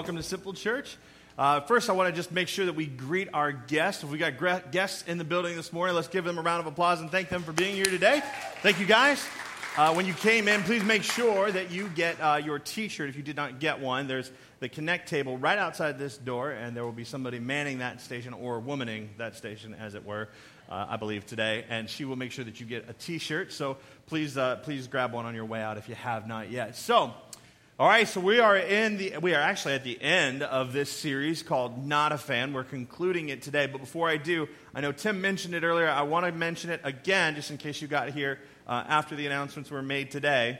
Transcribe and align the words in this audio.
Welcome 0.00 0.16
to 0.16 0.22
Simple 0.22 0.54
Church. 0.54 0.96
Uh, 1.36 1.60
first, 1.60 1.90
I 1.90 1.92
want 1.92 2.08
to 2.08 2.16
just 2.16 2.32
make 2.32 2.48
sure 2.48 2.64
that 2.64 2.74
we 2.74 2.86
greet 2.86 3.28
our 3.34 3.52
guests. 3.52 4.02
If 4.02 4.08
we 4.08 4.16
got 4.16 4.38
gra- 4.38 4.62
guests 4.72 5.04
in 5.06 5.18
the 5.18 5.24
building 5.24 5.56
this 5.56 5.74
morning, 5.74 5.94
let's 5.94 6.08
give 6.08 6.24
them 6.24 6.38
a 6.38 6.40
round 6.40 6.60
of 6.60 6.66
applause 6.66 7.02
and 7.02 7.10
thank 7.10 7.28
them 7.28 7.42
for 7.42 7.52
being 7.52 7.74
here 7.74 7.84
today. 7.84 8.22
Thank 8.62 8.80
you, 8.80 8.86
guys. 8.86 9.22
Uh, 9.76 9.92
when 9.92 10.06
you 10.06 10.14
came 10.14 10.48
in, 10.48 10.62
please 10.62 10.82
make 10.82 11.02
sure 11.02 11.52
that 11.52 11.70
you 11.70 11.88
get 11.88 12.18
uh, 12.18 12.40
your 12.42 12.58
t 12.58 12.88
shirt 12.88 13.10
if 13.10 13.16
you 13.16 13.22
did 13.22 13.36
not 13.36 13.60
get 13.60 13.78
one. 13.78 14.08
There's 14.08 14.32
the 14.60 14.70
Connect 14.70 15.06
table 15.06 15.36
right 15.36 15.58
outside 15.58 15.98
this 15.98 16.16
door, 16.16 16.50
and 16.50 16.74
there 16.74 16.82
will 16.82 16.92
be 16.92 17.04
somebody 17.04 17.38
manning 17.38 17.80
that 17.80 18.00
station 18.00 18.32
or 18.32 18.58
womaning 18.58 19.08
that 19.18 19.36
station, 19.36 19.74
as 19.78 19.94
it 19.94 20.06
were, 20.06 20.30
uh, 20.70 20.86
I 20.88 20.96
believe, 20.96 21.26
today. 21.26 21.66
And 21.68 21.90
she 21.90 22.06
will 22.06 22.16
make 22.16 22.32
sure 22.32 22.46
that 22.46 22.58
you 22.58 22.64
get 22.64 22.88
a 22.88 22.94
t 22.94 23.18
shirt. 23.18 23.52
So 23.52 23.76
please, 24.06 24.38
uh, 24.38 24.56
please 24.62 24.86
grab 24.88 25.12
one 25.12 25.26
on 25.26 25.34
your 25.34 25.44
way 25.44 25.60
out 25.60 25.76
if 25.76 25.90
you 25.90 25.94
have 25.94 26.26
not 26.26 26.50
yet. 26.50 26.74
So, 26.74 27.12
all 27.80 27.88
right, 27.88 28.06
so 28.06 28.20
we 28.20 28.40
are 28.40 28.58
in 28.58 28.98
the 28.98 29.16
we 29.22 29.34
are 29.34 29.40
actually 29.40 29.72
at 29.72 29.84
the 29.84 29.98
end 30.02 30.42
of 30.42 30.74
this 30.74 30.90
series 30.90 31.42
called 31.42 31.86
Not 31.86 32.12
a 32.12 32.18
Fan. 32.18 32.52
We're 32.52 32.62
concluding 32.62 33.30
it 33.30 33.40
today, 33.40 33.66
but 33.68 33.80
before 33.80 34.06
I 34.06 34.18
do, 34.18 34.50
I 34.74 34.82
know 34.82 34.92
Tim 34.92 35.22
mentioned 35.22 35.54
it 35.54 35.62
earlier. 35.62 35.88
I 35.88 36.02
want 36.02 36.26
to 36.26 36.32
mention 36.32 36.68
it 36.68 36.82
again, 36.84 37.36
just 37.36 37.50
in 37.50 37.56
case 37.56 37.80
you 37.80 37.88
got 37.88 38.10
here 38.10 38.38
uh, 38.66 38.84
after 38.86 39.16
the 39.16 39.24
announcements 39.24 39.70
were 39.70 39.80
made 39.80 40.10
today. 40.10 40.58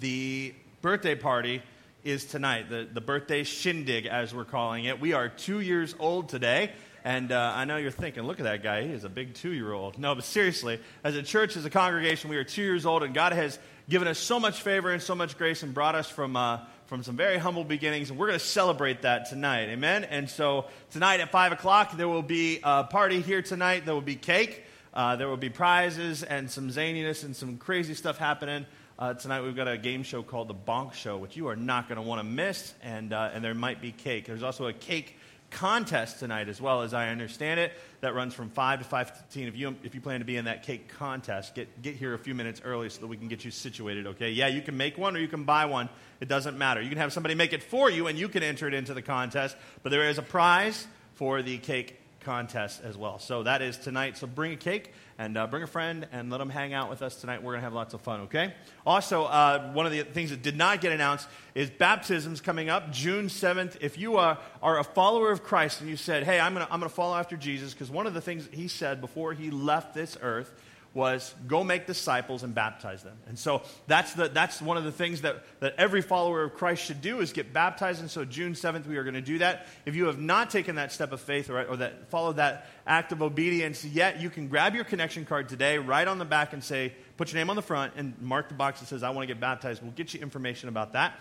The 0.00 0.52
birthday 0.82 1.14
party 1.14 1.62
is 2.02 2.24
tonight. 2.24 2.68
The 2.68 2.88
the 2.92 3.00
birthday 3.00 3.44
shindig, 3.44 4.06
as 4.06 4.34
we're 4.34 4.44
calling 4.44 4.86
it. 4.86 5.00
We 5.00 5.12
are 5.12 5.28
two 5.28 5.60
years 5.60 5.94
old 6.00 6.28
today. 6.28 6.72
And 7.04 7.32
uh, 7.32 7.52
I 7.54 7.66
know 7.66 7.76
you're 7.76 7.90
thinking, 7.90 8.22
look 8.22 8.40
at 8.40 8.44
that 8.44 8.62
guy. 8.62 8.82
He 8.82 8.90
is 8.90 9.04
a 9.04 9.10
big 9.10 9.34
two 9.34 9.52
year 9.52 9.72
old. 9.72 9.98
No, 9.98 10.14
but 10.14 10.24
seriously, 10.24 10.80
as 11.04 11.14
a 11.16 11.22
church, 11.22 11.54
as 11.54 11.66
a 11.66 11.70
congregation, 11.70 12.30
we 12.30 12.36
are 12.38 12.44
two 12.44 12.62
years 12.62 12.86
old, 12.86 13.02
and 13.02 13.12
God 13.12 13.34
has 13.34 13.58
given 13.90 14.08
us 14.08 14.18
so 14.18 14.40
much 14.40 14.62
favor 14.62 14.90
and 14.90 15.02
so 15.02 15.14
much 15.14 15.36
grace 15.36 15.62
and 15.62 15.74
brought 15.74 15.94
us 15.94 16.08
from, 16.08 16.34
uh, 16.34 16.60
from 16.86 17.02
some 17.02 17.14
very 17.14 17.36
humble 17.36 17.62
beginnings. 17.62 18.08
And 18.08 18.18
we're 18.18 18.28
going 18.28 18.38
to 18.38 18.44
celebrate 18.44 19.02
that 19.02 19.28
tonight. 19.28 19.68
Amen? 19.68 20.04
And 20.04 20.30
so 20.30 20.64
tonight 20.92 21.20
at 21.20 21.30
5 21.30 21.52
o'clock, 21.52 21.94
there 21.94 22.08
will 22.08 22.22
be 22.22 22.60
a 22.62 22.84
party 22.84 23.20
here 23.20 23.42
tonight. 23.42 23.84
There 23.84 23.94
will 23.94 24.00
be 24.00 24.16
cake. 24.16 24.64
Uh, 24.94 25.16
there 25.16 25.28
will 25.28 25.36
be 25.36 25.50
prizes 25.50 26.22
and 26.22 26.50
some 26.50 26.70
zaniness 26.70 27.22
and 27.22 27.36
some 27.36 27.58
crazy 27.58 27.92
stuff 27.92 28.16
happening. 28.16 28.64
Uh, 28.98 29.12
tonight 29.12 29.42
we've 29.42 29.56
got 29.56 29.68
a 29.68 29.76
game 29.76 30.04
show 30.04 30.22
called 30.22 30.48
the 30.48 30.54
Bonk 30.54 30.94
Show, 30.94 31.18
which 31.18 31.36
you 31.36 31.48
are 31.48 31.56
not 31.56 31.88
going 31.88 31.96
to 31.96 32.02
want 32.02 32.20
to 32.20 32.24
miss, 32.24 32.72
and, 32.80 33.12
uh, 33.12 33.30
and 33.34 33.44
there 33.44 33.52
might 33.52 33.82
be 33.82 33.90
cake. 33.90 34.24
There's 34.24 34.44
also 34.44 34.68
a 34.68 34.72
cake 34.72 35.16
contest 35.54 36.18
tonight 36.18 36.48
as 36.48 36.60
well, 36.60 36.82
as 36.82 36.92
I 36.92 37.08
understand 37.08 37.58
it. 37.60 37.72
That 38.00 38.14
runs 38.14 38.34
from 38.34 38.50
5 38.50 38.80
to 38.80 38.84
5.15. 38.84 39.48
If 39.48 39.56
you, 39.56 39.74
if 39.82 39.94
you 39.94 40.00
plan 40.00 40.20
to 40.20 40.26
be 40.26 40.36
in 40.36 40.44
that 40.44 40.62
cake 40.62 40.88
contest, 40.88 41.54
get, 41.54 41.80
get 41.80 41.94
here 41.94 42.12
a 42.12 42.18
few 42.18 42.34
minutes 42.34 42.60
early 42.64 42.90
so 42.90 43.00
that 43.00 43.06
we 43.06 43.16
can 43.16 43.28
get 43.28 43.44
you 43.44 43.50
situated, 43.50 44.06
okay? 44.08 44.30
Yeah, 44.30 44.48
you 44.48 44.60
can 44.60 44.76
make 44.76 44.98
one 44.98 45.16
or 45.16 45.20
you 45.20 45.28
can 45.28 45.44
buy 45.44 45.64
one. 45.64 45.88
It 46.20 46.28
doesn't 46.28 46.58
matter. 46.58 46.82
You 46.82 46.90
can 46.90 46.98
have 46.98 47.12
somebody 47.12 47.34
make 47.34 47.52
it 47.52 47.62
for 47.62 47.90
you 47.90 48.06
and 48.08 48.18
you 48.18 48.28
can 48.28 48.42
enter 48.42 48.68
it 48.68 48.74
into 48.74 48.92
the 48.92 49.02
contest. 49.02 49.56
But 49.82 49.90
there 49.90 50.08
is 50.08 50.18
a 50.18 50.22
prize 50.22 50.86
for 51.14 51.40
the 51.40 51.58
cake 51.58 51.98
contest 52.24 52.80
as 52.82 52.96
well. 52.96 53.18
So 53.18 53.42
that 53.42 53.62
is 53.62 53.76
tonight. 53.76 54.16
So 54.16 54.26
bring 54.26 54.52
a 54.52 54.56
cake 54.56 54.92
and 55.18 55.36
uh, 55.36 55.46
bring 55.46 55.62
a 55.62 55.66
friend 55.66 56.08
and 56.12 56.30
let 56.30 56.38
them 56.38 56.50
hang 56.50 56.72
out 56.72 56.90
with 56.90 57.02
us 57.02 57.16
tonight. 57.16 57.42
We're 57.42 57.52
going 57.52 57.60
to 57.60 57.64
have 57.64 57.74
lots 57.74 57.94
of 57.94 58.00
fun, 58.00 58.22
okay? 58.22 58.54
Also, 58.84 59.24
uh, 59.24 59.72
one 59.72 59.86
of 59.86 59.92
the 59.92 60.02
things 60.02 60.30
that 60.30 60.42
did 60.42 60.56
not 60.56 60.80
get 60.80 60.92
announced 60.92 61.28
is 61.54 61.70
baptisms 61.70 62.40
coming 62.40 62.68
up 62.68 62.90
June 62.90 63.26
7th. 63.26 63.76
If 63.80 63.98
you 63.98 64.16
are, 64.16 64.38
are 64.62 64.78
a 64.78 64.84
follower 64.84 65.30
of 65.30 65.42
Christ 65.42 65.80
and 65.80 65.88
you 65.88 65.96
said, 65.96 66.24
hey, 66.24 66.40
I'm 66.40 66.54
going 66.54 66.66
to 66.66 66.72
I'm 66.72 66.80
going 66.80 66.90
to 66.90 66.94
follow 66.94 67.16
after 67.16 67.36
Jesus, 67.36 67.72
because 67.72 67.90
one 67.90 68.06
of 68.06 68.14
the 68.14 68.20
things 68.20 68.48
he 68.52 68.68
said 68.68 69.00
before 69.00 69.32
he 69.32 69.50
left 69.50 69.94
this 69.94 70.16
earth 70.20 70.52
was 70.94 71.34
go 71.48 71.64
make 71.64 71.86
disciples 71.86 72.44
and 72.44 72.54
baptize 72.54 73.02
them. 73.02 73.16
And 73.26 73.36
so 73.36 73.62
that's, 73.88 74.14
the, 74.14 74.28
that's 74.28 74.62
one 74.62 74.76
of 74.76 74.84
the 74.84 74.92
things 74.92 75.22
that, 75.22 75.44
that 75.58 75.74
every 75.76 76.00
follower 76.00 76.44
of 76.44 76.54
Christ 76.54 76.84
should 76.84 77.02
do 77.02 77.20
is 77.20 77.32
get 77.32 77.52
baptized. 77.52 78.00
And 78.00 78.08
so 78.08 78.24
June 78.24 78.52
7th, 78.52 78.86
we 78.86 78.96
are 78.96 79.02
going 79.02 79.14
to 79.14 79.20
do 79.20 79.38
that. 79.38 79.66
If 79.84 79.96
you 79.96 80.06
have 80.06 80.20
not 80.20 80.50
taken 80.50 80.76
that 80.76 80.92
step 80.92 81.10
of 81.10 81.20
faith 81.20 81.50
or, 81.50 81.62
or 81.64 81.76
that 81.78 82.10
followed 82.10 82.36
that 82.36 82.68
act 82.86 83.10
of 83.10 83.22
obedience 83.22 83.84
yet, 83.84 84.20
you 84.20 84.30
can 84.30 84.46
grab 84.46 84.76
your 84.76 84.84
connection 84.84 85.24
card 85.24 85.48
today, 85.48 85.78
write 85.78 86.06
on 86.06 86.18
the 86.18 86.24
back 86.24 86.52
and 86.52 86.62
say, 86.62 86.92
put 87.16 87.32
your 87.32 87.40
name 87.40 87.50
on 87.50 87.56
the 87.56 87.62
front 87.62 87.94
and 87.96 88.14
mark 88.22 88.48
the 88.48 88.54
box 88.54 88.78
that 88.78 88.86
says, 88.86 89.02
I 89.02 89.10
want 89.10 89.26
to 89.28 89.34
get 89.34 89.40
baptized. 89.40 89.82
We'll 89.82 89.92
get 89.92 90.14
you 90.14 90.20
information 90.20 90.68
about 90.68 90.92
that. 90.92 91.18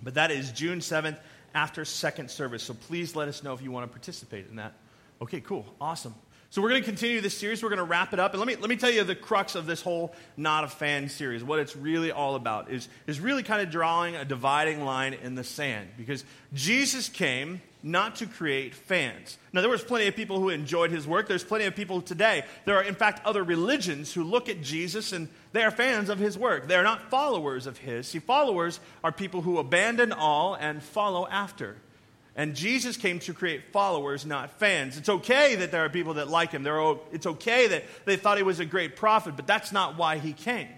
But 0.00 0.14
that 0.14 0.30
is 0.30 0.52
June 0.52 0.78
7th 0.78 1.18
after 1.54 1.84
second 1.84 2.30
service. 2.30 2.62
So 2.62 2.74
please 2.74 3.16
let 3.16 3.28
us 3.28 3.42
know 3.42 3.52
if 3.52 3.62
you 3.62 3.72
want 3.72 3.84
to 3.84 3.92
participate 3.92 4.46
in 4.48 4.56
that. 4.56 4.74
Okay, 5.20 5.40
cool. 5.40 5.66
Awesome. 5.80 6.14
So 6.52 6.60
we're 6.60 6.68
going 6.68 6.82
to 6.82 6.86
continue 6.86 7.22
this 7.22 7.38
series. 7.38 7.62
We're 7.62 7.70
going 7.70 7.78
to 7.78 7.84
wrap 7.84 8.12
it 8.12 8.20
up. 8.20 8.32
And 8.32 8.38
let 8.38 8.46
me, 8.46 8.56
let 8.56 8.68
me 8.68 8.76
tell 8.76 8.90
you 8.90 9.04
the 9.04 9.14
crux 9.14 9.54
of 9.54 9.64
this 9.64 9.80
whole 9.80 10.12
Not 10.36 10.64
a 10.64 10.68
Fan 10.68 11.08
series. 11.08 11.42
What 11.42 11.58
it's 11.60 11.74
really 11.74 12.12
all 12.12 12.34
about 12.34 12.70
is, 12.70 12.90
is 13.06 13.20
really 13.20 13.42
kind 13.42 13.62
of 13.62 13.70
drawing 13.70 14.16
a 14.16 14.26
dividing 14.26 14.84
line 14.84 15.14
in 15.14 15.34
the 15.34 15.44
sand. 15.44 15.88
Because 15.96 16.26
Jesus 16.52 17.08
came 17.08 17.62
not 17.82 18.16
to 18.16 18.26
create 18.26 18.74
fans. 18.74 19.38
Now, 19.54 19.62
there 19.62 19.70
was 19.70 19.82
plenty 19.82 20.08
of 20.08 20.14
people 20.14 20.40
who 20.40 20.50
enjoyed 20.50 20.90
his 20.90 21.06
work. 21.06 21.26
There's 21.26 21.42
plenty 21.42 21.64
of 21.64 21.74
people 21.74 22.02
today. 22.02 22.44
There 22.66 22.76
are, 22.76 22.82
in 22.82 22.96
fact, 22.96 23.24
other 23.24 23.42
religions 23.42 24.12
who 24.12 24.22
look 24.22 24.50
at 24.50 24.60
Jesus 24.60 25.14
and 25.14 25.30
they 25.54 25.62
are 25.62 25.70
fans 25.70 26.10
of 26.10 26.18
his 26.18 26.36
work. 26.36 26.68
They 26.68 26.76
are 26.76 26.82
not 26.82 27.08
followers 27.08 27.66
of 27.66 27.78
his. 27.78 28.08
See, 28.08 28.18
followers 28.18 28.78
are 29.02 29.10
people 29.10 29.40
who 29.40 29.56
abandon 29.56 30.12
all 30.12 30.54
and 30.54 30.82
follow 30.82 31.26
after. 31.28 31.76
And 32.34 32.54
Jesus 32.56 32.96
came 32.96 33.18
to 33.20 33.34
create 33.34 33.72
followers, 33.72 34.24
not 34.24 34.58
fans. 34.58 34.96
It's 34.96 35.08
okay 35.08 35.56
that 35.56 35.70
there 35.70 35.84
are 35.84 35.90
people 35.90 36.14
that 36.14 36.28
like 36.28 36.52
him. 36.52 36.66
It's 37.12 37.26
okay 37.26 37.66
that 37.68 37.84
they 38.06 38.16
thought 38.16 38.38
he 38.38 38.42
was 38.42 38.58
a 38.58 38.64
great 38.64 38.96
prophet, 38.96 39.36
but 39.36 39.46
that's 39.46 39.70
not 39.70 39.98
why 39.98 40.18
he 40.18 40.32
came. 40.32 40.68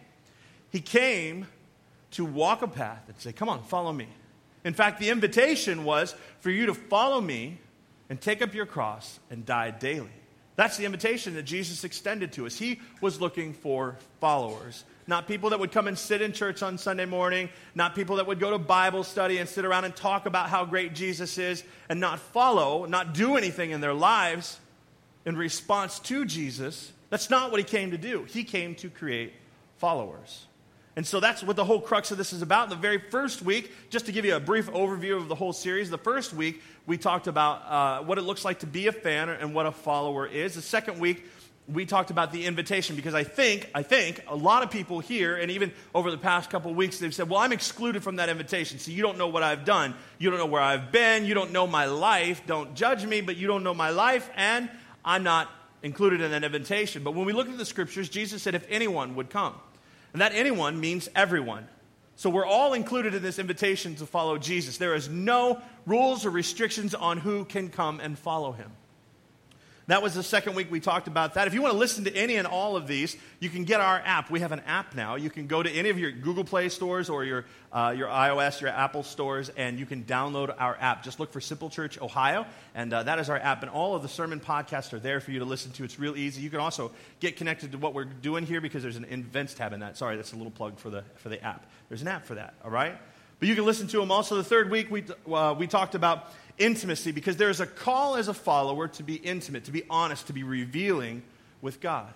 He 0.70 0.80
came 0.80 1.46
to 2.12 2.24
walk 2.24 2.62
a 2.62 2.68
path 2.68 3.04
and 3.06 3.16
say, 3.18 3.32
Come 3.32 3.48
on, 3.48 3.62
follow 3.62 3.92
me. 3.92 4.08
In 4.64 4.74
fact, 4.74 4.98
the 4.98 5.10
invitation 5.10 5.84
was 5.84 6.14
for 6.40 6.50
you 6.50 6.66
to 6.66 6.74
follow 6.74 7.20
me 7.20 7.58
and 8.08 8.20
take 8.20 8.42
up 8.42 8.54
your 8.54 8.66
cross 8.66 9.20
and 9.30 9.46
die 9.46 9.70
daily. 9.70 10.08
That's 10.56 10.76
the 10.76 10.84
invitation 10.84 11.34
that 11.34 11.42
Jesus 11.42 11.84
extended 11.84 12.32
to 12.32 12.46
us. 12.46 12.56
He 12.56 12.80
was 13.00 13.20
looking 13.20 13.52
for 13.52 13.96
followers 14.20 14.84
not 15.06 15.28
people 15.28 15.50
that 15.50 15.60
would 15.60 15.72
come 15.72 15.86
and 15.86 15.98
sit 15.98 16.22
in 16.22 16.32
church 16.32 16.62
on 16.62 16.78
Sunday 16.78 17.04
morning, 17.04 17.48
not 17.74 17.94
people 17.94 18.16
that 18.16 18.26
would 18.26 18.40
go 18.40 18.50
to 18.50 18.58
Bible 18.58 19.04
study 19.04 19.38
and 19.38 19.48
sit 19.48 19.64
around 19.64 19.84
and 19.84 19.94
talk 19.94 20.26
about 20.26 20.48
how 20.48 20.64
great 20.64 20.94
Jesus 20.94 21.38
is 21.38 21.62
and 21.88 22.00
not 22.00 22.18
follow, 22.18 22.86
not 22.86 23.14
do 23.14 23.36
anything 23.36 23.70
in 23.70 23.80
their 23.80 23.94
lives 23.94 24.58
in 25.24 25.36
response 25.36 25.98
to 26.00 26.24
Jesus. 26.24 26.92
That's 27.10 27.30
not 27.30 27.50
what 27.50 27.58
he 27.60 27.64
came 27.64 27.90
to 27.90 27.98
do. 27.98 28.24
He 28.24 28.44
came 28.44 28.74
to 28.76 28.88
create 28.88 29.32
followers. 29.78 30.46
And 30.96 31.04
so 31.06 31.18
that's 31.18 31.42
what 31.42 31.56
the 31.56 31.64
whole 31.64 31.80
crux 31.80 32.12
of 32.12 32.18
this 32.18 32.32
is 32.32 32.40
about. 32.40 32.70
The 32.70 32.76
very 32.76 32.98
first 32.98 33.42
week, 33.42 33.72
just 33.90 34.06
to 34.06 34.12
give 34.12 34.24
you 34.24 34.36
a 34.36 34.40
brief 34.40 34.70
overview 34.70 35.16
of 35.16 35.28
the 35.28 35.34
whole 35.34 35.52
series, 35.52 35.90
the 35.90 35.98
first 35.98 36.32
week 36.32 36.62
we 36.86 36.98
talked 36.98 37.26
about 37.26 37.62
uh, 37.66 38.04
what 38.04 38.16
it 38.16 38.22
looks 38.22 38.44
like 38.44 38.60
to 38.60 38.66
be 38.66 38.86
a 38.86 38.92
fan 38.92 39.28
and 39.28 39.54
what 39.54 39.66
a 39.66 39.72
follower 39.72 40.26
is. 40.26 40.54
The 40.54 40.62
second 40.62 41.00
week, 41.00 41.24
we 41.66 41.86
talked 41.86 42.10
about 42.10 42.30
the 42.30 42.44
invitation 42.44 42.94
because 42.94 43.14
I 43.14 43.24
think, 43.24 43.70
I 43.74 43.82
think 43.82 44.22
a 44.28 44.36
lot 44.36 44.62
of 44.62 44.70
people 44.70 45.00
here, 45.00 45.36
and 45.36 45.50
even 45.50 45.72
over 45.94 46.10
the 46.10 46.18
past 46.18 46.50
couple 46.50 46.70
of 46.70 46.76
weeks, 46.76 46.98
they've 46.98 47.14
said, 47.14 47.28
Well, 47.28 47.40
I'm 47.40 47.52
excluded 47.52 48.02
from 48.02 48.16
that 48.16 48.28
invitation. 48.28 48.78
So 48.78 48.90
you 48.90 49.02
don't 49.02 49.16
know 49.16 49.28
what 49.28 49.42
I've 49.42 49.64
done. 49.64 49.94
You 50.18 50.30
don't 50.30 50.38
know 50.38 50.46
where 50.46 50.60
I've 50.60 50.92
been. 50.92 51.24
You 51.24 51.32
don't 51.32 51.52
know 51.52 51.66
my 51.66 51.86
life. 51.86 52.42
Don't 52.46 52.74
judge 52.74 53.06
me, 53.06 53.22
but 53.22 53.36
you 53.36 53.46
don't 53.46 53.64
know 53.64 53.74
my 53.74 53.90
life, 53.90 54.28
and 54.36 54.68
I'm 55.04 55.22
not 55.22 55.48
included 55.82 56.20
in 56.20 56.32
that 56.32 56.44
invitation. 56.44 57.02
But 57.02 57.14
when 57.14 57.24
we 57.24 57.32
look 57.32 57.48
at 57.48 57.56
the 57.56 57.64
scriptures, 57.64 58.08
Jesus 58.10 58.42
said, 58.42 58.54
If 58.54 58.66
anyone 58.68 59.14
would 59.14 59.30
come. 59.30 59.54
And 60.12 60.20
that 60.20 60.32
anyone 60.32 60.78
means 60.78 61.08
everyone. 61.16 61.66
So 62.16 62.30
we're 62.30 62.46
all 62.46 62.74
included 62.74 63.14
in 63.14 63.22
this 63.22 63.38
invitation 63.38 63.96
to 63.96 64.06
follow 64.06 64.38
Jesus. 64.38 64.78
There 64.78 64.94
is 64.94 65.08
no 65.08 65.60
rules 65.86 66.24
or 66.24 66.30
restrictions 66.30 66.94
on 66.94 67.18
who 67.18 67.44
can 67.44 67.70
come 67.70 67.98
and 68.00 68.16
follow 68.16 68.52
him. 68.52 68.70
That 69.86 70.02
was 70.02 70.14
the 70.14 70.22
second 70.22 70.54
week 70.54 70.70
we 70.70 70.80
talked 70.80 71.08
about 71.08 71.34
that. 71.34 71.46
If 71.46 71.52
you 71.52 71.60
want 71.60 71.72
to 71.72 71.78
listen 71.78 72.04
to 72.04 72.16
any 72.16 72.36
and 72.36 72.46
all 72.46 72.74
of 72.74 72.86
these, 72.86 73.18
you 73.38 73.50
can 73.50 73.64
get 73.64 73.80
our 73.80 74.00
app. 74.02 74.30
We 74.30 74.40
have 74.40 74.52
an 74.52 74.60
app 74.60 74.94
now. 74.94 75.16
You 75.16 75.28
can 75.28 75.46
go 75.46 75.62
to 75.62 75.70
any 75.70 75.90
of 75.90 75.98
your 75.98 76.10
Google 76.10 76.44
Play 76.44 76.70
stores 76.70 77.10
or 77.10 77.22
your, 77.22 77.44
uh, 77.70 77.94
your 77.94 78.08
iOS, 78.08 78.62
your 78.62 78.70
Apple 78.70 79.02
stores, 79.02 79.50
and 79.50 79.78
you 79.78 79.84
can 79.84 80.04
download 80.04 80.54
our 80.58 80.74
app. 80.80 81.04
Just 81.04 81.20
look 81.20 81.32
for 81.32 81.40
Simple 81.40 81.68
Church 81.68 82.00
Ohio, 82.00 82.46
and 82.74 82.94
uh, 82.94 83.02
that 83.02 83.18
is 83.18 83.28
our 83.28 83.36
app. 83.36 83.60
And 83.60 83.70
all 83.70 83.94
of 83.94 84.00
the 84.00 84.08
sermon 84.08 84.40
podcasts 84.40 84.94
are 84.94 84.98
there 84.98 85.20
for 85.20 85.32
you 85.32 85.40
to 85.40 85.44
listen 85.44 85.70
to. 85.72 85.84
It's 85.84 85.98
real 85.98 86.16
easy. 86.16 86.40
You 86.40 86.48
can 86.48 86.60
also 86.60 86.90
get 87.20 87.36
connected 87.36 87.72
to 87.72 87.78
what 87.78 87.92
we're 87.92 88.04
doing 88.04 88.46
here 88.46 88.62
because 88.62 88.82
there's 88.82 88.96
an 88.96 89.04
events 89.10 89.52
tab 89.52 89.74
in 89.74 89.80
that. 89.80 89.98
Sorry, 89.98 90.16
that's 90.16 90.32
a 90.32 90.36
little 90.36 90.50
plug 90.50 90.78
for 90.78 90.88
the, 90.88 91.04
for 91.16 91.28
the 91.28 91.44
app. 91.44 91.66
There's 91.90 92.00
an 92.00 92.08
app 92.08 92.24
for 92.24 92.36
that, 92.36 92.54
all 92.64 92.70
right? 92.70 92.96
But 93.38 93.48
you 93.48 93.54
can 93.54 93.66
listen 93.66 93.86
to 93.88 93.98
them 93.98 94.10
also. 94.10 94.36
The 94.36 94.44
third 94.44 94.70
week, 94.70 94.90
we, 94.90 95.04
uh, 95.30 95.54
we 95.58 95.66
talked 95.66 95.94
about 95.94 96.32
intimacy 96.58 97.12
because 97.12 97.36
there 97.36 97.50
is 97.50 97.60
a 97.60 97.66
call 97.66 98.16
as 98.16 98.28
a 98.28 98.34
follower 98.34 98.88
to 98.88 99.02
be 99.02 99.14
intimate, 99.14 99.64
to 99.64 99.72
be 99.72 99.82
honest, 99.90 100.26
to 100.28 100.32
be 100.32 100.42
revealing 100.42 101.22
with 101.60 101.80
God. 101.80 102.12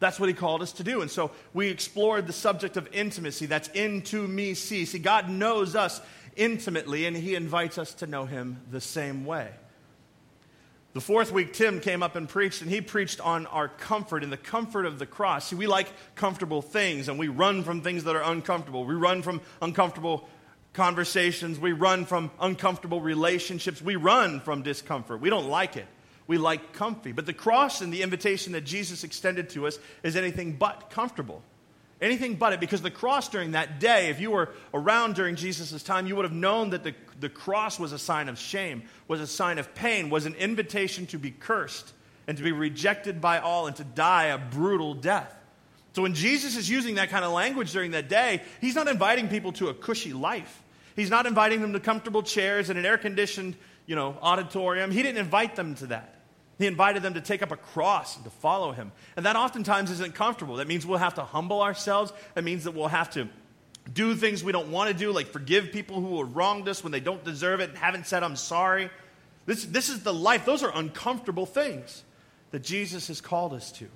That's 0.00 0.20
what 0.20 0.28
he 0.28 0.34
called 0.34 0.62
us 0.62 0.72
to 0.74 0.84
do. 0.84 1.02
And 1.02 1.10
so 1.10 1.32
we 1.52 1.68
explored 1.68 2.26
the 2.26 2.32
subject 2.32 2.76
of 2.76 2.88
intimacy. 2.92 3.46
That's 3.46 3.68
into 3.68 4.26
me 4.26 4.54
see. 4.54 4.84
See, 4.84 4.98
God 4.98 5.28
knows 5.28 5.74
us 5.74 6.00
intimately, 6.36 7.06
and 7.06 7.16
he 7.16 7.34
invites 7.34 7.78
us 7.78 7.94
to 7.94 8.06
know 8.06 8.24
him 8.24 8.60
the 8.70 8.80
same 8.80 9.24
way. 9.24 9.50
The 10.94 11.00
fourth 11.00 11.32
week, 11.32 11.52
Tim 11.52 11.80
came 11.80 12.02
up 12.02 12.16
and 12.16 12.28
preached, 12.28 12.62
and 12.62 12.70
he 12.70 12.80
preached 12.80 13.20
on 13.20 13.46
our 13.46 13.68
comfort 13.68 14.22
and 14.22 14.32
the 14.32 14.38
comfort 14.38 14.86
of 14.86 14.98
the 14.98 15.06
cross. 15.06 15.48
See, 15.48 15.56
we 15.56 15.66
like 15.66 15.88
comfortable 16.14 16.62
things, 16.62 17.08
and 17.08 17.18
we 17.18 17.28
run 17.28 17.62
from 17.62 17.82
things 17.82 18.04
that 18.04 18.16
are 18.16 18.22
uncomfortable. 18.22 18.84
We 18.84 18.94
run 18.94 19.22
from 19.22 19.40
uncomfortable 19.60 20.28
conversations. 20.78 21.58
We 21.58 21.72
run 21.72 22.06
from 22.06 22.30
uncomfortable 22.40 23.02
relationships. 23.02 23.82
We 23.82 23.96
run 23.96 24.40
from 24.40 24.62
discomfort. 24.62 25.20
We 25.20 25.28
don't 25.28 25.50
like 25.50 25.76
it 25.76 25.86
we 26.28 26.38
like 26.38 26.74
comfy. 26.74 27.10
But 27.10 27.26
the 27.26 27.32
cross 27.32 27.80
and 27.80 27.92
the 27.92 28.02
invitation 28.02 28.52
that 28.52 28.60
Jesus 28.60 29.02
extended 29.02 29.50
to 29.50 29.66
us 29.66 29.78
is 30.04 30.14
anything 30.14 30.52
but 30.52 30.90
comfortable. 30.90 31.42
Anything 32.00 32.36
but 32.36 32.52
it, 32.52 32.60
because 32.60 32.82
the 32.82 32.92
cross 32.92 33.28
during 33.28 33.52
that 33.52 33.80
day, 33.80 34.10
if 34.10 34.20
you 34.20 34.30
were 34.30 34.50
around 34.72 35.16
during 35.16 35.34
Jesus' 35.34 35.82
time, 35.82 36.06
you 36.06 36.14
would 36.14 36.26
have 36.26 36.32
known 36.32 36.70
that 36.70 36.84
the, 36.84 36.94
the 37.18 37.30
cross 37.30 37.80
was 37.80 37.90
a 37.90 37.98
sign 37.98 38.28
of 38.28 38.38
shame, 38.38 38.84
was 39.08 39.20
a 39.20 39.26
sign 39.26 39.58
of 39.58 39.74
pain, 39.74 40.08
was 40.10 40.24
an 40.26 40.34
invitation 40.34 41.06
to 41.06 41.18
be 41.18 41.32
cursed 41.32 41.92
and 42.28 42.36
to 42.36 42.44
be 42.44 42.52
rejected 42.52 43.20
by 43.20 43.40
all 43.40 43.66
and 43.66 43.74
to 43.76 43.84
die 43.84 44.26
a 44.26 44.38
brutal 44.38 44.94
death. 44.94 45.34
So 45.94 46.02
when 46.02 46.14
Jesus 46.14 46.56
is 46.56 46.70
using 46.70 46.96
that 46.96 47.08
kind 47.08 47.24
of 47.24 47.32
language 47.32 47.72
during 47.72 47.92
that 47.92 48.08
day, 48.08 48.42
he's 48.60 48.76
not 48.76 48.86
inviting 48.86 49.28
people 49.28 49.50
to 49.52 49.68
a 49.68 49.74
cushy 49.74 50.12
life. 50.12 50.62
He's 50.98 51.10
not 51.10 51.26
inviting 51.26 51.60
them 51.62 51.72
to 51.74 51.80
comfortable 51.80 52.24
chairs 52.24 52.70
in 52.70 52.76
an 52.76 52.84
air 52.84 52.98
conditioned 52.98 53.54
you 53.86 53.94
know, 53.94 54.16
auditorium. 54.20 54.90
He 54.90 55.02
didn't 55.02 55.18
invite 55.18 55.54
them 55.56 55.74
to 55.76 55.86
that. 55.86 56.16
He 56.58 56.66
invited 56.66 57.02
them 57.02 57.14
to 57.14 57.20
take 57.20 57.40
up 57.40 57.52
a 57.52 57.56
cross 57.56 58.16
and 58.16 58.24
to 58.24 58.30
follow 58.30 58.72
him. 58.72 58.90
And 59.16 59.24
that 59.24 59.36
oftentimes 59.36 59.92
isn't 59.92 60.16
comfortable. 60.16 60.56
That 60.56 60.66
means 60.66 60.84
we'll 60.84 60.98
have 60.98 61.14
to 61.14 61.22
humble 61.22 61.62
ourselves. 61.62 62.12
That 62.34 62.42
means 62.42 62.64
that 62.64 62.72
we'll 62.72 62.88
have 62.88 63.10
to 63.10 63.28
do 63.92 64.16
things 64.16 64.42
we 64.42 64.50
don't 64.50 64.72
want 64.72 64.90
to 64.90 64.96
do, 64.96 65.12
like 65.12 65.28
forgive 65.28 65.70
people 65.70 66.00
who 66.00 66.18
have 66.18 66.34
wronged 66.34 66.68
us 66.68 66.82
when 66.82 66.90
they 66.90 67.00
don't 67.00 67.24
deserve 67.24 67.60
it 67.60 67.70
and 67.70 67.78
haven't 67.78 68.06
said, 68.06 68.22
I'm 68.24 68.36
sorry. 68.36 68.90
This, 69.46 69.64
this 69.64 69.88
is 69.88 70.02
the 70.02 70.12
life. 70.12 70.44
Those 70.44 70.64
are 70.64 70.72
uncomfortable 70.74 71.46
things 71.46 72.02
that 72.50 72.64
Jesus 72.64 73.06
has 73.06 73.20
called 73.20 73.54
us 73.54 73.70
to. 73.72 73.86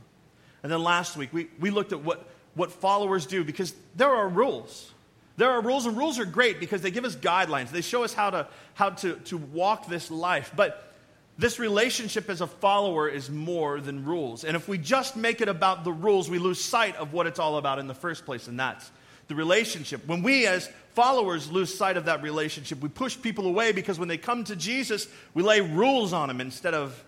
And 0.62 0.70
then 0.70 0.82
last 0.82 1.16
week, 1.16 1.32
we, 1.32 1.48
we 1.58 1.70
looked 1.70 1.92
at 1.92 2.02
what, 2.02 2.30
what 2.54 2.70
followers 2.70 3.26
do 3.26 3.42
because 3.42 3.74
there 3.96 4.10
are 4.10 4.28
rules. 4.28 4.91
There 5.36 5.50
are 5.50 5.60
rules, 5.60 5.86
and 5.86 5.96
rules 5.96 6.18
are 6.18 6.24
great 6.24 6.60
because 6.60 6.82
they 6.82 6.90
give 6.90 7.04
us 7.04 7.16
guidelines. 7.16 7.70
They 7.70 7.80
show 7.80 8.04
us 8.04 8.12
how 8.12 8.30
to, 8.30 8.48
how 8.74 8.90
to, 8.90 9.14
to 9.14 9.36
walk 9.38 9.86
this 9.88 10.10
life. 10.10 10.52
But 10.54 10.92
this 11.38 11.58
relationship 11.58 12.28
as 12.28 12.40
a 12.40 12.46
follower 12.46 13.08
is 13.08 13.30
more 13.30 13.80
than 13.80 14.04
rules. 14.04 14.44
And 14.44 14.56
if 14.56 14.68
we 14.68 14.78
just 14.78 15.16
make 15.16 15.40
it 15.40 15.48
about 15.48 15.84
the 15.84 15.92
rules, 15.92 16.28
we 16.28 16.38
lose 16.38 16.60
sight 16.60 16.96
of 16.96 17.12
what 17.12 17.26
it's 17.26 17.38
all 17.38 17.56
about 17.56 17.78
in 17.78 17.86
the 17.86 17.94
first 17.94 18.26
place, 18.26 18.48
and 18.48 18.60
that's 18.60 18.90
the 19.28 19.34
relationship. 19.34 20.06
When 20.06 20.22
we, 20.22 20.46
as 20.46 20.68
followers, 20.94 21.50
lose 21.50 21.74
sight 21.74 21.96
of 21.96 22.04
that 22.04 22.22
relationship, 22.22 22.80
we 22.80 22.90
push 22.90 23.20
people 23.20 23.46
away 23.46 23.72
because 23.72 23.98
when 23.98 24.08
they 24.08 24.18
come 24.18 24.44
to 24.44 24.56
Jesus, 24.56 25.08
we 25.32 25.42
lay 25.42 25.60
rules 25.60 26.12
on 26.12 26.28
them 26.28 26.40
instead 26.40 26.74
of 26.74 27.02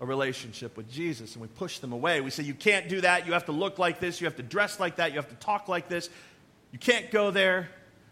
a 0.00 0.06
relationship 0.06 0.76
with 0.76 0.88
Jesus, 0.90 1.32
and 1.32 1.42
we 1.42 1.48
push 1.48 1.80
them 1.80 1.92
away. 1.92 2.20
We 2.20 2.30
say, 2.30 2.44
You 2.44 2.54
can't 2.54 2.88
do 2.88 3.00
that. 3.00 3.26
You 3.26 3.32
have 3.32 3.46
to 3.46 3.52
look 3.52 3.80
like 3.80 3.98
this. 3.98 4.20
You 4.20 4.26
have 4.26 4.36
to 4.36 4.44
dress 4.44 4.78
like 4.78 4.96
that. 4.96 5.10
You 5.10 5.16
have 5.16 5.28
to 5.30 5.34
talk 5.36 5.68
like 5.68 5.88
this. 5.88 6.08
You 6.72 6.78
can't 6.78 7.10
go 7.10 7.30
there. 7.30 7.68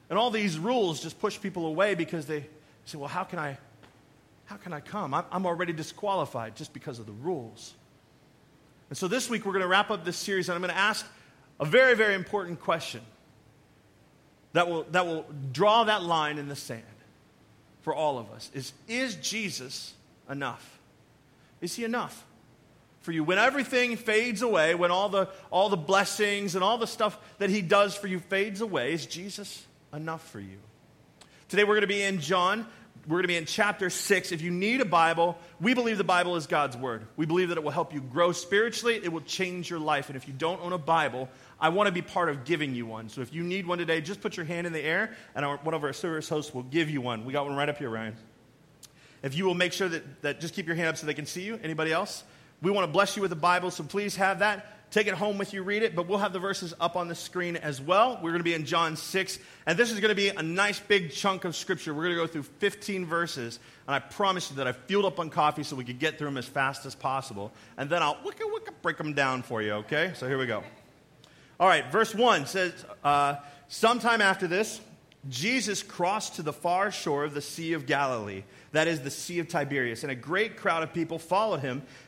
And 0.09 0.19
all 0.19 0.31
these 0.31 0.59
rules 0.59 1.03
just 1.03 1.19
push 1.19 1.41
people 1.41 1.67
away 1.67 1.95
because 1.95 2.27
they 2.27 2.47
say, 2.85 2.99
Well, 2.99 3.09
how 3.09 3.25
can 3.25 3.39
I 3.39 3.59
how 4.47 4.57
can 4.57 4.73
I 4.73 4.81
come? 4.81 5.13
I'm 5.13 5.45
already 5.45 5.73
disqualified 5.73 6.55
just 6.55 6.73
because 6.73 7.01
of 7.01 7.07
the 7.07 7.13
rules. 7.13 7.75
And 8.89 8.97
so 8.97 9.09
this 9.09 9.29
week 9.29 9.45
we're 9.45 9.53
going 9.53 9.63
to 9.63 9.69
wrap 9.69 9.91
up 9.91 10.05
this 10.05 10.17
series, 10.17 10.49
and 10.49 10.55
I'm 10.55 10.63
going 10.63 10.73
to 10.73 10.81
ask 10.81 11.05
a 11.59 11.65
very, 11.65 11.97
very 11.97 12.15
important 12.15 12.61
question 12.61 13.01
that 14.53 14.69
will, 14.69 14.85
that 14.93 15.05
will 15.05 15.27
draw 15.53 15.85
that 15.85 16.05
line 16.05 16.39
in 16.39 16.47
the 16.47 16.55
sand 16.55 16.83
for 17.83 17.95
all 17.95 18.19
of 18.19 18.31
us 18.31 18.51
is 18.55 18.73
Is 18.89 19.17
Jesus 19.17 19.95
enough? 20.31 20.79
Is 21.61 21.75
he 21.75 21.85
enough 21.85 22.25
for 23.07 23.13
you? 23.13 23.25
When 23.25 23.39
everything 23.39 23.97
fades 23.97 24.43
away, 24.43 24.75
when 24.75 24.91
all 24.91 25.09
the, 25.09 25.31
all 25.51 25.71
the 25.71 25.79
blessings 25.79 26.55
and 26.55 26.63
all 26.63 26.77
the 26.77 26.87
stuff 26.87 27.19
that 27.39 27.49
he 27.49 27.63
does 27.63 27.97
for 27.97 28.07
you 28.07 28.19
fades 28.19 28.61
away, 28.61 28.93
is 28.93 29.07
Jesus 29.07 29.65
enough 29.95 30.29
for 30.31 30.41
you? 30.41 30.59
Today 31.49 31.65
we're 31.65 31.75
going 31.75 31.81
to 31.81 31.87
be 31.87 32.03
in 32.03 32.21
John 32.21 32.67
we're 33.07 33.19
going 33.19 33.23
to 33.23 33.29
be 33.29 33.37
in 33.37 33.45
chapter 33.45 33.89
6. 33.89 34.33
If 34.33 34.43
you 34.43 34.51
need 34.51 34.81
a 34.81 34.85
Bible, 34.85 35.39
we 35.61 35.75
believe 35.75 35.97
the 35.97 36.03
Bible 36.03 36.35
is 36.35 36.49
God's 36.49 36.77
Word. 36.77 37.07
We 37.17 37.25
believe 37.25 37.51
that 37.51 37.59
it 37.59 37.63
will 37.63 37.71
help 37.71 37.95
you 37.95 38.01
grow 38.01 38.33
spiritually, 38.33 39.01
it 39.03 39.13
will 39.13 39.21
change 39.21 39.71
your 39.71 39.79
life. 39.79 40.09
And 40.09 40.17
if 40.17 40.27
you 40.27 40.35
don't 40.35 40.61
own 40.61 40.73
a 40.73 40.79
Bible, 40.79 41.29
I 41.61 41.69
want 41.69 41.87
to 41.87 41.93
be 41.93 42.03
part 42.03 42.29
of 42.29 42.45
giving 42.45 42.75
you 42.75 42.85
one. 42.85 43.09
So 43.09 43.21
if 43.21 43.33
you 43.33 43.45
need 43.45 43.65
one 43.65 43.79
today, 43.79 44.01
just 44.01 44.21
put 44.21 44.37
your 44.37 44.45
hand 44.45 44.67
in 44.67 44.73
the 44.73 44.83
air, 44.83 45.15
and 45.37 45.47
one 45.47 45.75
of 45.75 45.85
our 45.85 45.93
service 45.93 46.29
hosts 46.29 46.53
will 46.53 46.65
give 46.65 46.91
you 46.91 47.01
one. 47.01 47.25
We 47.25 47.33
got 47.33 47.47
one 47.47 47.55
right 47.55 47.69
up 47.69 47.79
here, 47.79 47.91
Ryan. 47.91 48.17
If 49.23 49.37
you 49.37 49.45
will 49.45 49.55
make 49.55 49.73
sure 49.73 49.89
that, 49.89 50.23
that 50.23 50.41
just 50.41 50.55
keep 50.55 50.67
your 50.67 50.77
hand 50.77 50.89
up 50.89 50.97
so 50.97 51.07
they 51.07 51.15
can 51.15 51.27
see 51.27 51.43
you. 51.43 51.61
Anybody 51.63 51.93
else? 51.93 52.25
We 52.63 52.71
want 52.71 52.87
to 52.87 52.93
bless 52.93 53.17
you 53.17 53.23
with 53.23 53.31
the 53.31 53.37
Bible, 53.37 53.71
so 53.71 53.85
please 53.85 54.17
have 54.17 54.39
that. 54.39 54.67
Take 54.91 55.09
it 55.09 55.15
home 55.15 55.37
with 55.37 55.53
you, 55.53 55.63
read 55.63 55.83
it, 55.83 55.97
but 55.97 56.09
we'll 56.09 56.21
have 56.21 56.33
the 56.33 56.39
verses 56.39 56.73
up 56.81 56.97
on 56.97 57.09
the 57.09 57.15
screen 57.15 57.57
as 57.57 57.81
well. 57.81 58.15
We're 58.23 58.31
going 58.31 58.39
to 58.39 58.45
be 58.45 58.55
in 58.55 58.65
John 58.65 58.97
6, 58.97 59.39
and 59.67 59.77
this 59.77 59.91
is 59.91 59.99
going 59.99 60.11
to 60.11 60.15
be 60.15 60.29
a 60.29 60.43
nice 60.43 60.79
big 60.79 61.11
chunk 61.11 61.45
of 61.45 61.57
scripture. 61.57 61.93
We're 61.93 62.05
going 62.05 62.15
to 62.15 62.23
go 62.23 62.27
through 62.27 62.45
15 62.45 63.05
verses, 63.05 63.59
and 63.87 63.95
I 63.95 63.99
promise 63.99 64.51
you 64.51 64.57
that 64.57 64.69
I 64.69 64.73
fueled 64.73 65.05
up 65.05 65.19
on 65.19 65.29
coffee 65.29 65.65
so 65.65 65.75
we 65.75 65.85
could 65.85 65.99
get 65.99 66.19
through 66.19 66.29
them 66.29 66.37
as 66.37 66.47
fast 66.47 66.87
as 66.87 66.95
possible. 66.95 67.53
And 67.77 67.91
then 67.91 68.03
I'll 68.03 68.15
wicka, 68.17 68.51
wicka, 68.51 68.73
break 68.81 68.97
them 68.97 69.13
down 69.13 69.43
for 69.43 69.61
you, 69.61 69.73
okay? 69.73 70.13
So 70.15 70.29
here 70.29 70.39
we 70.39 70.47
go. 70.47 70.63
All 71.59 71.69
right, 71.69 71.91
verse 71.91 72.15
1 72.15 72.47
says, 72.47 72.73
uh, 73.03 73.37
Sometime 73.69 74.23
after 74.23 74.47
this, 74.47 74.81
Jesus 75.29 75.83
crossed 75.83 76.37
to 76.37 76.43
the 76.43 76.53
far 76.53 76.93
shore 76.93 77.25
of 77.25 77.35
the 77.35 77.41
Sea 77.41 77.73
of 77.73 77.87
Galilee, 77.87 78.45
that 78.73 78.87
is 78.87 79.01
the 79.01 79.11
Sea 79.11 79.41
of 79.41 79.49
Tiberias, 79.49 80.05
and 80.05 80.13
a 80.13 80.15
great 80.15 80.57
crowd 80.57 80.83
of 80.83 80.93
people 80.93 81.19
followed 81.19 81.61
him 81.61 81.83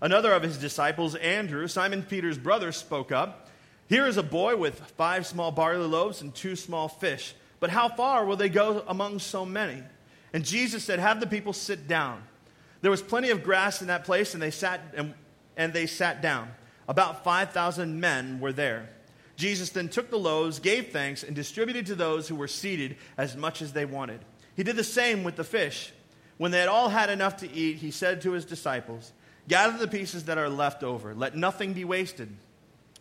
Another 0.00 0.32
of 0.32 0.42
his 0.42 0.58
disciples, 0.58 1.14
Andrew, 1.14 1.66
Simon 1.68 2.02
Peter's 2.02 2.38
brother, 2.38 2.72
spoke 2.72 3.12
up 3.12 3.48
Here 3.88 4.06
is 4.06 4.16
a 4.16 4.22
boy 4.22 4.56
with 4.56 4.80
five 4.96 5.26
small 5.26 5.50
barley 5.50 5.86
loaves 5.86 6.20
and 6.20 6.34
two 6.34 6.56
small 6.56 6.88
fish. 6.88 7.34
But 7.60 7.70
how 7.70 7.88
far 7.88 8.24
will 8.24 8.36
they 8.36 8.48
go 8.48 8.84
among 8.86 9.20
so 9.20 9.46
many? 9.46 9.82
And 10.32 10.44
Jesus 10.44 10.84
said, 10.84 10.98
Have 10.98 11.20
the 11.20 11.26
people 11.26 11.52
sit 11.52 11.88
down. 11.88 12.22
There 12.82 12.90
was 12.90 13.00
plenty 13.00 13.30
of 13.30 13.42
grass 13.42 13.80
in 13.80 13.86
that 13.86 14.04
place, 14.04 14.34
and 14.34 14.42
they 14.42 14.50
sat, 14.50 14.80
and, 14.94 15.14
and 15.56 15.72
they 15.72 15.86
sat 15.86 16.20
down. 16.20 16.50
About 16.86 17.24
5,000 17.24 17.98
men 17.98 18.40
were 18.40 18.52
there. 18.52 18.90
Jesus 19.36 19.70
then 19.70 19.88
took 19.88 20.10
the 20.10 20.18
loaves, 20.18 20.58
gave 20.58 20.88
thanks, 20.88 21.22
and 21.22 21.34
distributed 21.34 21.86
to 21.86 21.94
those 21.94 22.28
who 22.28 22.34
were 22.34 22.48
seated 22.48 22.96
as 23.16 23.36
much 23.36 23.62
as 23.62 23.72
they 23.72 23.84
wanted. 23.84 24.20
He 24.56 24.62
did 24.62 24.76
the 24.76 24.84
same 24.84 25.24
with 25.24 25.36
the 25.36 25.44
fish. 25.44 25.92
When 26.36 26.50
they 26.50 26.60
had 26.60 26.68
all 26.68 26.88
had 26.88 27.10
enough 27.10 27.38
to 27.38 27.50
eat, 27.50 27.76
he 27.76 27.90
said 27.90 28.20
to 28.22 28.32
his 28.32 28.44
disciples, 28.44 29.12
Gather 29.48 29.78
the 29.78 29.88
pieces 29.88 30.24
that 30.24 30.38
are 30.38 30.48
left 30.48 30.82
over, 30.82 31.14
let 31.14 31.36
nothing 31.36 31.72
be 31.72 31.84
wasted. 31.84 32.28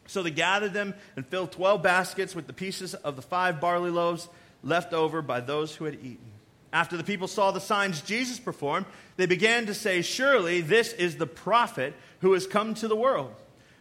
So 0.08 0.22
they 0.22 0.32
gathered 0.32 0.74
them 0.74 0.94
and 1.16 1.26
filled 1.26 1.52
twelve 1.52 1.82
baskets 1.82 2.36
with 2.36 2.48
the 2.48 2.54
pieces 2.54 2.94
of 2.94 3.16
the 3.16 3.22
five 3.22 3.62
barley 3.62 3.90
loaves 3.90 4.28
left 4.62 4.94
over 4.94 5.22
by 5.22 5.40
those 5.40 5.76
who 5.76 5.86
had 5.86 5.96
eaten. 5.96 6.32
After 6.74 6.98
the 6.98 7.04
people 7.04 7.28
saw 7.28 7.52
the 7.52 7.62
signs 7.62 8.02
Jesus 8.02 8.40
performed, 8.40 8.88
they 9.16 9.28
began 9.28 9.68
to 9.68 9.74
say, 9.74 10.02
Surely 10.02 10.60
this 10.60 10.92
is 10.94 11.16
the 11.16 11.28
prophet 11.28 11.94
who 12.20 12.34
has 12.34 12.48
come 12.48 12.74
to 12.76 12.88
the 12.88 12.96
world. 12.96 13.34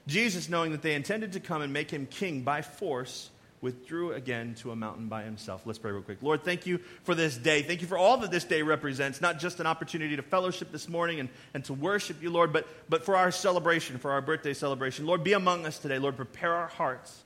Jesus, 0.06 0.48
knowing 0.48 0.72
that 0.72 0.82
they 0.82 0.94
intended 0.94 1.32
to 1.32 1.40
come 1.40 1.62
and 1.62 1.72
make 1.72 1.90
him 1.90 2.06
king 2.06 2.42
by 2.42 2.62
force, 2.62 3.30
withdrew 3.62 4.12
again 4.12 4.54
to 4.56 4.72
a 4.72 4.76
mountain 4.76 5.08
by 5.08 5.22
himself. 5.22 5.62
Let's 5.64 5.78
pray 5.78 5.92
real 5.92 6.02
quick. 6.02 6.18
Lord, 6.20 6.44
thank 6.44 6.66
you 6.66 6.78
for 7.04 7.14
this 7.14 7.36
day. 7.36 7.62
Thank 7.62 7.80
you 7.80 7.86
for 7.86 7.96
all 7.96 8.18
that 8.18 8.30
this 8.30 8.44
day 8.44 8.60
represents, 8.62 9.20
not 9.20 9.38
just 9.38 9.60
an 9.60 9.66
opportunity 9.66 10.16
to 10.16 10.22
fellowship 10.22 10.70
this 10.72 10.88
morning 10.88 11.20
and, 11.20 11.28
and 11.54 11.64
to 11.64 11.72
worship 11.72 12.22
you, 12.22 12.30
Lord, 12.30 12.52
but, 12.52 12.66
but 12.90 13.04
for 13.04 13.16
our 13.16 13.30
celebration, 13.30 13.98
for 13.98 14.10
our 14.10 14.20
birthday 14.20 14.52
celebration. 14.52 15.06
Lord, 15.06 15.24
be 15.24 15.32
among 15.32 15.64
us 15.64 15.78
today. 15.78 15.98
Lord, 15.98 16.16
prepare 16.16 16.52
our 16.52 16.66
hearts 16.66 17.22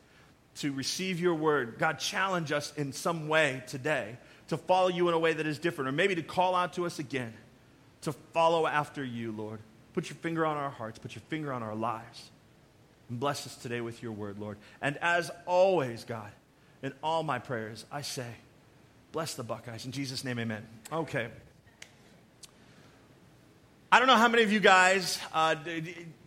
to 0.56 0.72
receive 0.72 1.18
your 1.18 1.34
word. 1.34 1.78
God, 1.78 1.98
challenge 1.98 2.52
us 2.52 2.72
in 2.76 2.92
some 2.92 3.28
way 3.28 3.62
today 3.66 4.16
to 4.48 4.56
follow 4.56 4.88
you 4.88 5.08
in 5.08 5.14
a 5.14 5.18
way 5.18 5.32
that 5.32 5.46
is 5.46 5.58
different, 5.58 5.88
or 5.88 5.92
maybe 5.92 6.14
to 6.14 6.22
call 6.22 6.54
out 6.54 6.74
to 6.74 6.86
us 6.86 6.98
again. 6.98 7.34
to 8.06 8.12
follow 8.32 8.66
after 8.66 9.04
you, 9.04 9.32
Lord. 9.32 9.58
Put 9.92 10.08
your 10.08 10.16
finger 10.16 10.46
on 10.46 10.56
our 10.56 10.70
hearts, 10.70 10.98
put 10.98 11.14
your 11.14 11.22
finger 11.28 11.52
on 11.52 11.62
our 11.62 11.74
lives. 11.74 12.30
And 13.08 13.20
bless 13.20 13.46
us 13.46 13.54
today 13.56 13.80
with 13.80 14.02
your 14.02 14.12
word, 14.12 14.38
Lord. 14.38 14.58
And 14.80 14.96
as 14.98 15.30
always, 15.46 16.04
God, 16.04 16.30
in 16.82 16.92
all 17.02 17.22
my 17.22 17.38
prayers, 17.38 17.84
I 17.90 18.02
say, 18.02 18.26
bless 19.12 19.34
the 19.34 19.44
Buckeyes. 19.44 19.86
In 19.86 19.92
Jesus' 19.92 20.24
name, 20.24 20.38
amen. 20.38 20.66
Okay. 20.92 21.28
I 23.90 23.98
don't 23.98 24.08
know 24.08 24.16
how 24.16 24.28
many 24.28 24.42
of 24.42 24.52
you 24.52 24.60
guys 24.60 25.18
uh, 25.32 25.54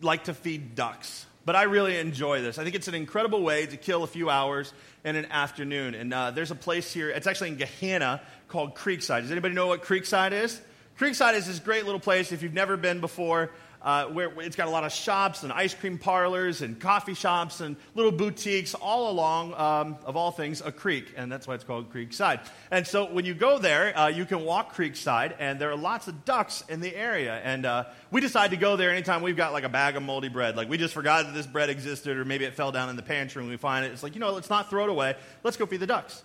like 0.00 0.24
to 0.24 0.34
feed 0.34 0.74
ducks, 0.74 1.26
but 1.44 1.54
I 1.54 1.64
really 1.64 1.98
enjoy 1.98 2.40
this. 2.40 2.58
I 2.58 2.64
think 2.64 2.74
it's 2.74 2.88
an 2.88 2.94
incredible 2.94 3.42
way 3.42 3.66
to 3.66 3.76
kill 3.76 4.02
a 4.02 4.06
few 4.06 4.30
hours 4.30 4.72
in 5.04 5.14
an 5.16 5.26
afternoon. 5.26 5.94
And 5.94 6.12
uh, 6.12 6.30
there's 6.30 6.50
a 6.50 6.56
place 6.56 6.92
here, 6.92 7.10
it's 7.10 7.26
actually 7.26 7.50
in 7.50 7.58
Gahanna 7.58 8.20
called 8.48 8.74
Creekside. 8.74 9.22
Does 9.22 9.30
anybody 9.30 9.54
know 9.54 9.66
what 9.66 9.82
Creekside 9.82 10.32
is? 10.32 10.60
Creekside 10.98 11.34
is 11.34 11.46
this 11.46 11.58
great 11.58 11.84
little 11.84 12.00
place. 12.00 12.32
If 12.32 12.42
you've 12.42 12.54
never 12.54 12.76
been 12.76 13.00
before, 13.00 13.50
uh, 13.82 14.06
where 14.06 14.30
it's 14.40 14.56
got 14.56 14.68
a 14.68 14.70
lot 14.70 14.84
of 14.84 14.92
shops 14.92 15.42
and 15.42 15.52
ice 15.52 15.74
cream 15.74 15.98
parlors 15.98 16.62
and 16.62 16.78
coffee 16.78 17.14
shops 17.14 17.60
and 17.60 17.76
little 17.94 18.12
boutiques 18.12 18.74
all 18.74 19.10
along, 19.10 19.54
um, 19.54 19.96
of 20.04 20.16
all 20.16 20.30
things, 20.30 20.60
a 20.60 20.70
creek. 20.70 21.12
And 21.16 21.30
that's 21.30 21.46
why 21.46 21.54
it's 21.54 21.64
called 21.64 21.92
Creekside. 21.92 22.40
And 22.70 22.86
so 22.86 23.06
when 23.06 23.24
you 23.24 23.34
go 23.34 23.58
there, 23.58 23.96
uh, 23.96 24.08
you 24.08 24.24
can 24.24 24.44
walk 24.44 24.74
Creekside, 24.74 25.34
and 25.38 25.58
there 25.58 25.70
are 25.70 25.76
lots 25.76 26.08
of 26.08 26.24
ducks 26.24 26.62
in 26.68 26.80
the 26.80 26.94
area. 26.94 27.40
And 27.42 27.64
uh, 27.64 27.84
we 28.10 28.20
decide 28.20 28.50
to 28.50 28.56
go 28.56 28.76
there 28.76 28.90
anytime 28.90 29.22
we've 29.22 29.36
got 29.36 29.52
like 29.52 29.64
a 29.64 29.68
bag 29.68 29.96
of 29.96 30.02
moldy 30.02 30.28
bread. 30.28 30.56
Like 30.56 30.68
we 30.68 30.76
just 30.76 30.94
forgot 30.94 31.24
that 31.26 31.34
this 31.34 31.46
bread 31.46 31.70
existed, 31.70 32.16
or 32.16 32.24
maybe 32.24 32.44
it 32.44 32.54
fell 32.54 32.72
down 32.72 32.88
in 32.88 32.96
the 32.96 33.02
pantry 33.02 33.40
and 33.42 33.50
we 33.50 33.56
find 33.56 33.86
it. 33.86 33.92
It's 33.92 34.02
like, 34.02 34.14
you 34.14 34.20
know, 34.20 34.32
let's 34.32 34.50
not 34.50 34.70
throw 34.70 34.84
it 34.84 34.90
away. 34.90 35.16
Let's 35.42 35.56
go 35.56 35.66
feed 35.66 35.80
the 35.80 35.86
ducks. 35.86 36.22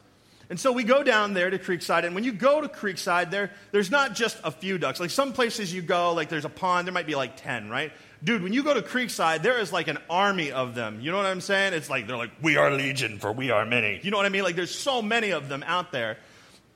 And 0.50 0.60
so 0.60 0.72
we 0.72 0.84
go 0.84 1.02
down 1.02 1.34
there 1.34 1.50
to 1.50 1.58
Creekside, 1.58 2.06
and 2.06 2.14
when 2.14 2.24
you 2.24 2.32
go 2.32 2.62
to 2.62 2.68
Creekside, 2.68 3.32
there, 3.32 3.52
there's 3.72 3.90
not 3.90 4.14
just 4.14 4.38
a 4.44 4.52
few 4.52 4.78
ducks. 4.78 5.00
Like 5.00 5.10
some 5.10 5.34
places 5.34 5.74
you 5.74 5.82
go, 5.82 6.14
like 6.14 6.30
there's 6.30 6.46
a 6.46 6.50
pond, 6.50 6.88
there 6.88 6.94
might 6.94 7.08
be 7.08 7.16
like 7.16 7.38
10, 7.38 7.70
right? 7.70 7.92
Dude, 8.24 8.44
when 8.44 8.54
you 8.54 8.64
go 8.64 8.74
to 8.74 8.82
Creekside, 8.82 9.42
there 9.42 9.60
is 9.60 9.74
like 9.74 9.88
an 9.88 9.98
army 10.10 10.52
of 10.52 10.76
them. 10.76 11.00
You 11.02 11.12
know 11.12 11.18
what 11.18 11.26
I'm 11.26 11.42
saying? 11.42 11.74
It's 11.74 11.90
like, 11.90 12.08
they're 12.08 12.18
like, 12.18 12.32
we 12.42 12.58
are 12.58 12.72
legion, 12.72 13.20
for 13.20 13.32
we 13.32 13.52
are 13.52 13.66
many. 13.66 14.00
You 14.04 14.12
know 14.12 14.18
what 14.18 14.26
I 14.26 14.30
mean? 14.30 14.44
Like 14.44 14.56
there's 14.56 14.74
so 14.74 15.02
many 15.02 15.32
of 15.32 15.50
them 15.50 15.64
out 15.66 15.92
there. 15.92 16.18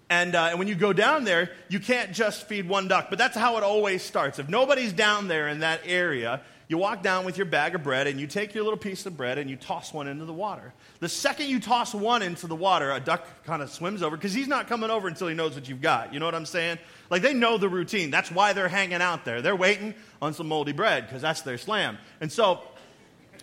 And, 0.10 0.34
uh, 0.34 0.48
and 0.50 0.60
when 0.60 0.68
you 0.68 0.76
go 0.76 0.92
down 0.92 1.24
there, 1.24 1.52
you 1.68 1.80
can't 1.80 2.14
just 2.14 2.48
feed 2.48 2.68
one 2.68 2.88
duck, 2.88 3.08
but 3.10 3.20
that's 3.20 3.38
how 3.38 3.58
it 3.58 3.64
always 3.64 4.02
starts. 4.02 4.40
If 4.40 4.50
nobody's 4.50 4.92
down 4.92 5.28
there 5.28 5.48
in 5.48 5.60
that 5.60 5.82
area, 5.86 6.42
you 6.70 6.78
walk 6.78 7.02
down 7.02 7.26
with 7.26 7.36
your 7.36 7.48
bag 7.48 7.74
of 7.74 7.82
bread 7.82 8.06
and 8.06 8.20
you 8.20 8.28
take 8.28 8.54
your 8.54 8.64
little 8.64 8.78
piece 8.78 9.08
of 9.08 9.18
bread 9.18 9.40
and 9.40 9.50
you 9.50 9.56
toss 9.56 9.92
one 9.92 10.08
into 10.08 10.26
the 10.26 10.34
water. 10.34 10.72
The 11.00 11.10
second 11.10 11.48
you 11.48 11.60
toss 11.60 11.96
one 11.96 12.22
into 12.22 12.46
the 12.46 12.56
water, 12.56 12.92
a 12.92 13.00
duck 13.00 13.26
kind 13.44 13.64
of 13.64 13.72
swims 13.72 14.04
over 14.04 14.16
because 14.16 14.34
he's 14.34 14.48
not 14.48 14.68
coming 14.68 14.92
over 14.92 15.08
until 15.08 15.28
he 15.28 15.34
knows 15.34 15.56
what 15.56 15.68
you've 15.68 15.82
got. 15.82 16.14
You 16.14 16.20
know 16.20 16.26
what 16.26 16.36
I'm 16.36 16.46
saying? 16.46 16.78
Like 17.10 17.24
they 17.24 17.34
know 17.34 17.58
the 17.58 17.68
routine. 17.68 18.12
That's 18.12 18.32
why 18.32 18.54
they're 18.54 18.70
hanging 18.70 19.02
out 19.02 19.26
there. 19.26 19.42
They're 19.42 19.56
waiting 19.56 19.96
on 20.22 20.36
some 20.36 20.48
moldy 20.48 20.72
bread 20.72 21.08
because 21.08 21.24
that's 21.24 21.42
their 21.42 21.58
slam. 21.58 21.98
And 22.22 22.32
so, 22.32 22.62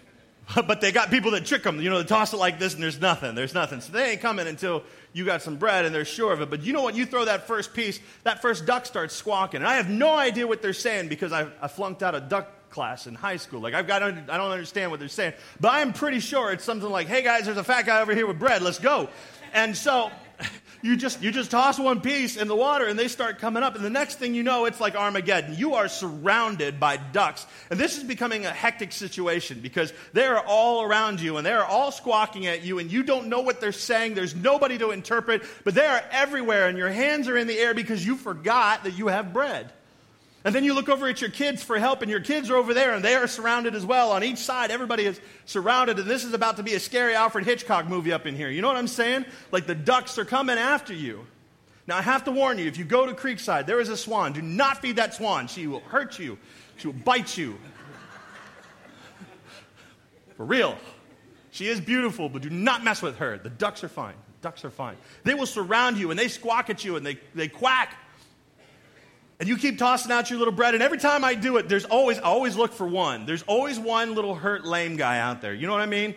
but 0.54 0.80
they 0.80 0.92
got 0.92 1.10
people 1.10 1.32
that 1.32 1.44
trick 1.44 1.64
them. 1.64 1.80
You 1.80 1.90
know, 1.90 1.98
they 1.98 2.06
toss 2.06 2.32
it 2.32 2.36
like 2.36 2.60
this 2.60 2.74
and 2.74 2.82
there's 2.82 3.00
nothing. 3.00 3.34
There's 3.34 3.54
nothing. 3.54 3.80
So 3.80 3.92
they 3.92 4.12
ain't 4.12 4.20
coming 4.20 4.46
until 4.46 4.84
you 5.12 5.24
got 5.24 5.42
some 5.42 5.56
bread 5.56 5.84
and 5.84 5.92
they're 5.92 6.04
sure 6.04 6.32
of 6.32 6.42
it. 6.42 6.48
But 6.48 6.62
you 6.62 6.72
know 6.72 6.82
what? 6.82 6.94
You 6.94 7.04
throw 7.04 7.24
that 7.24 7.48
first 7.48 7.74
piece, 7.74 7.98
that 8.22 8.40
first 8.40 8.66
duck 8.66 8.86
starts 8.86 9.16
squawking. 9.16 9.62
And 9.62 9.68
I 9.68 9.78
have 9.78 9.90
no 9.90 10.14
idea 10.14 10.46
what 10.46 10.62
they're 10.62 10.72
saying 10.72 11.08
because 11.08 11.32
I, 11.32 11.48
I 11.60 11.66
flunked 11.66 12.04
out 12.04 12.14
a 12.14 12.20
duck 12.20 12.52
class 12.76 13.06
in 13.06 13.14
high 13.14 13.38
school. 13.38 13.60
Like, 13.60 13.72
I've 13.72 13.86
got, 13.86 14.02
I 14.02 14.10
don't 14.10 14.50
understand 14.50 14.90
what 14.90 15.00
they're 15.00 15.08
saying. 15.08 15.32
But 15.58 15.72
I'm 15.72 15.94
pretty 15.94 16.20
sure 16.20 16.52
it's 16.52 16.62
something 16.62 16.90
like, 16.90 17.06
hey 17.06 17.22
guys, 17.22 17.46
there's 17.46 17.56
a 17.56 17.64
fat 17.64 17.86
guy 17.86 18.02
over 18.02 18.14
here 18.14 18.26
with 18.26 18.38
bread, 18.38 18.60
let's 18.60 18.78
go. 18.78 19.08
And 19.54 19.74
so 19.74 20.10
you 20.82 20.94
just, 20.94 21.22
you 21.22 21.30
just 21.30 21.50
toss 21.50 21.78
one 21.78 22.02
piece 22.02 22.36
in 22.36 22.48
the 22.48 22.54
water 22.54 22.84
and 22.84 22.98
they 22.98 23.08
start 23.08 23.38
coming 23.38 23.62
up. 23.62 23.76
And 23.76 23.82
the 23.82 23.88
next 23.88 24.18
thing 24.18 24.34
you 24.34 24.42
know, 24.42 24.66
it's 24.66 24.78
like 24.78 24.94
Armageddon. 24.94 25.56
You 25.56 25.76
are 25.76 25.88
surrounded 25.88 26.78
by 26.78 26.98
ducks. 26.98 27.46
And 27.70 27.80
this 27.80 27.96
is 27.96 28.04
becoming 28.04 28.44
a 28.44 28.50
hectic 28.50 28.92
situation 28.92 29.60
because 29.60 29.94
they're 30.12 30.40
all 30.40 30.82
around 30.82 31.18
you 31.18 31.38
and 31.38 31.46
they're 31.46 31.64
all 31.64 31.90
squawking 31.90 32.44
at 32.44 32.62
you 32.62 32.78
and 32.78 32.92
you 32.92 33.02
don't 33.02 33.28
know 33.28 33.40
what 33.40 33.58
they're 33.58 33.72
saying. 33.72 34.12
There's 34.12 34.36
nobody 34.36 34.76
to 34.76 34.90
interpret, 34.90 35.44
but 35.64 35.74
they 35.74 35.86
are 35.86 36.04
everywhere 36.10 36.68
and 36.68 36.76
your 36.76 36.90
hands 36.90 37.26
are 37.26 37.38
in 37.38 37.46
the 37.46 37.58
air 37.58 37.72
because 37.72 38.04
you 38.04 38.16
forgot 38.16 38.84
that 38.84 38.98
you 38.98 39.06
have 39.06 39.32
bread. 39.32 39.72
And 40.46 40.54
then 40.54 40.62
you 40.62 40.74
look 40.74 40.88
over 40.88 41.08
at 41.08 41.20
your 41.20 41.28
kids 41.28 41.64
for 41.64 41.76
help, 41.76 42.02
and 42.02 42.10
your 42.10 42.20
kids 42.20 42.50
are 42.50 42.56
over 42.56 42.72
there, 42.72 42.94
and 42.94 43.04
they 43.04 43.16
are 43.16 43.26
surrounded 43.26 43.74
as 43.74 43.84
well. 43.84 44.12
On 44.12 44.22
each 44.22 44.38
side, 44.38 44.70
everybody 44.70 45.04
is 45.04 45.20
surrounded, 45.44 45.98
and 45.98 46.08
this 46.08 46.22
is 46.22 46.34
about 46.34 46.58
to 46.58 46.62
be 46.62 46.74
a 46.74 46.78
scary 46.78 47.16
Alfred 47.16 47.44
Hitchcock 47.44 47.88
movie 47.88 48.12
up 48.12 48.26
in 48.26 48.36
here. 48.36 48.48
You 48.48 48.62
know 48.62 48.68
what 48.68 48.76
I'm 48.76 48.86
saying? 48.86 49.24
Like 49.50 49.66
the 49.66 49.74
ducks 49.74 50.18
are 50.18 50.24
coming 50.24 50.56
after 50.56 50.94
you. 50.94 51.26
Now, 51.88 51.96
I 51.96 52.02
have 52.02 52.22
to 52.26 52.30
warn 52.30 52.58
you 52.58 52.66
if 52.66 52.78
you 52.78 52.84
go 52.84 53.06
to 53.06 53.12
Creekside, 53.12 53.66
there 53.66 53.80
is 53.80 53.88
a 53.88 53.96
swan. 53.96 54.34
Do 54.34 54.40
not 54.40 54.80
feed 54.80 54.96
that 54.96 55.14
swan. 55.14 55.48
She 55.48 55.66
will 55.66 55.80
hurt 55.80 56.16
you, 56.16 56.38
she 56.76 56.86
will 56.86 56.94
bite 56.94 57.36
you. 57.36 57.58
For 60.36 60.46
real. 60.46 60.78
She 61.50 61.66
is 61.66 61.80
beautiful, 61.80 62.28
but 62.28 62.42
do 62.42 62.50
not 62.50 62.84
mess 62.84 63.02
with 63.02 63.16
her. 63.16 63.36
The 63.36 63.50
ducks 63.50 63.82
are 63.82 63.88
fine. 63.88 64.14
The 64.40 64.48
ducks 64.48 64.64
are 64.64 64.70
fine. 64.70 64.96
They 65.24 65.34
will 65.34 65.46
surround 65.46 65.96
you, 65.96 66.12
and 66.12 66.18
they 66.20 66.28
squawk 66.28 66.70
at 66.70 66.84
you, 66.84 66.94
and 66.94 67.04
they, 67.04 67.18
they 67.34 67.48
quack 67.48 67.96
and 69.38 69.48
you 69.48 69.56
keep 69.56 69.78
tossing 69.78 70.10
out 70.10 70.30
your 70.30 70.38
little 70.38 70.54
bread, 70.54 70.74
and 70.74 70.82
every 70.82 70.98
time 70.98 71.24
I 71.24 71.34
do 71.34 71.58
it, 71.58 71.68
there's 71.68 71.84
always, 71.84 72.18
I 72.18 72.22
always 72.22 72.56
look 72.56 72.72
for 72.72 72.86
one. 72.86 73.26
There's 73.26 73.42
always 73.42 73.78
one 73.78 74.14
little 74.14 74.34
hurt, 74.34 74.64
lame 74.64 74.96
guy 74.96 75.18
out 75.18 75.42
there. 75.42 75.52
You 75.52 75.66
know 75.66 75.72
what 75.72 75.82
I 75.82 75.86
mean? 75.86 76.14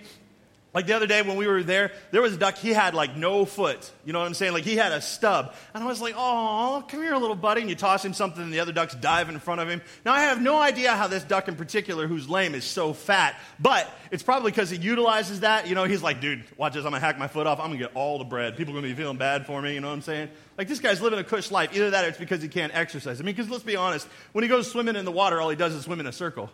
Like 0.72 0.86
the 0.86 0.94
other 0.94 1.08
day 1.08 1.24
when 1.24 1.36
we 1.36 1.48
were 1.48 1.64
there, 1.64 1.92
there 2.12 2.22
was 2.22 2.34
a 2.34 2.38
duck, 2.38 2.56
he 2.56 2.70
had 2.70 2.94
like 2.94 3.16
no 3.16 3.44
foot. 3.46 3.92
You 4.06 4.14
know 4.14 4.20
what 4.20 4.28
I'm 4.28 4.36
saying? 4.36 4.54
Like 4.54 4.66
he 4.66 4.76
had 4.76 4.92
a 4.92 5.02
stub. 5.02 5.56
And 5.74 5.84
I 5.84 5.88
was 5.88 6.00
like, 6.00 6.14
oh, 6.16 6.86
come 6.88 7.02
here, 7.02 7.16
little 7.16 7.36
buddy. 7.36 7.62
And 7.62 7.70
you 7.72 7.76
toss 7.76 8.06
him 8.06 8.14
something, 8.14 8.44
and 8.44 8.54
the 8.54 8.60
other 8.60 8.72
ducks 8.72 8.94
dive 8.94 9.30
in 9.30 9.40
front 9.40 9.62
of 9.62 9.68
him. 9.68 9.82
Now, 10.06 10.14
I 10.14 10.22
have 10.22 10.40
no 10.42 10.60
idea 10.60 10.96
how 10.96 11.08
this 11.08 11.24
duck 11.24 11.48
in 11.48 11.56
particular, 11.56 12.06
who's 12.06 12.30
lame, 12.30 12.54
is 12.54 12.66
so 12.66 12.94
fat, 12.94 13.36
but 13.60 13.92
it's 14.12 14.22
probably 14.22 14.52
because 14.52 14.70
he 14.70 14.78
utilizes 14.78 15.40
that. 15.40 15.68
You 15.68 15.74
know, 15.74 15.86
he's 15.86 16.04
like, 16.04 16.22
dude, 16.22 16.44
watch 16.56 16.74
this. 16.74 16.86
I'm 16.86 16.92
going 16.92 17.02
to 17.02 17.06
hack 17.06 17.18
my 17.18 17.28
foot 17.28 17.48
off. 17.48 17.60
I'm 17.60 17.68
going 17.68 17.80
to 17.80 17.86
get 17.86 17.96
all 17.96 18.20
the 18.20 18.26
bread. 18.26 18.56
People 18.56 18.74
are 18.74 18.80
going 18.80 18.90
to 18.90 18.96
be 18.96 19.02
feeling 19.02 19.18
bad 19.18 19.48
for 19.48 19.60
me. 19.60 19.74
You 19.74 19.82
know 19.82 19.88
what 19.88 19.94
I'm 19.94 20.02
saying? 20.02 20.30
Like 20.56 20.68
this 20.68 20.80
guy's 20.80 21.02
living 21.02 21.18
a 21.18 21.24
cush 21.24 21.50
life. 21.50 21.76
Either 21.76 21.90
that 21.90 22.06
or 22.06 22.10
it's 22.10 22.20
because 22.20 22.44
he 22.44 22.48
can't 22.48 22.76
exercise. 22.76 23.20
I 23.20 23.24
mean, 23.24 23.34
because 23.34 23.50
let's 23.50 23.64
be 23.64 23.76
honest, 23.76 24.08
when 24.34 24.44
he 24.44 24.48
goes 24.48 24.70
swimming 24.72 24.96
in 24.96 25.06
the 25.06 25.12
water, 25.12 25.42
all 25.42 25.50
he 25.50 25.56
does 25.56 25.74
is 25.74 25.86
swim 25.86 26.00
in 26.00 26.06
a 26.06 26.12
circle. 26.12 26.52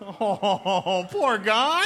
Oh, 0.00 1.06
poor 1.10 1.38
guy. 1.38 1.84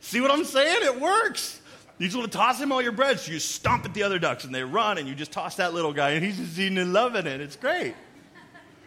See 0.00 0.20
what 0.20 0.30
I'm 0.30 0.44
saying? 0.44 0.80
It 0.82 1.00
works. 1.00 1.60
You 1.98 2.06
just 2.06 2.16
want 2.16 2.32
to 2.32 2.36
toss 2.36 2.60
him 2.60 2.72
all 2.72 2.82
your 2.82 2.92
bread, 2.92 3.20
so 3.20 3.30
you 3.30 3.38
stomp 3.38 3.84
at 3.84 3.94
the 3.94 4.02
other 4.02 4.18
ducks 4.18 4.44
and 4.44 4.54
they 4.54 4.64
run, 4.64 4.98
and 4.98 5.06
you 5.06 5.14
just 5.14 5.30
toss 5.30 5.56
that 5.56 5.72
little 5.72 5.92
guy, 5.92 6.10
and 6.10 6.24
he's 6.24 6.36
just 6.36 6.58
eating 6.58 6.78
and 6.78 6.92
loving 6.92 7.26
it. 7.26 7.40
It's 7.40 7.56
great. 7.56 7.94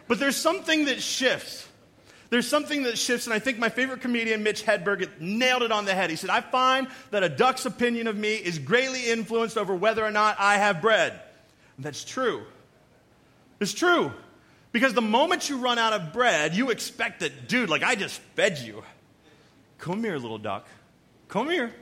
But 0.08 0.18
there's 0.18 0.36
something 0.36 0.84
that 0.84 1.00
shifts. 1.00 1.66
There's 2.28 2.48
something 2.48 2.82
that 2.82 2.98
shifts, 2.98 3.26
and 3.26 3.32
I 3.32 3.38
think 3.38 3.58
my 3.58 3.68
favorite 3.68 4.00
comedian, 4.00 4.42
Mitch 4.42 4.64
Hedberg, 4.64 5.08
nailed 5.20 5.62
it 5.62 5.72
on 5.72 5.84
the 5.84 5.94
head. 5.94 6.10
He 6.10 6.16
said, 6.16 6.30
I 6.30 6.40
find 6.40 6.88
that 7.10 7.22
a 7.22 7.28
duck's 7.28 7.66
opinion 7.66 8.08
of 8.08 8.16
me 8.16 8.34
is 8.34 8.58
greatly 8.58 9.08
influenced 9.08 9.56
over 9.56 9.74
whether 9.74 10.04
or 10.04 10.10
not 10.10 10.36
I 10.38 10.56
have 10.56 10.82
bread. 10.82 11.18
And 11.76 11.86
that's 11.86 12.04
true. 12.04 12.42
It's 13.60 13.72
true. 13.72 14.12
Because 14.76 14.92
the 14.92 15.00
moment 15.00 15.48
you 15.48 15.56
run 15.56 15.78
out 15.78 15.94
of 15.94 16.12
bread, 16.12 16.54
you 16.54 16.68
expect 16.68 17.20
that, 17.20 17.48
dude, 17.48 17.70
like 17.70 17.82
I 17.82 17.94
just 17.94 18.20
fed 18.34 18.58
you. 18.58 18.82
Come 19.78 20.04
here, 20.04 20.18
little 20.18 20.36
duck. 20.36 20.68
Come 21.28 21.48
here. 21.48 21.72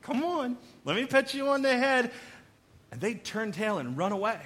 Come 0.00 0.24
on. 0.24 0.56
Let 0.86 0.96
me 0.96 1.04
pet 1.04 1.34
you 1.34 1.48
on 1.48 1.60
the 1.60 1.76
head. 1.76 2.10
And 2.90 3.02
they 3.02 3.16
turn 3.16 3.52
tail 3.52 3.76
and 3.76 3.98
run 3.98 4.12
away. 4.12 4.40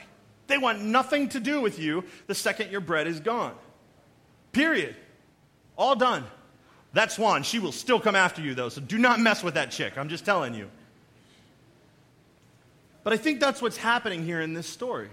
They 0.48 0.58
want 0.58 0.82
nothing 0.82 1.28
to 1.28 1.38
do 1.38 1.60
with 1.60 1.78
you 1.78 2.02
the 2.26 2.34
second 2.34 2.72
your 2.72 2.80
bread 2.80 3.06
is 3.06 3.20
gone. 3.20 3.54
Period. 4.50 4.96
All 5.78 5.94
done. 5.94 6.24
That 6.94 7.12
swan, 7.12 7.44
she 7.44 7.60
will 7.60 7.70
still 7.70 8.00
come 8.00 8.16
after 8.16 8.42
you, 8.42 8.56
though, 8.56 8.68
so 8.68 8.80
do 8.80 8.98
not 8.98 9.20
mess 9.20 9.44
with 9.44 9.54
that 9.54 9.70
chick. 9.70 9.96
I'm 9.96 10.08
just 10.08 10.24
telling 10.24 10.54
you. 10.54 10.68
But 13.04 13.12
I 13.12 13.16
think 13.16 13.38
that's 13.38 13.62
what's 13.62 13.76
happening 13.76 14.24
here 14.24 14.40
in 14.40 14.54
this 14.54 14.66
story. 14.66 15.10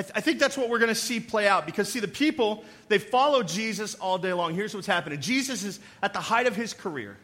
I, 0.00 0.02
th- 0.02 0.12
I 0.16 0.22
think 0.22 0.38
that's 0.38 0.56
what 0.56 0.70
we're 0.70 0.78
going 0.78 0.88
to 0.88 0.94
see 0.94 1.20
play 1.20 1.46
out 1.46 1.66
because, 1.66 1.92
see, 1.92 2.00
the 2.00 2.08
people, 2.08 2.64
they 2.88 2.96
follow 2.96 3.42
Jesus 3.42 3.94
all 3.96 4.16
day 4.16 4.32
long. 4.32 4.54
Here's 4.54 4.74
what's 4.74 4.86
happening 4.86 5.20
Jesus 5.20 5.62
is 5.62 5.78
at 6.02 6.14
the 6.14 6.20
height 6.20 6.46
of 6.46 6.56
his 6.56 6.72
career. 6.72 7.18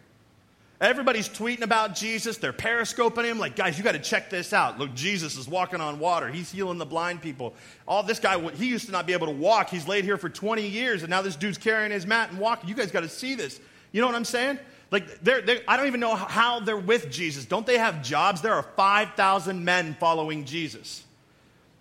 Everybody's 0.79 1.27
tweeting 1.27 1.63
about 1.63 1.95
Jesus. 1.95 2.37
They're 2.37 2.53
periscoping 2.53 3.25
him. 3.25 3.39
Like, 3.39 3.57
guys, 3.57 3.79
you 3.79 3.85
got 3.85 3.93
to 3.93 3.99
check 3.99 4.29
this 4.29 4.53
out. 4.53 4.79
Look, 4.79 4.95
Jesus 4.95 5.39
is 5.39 5.49
walking 5.49 5.81
on 5.81 5.99
water. 5.99 6.29
He's 6.29 6.53
healing 6.53 6.77
the 6.77 6.85
blind 6.85 7.23
people. 7.23 7.55
All 7.89 8.03
this 8.03 8.21
guy, 8.21 8.39
he 8.51 8.67
used 8.67 8.85
to 8.85 8.93
not 8.93 9.07
be 9.07 9.15
able 9.15 9.29
to 9.29 9.33
walk. 9.33 9.71
He's 9.71 9.89
laid 9.89 10.05
here 10.05 10.19
for 10.19 10.29
20 10.29 10.67
years, 10.67 11.03
and 11.03 11.09
now 11.09 11.23
this 11.23 11.35
dude's 11.35 11.57
carrying 11.57 11.93
his 11.93 12.07
mat 12.07 12.29
and 12.29 12.39
walking. 12.39 12.69
You 12.69 12.75
guys 12.75 12.91
got 12.91 13.01
to 13.01 13.09
see 13.09 13.35
this. 13.35 13.59
You 13.93 14.03
know 14.03 14.07
what 14.07 14.17
I'm 14.17 14.27
saying? 14.27 14.59
Like, 14.91 15.21
they're, 15.21 15.41
they're, 15.41 15.63
I 15.67 15.79
don't 15.79 15.87
even 15.87 16.01
know 16.01 16.15
how 16.15 16.61
they're 16.61 16.77
with 16.77 17.11
Jesus. 17.11 17.47
Don't 17.47 17.67
they 17.67 17.79
have 17.79 18.03
jobs? 18.03 18.43
There 18.43 18.53
are 18.53 18.63
5,000 18.63 19.65
men 19.65 19.97
following 19.99 20.45
Jesus. 20.45 21.06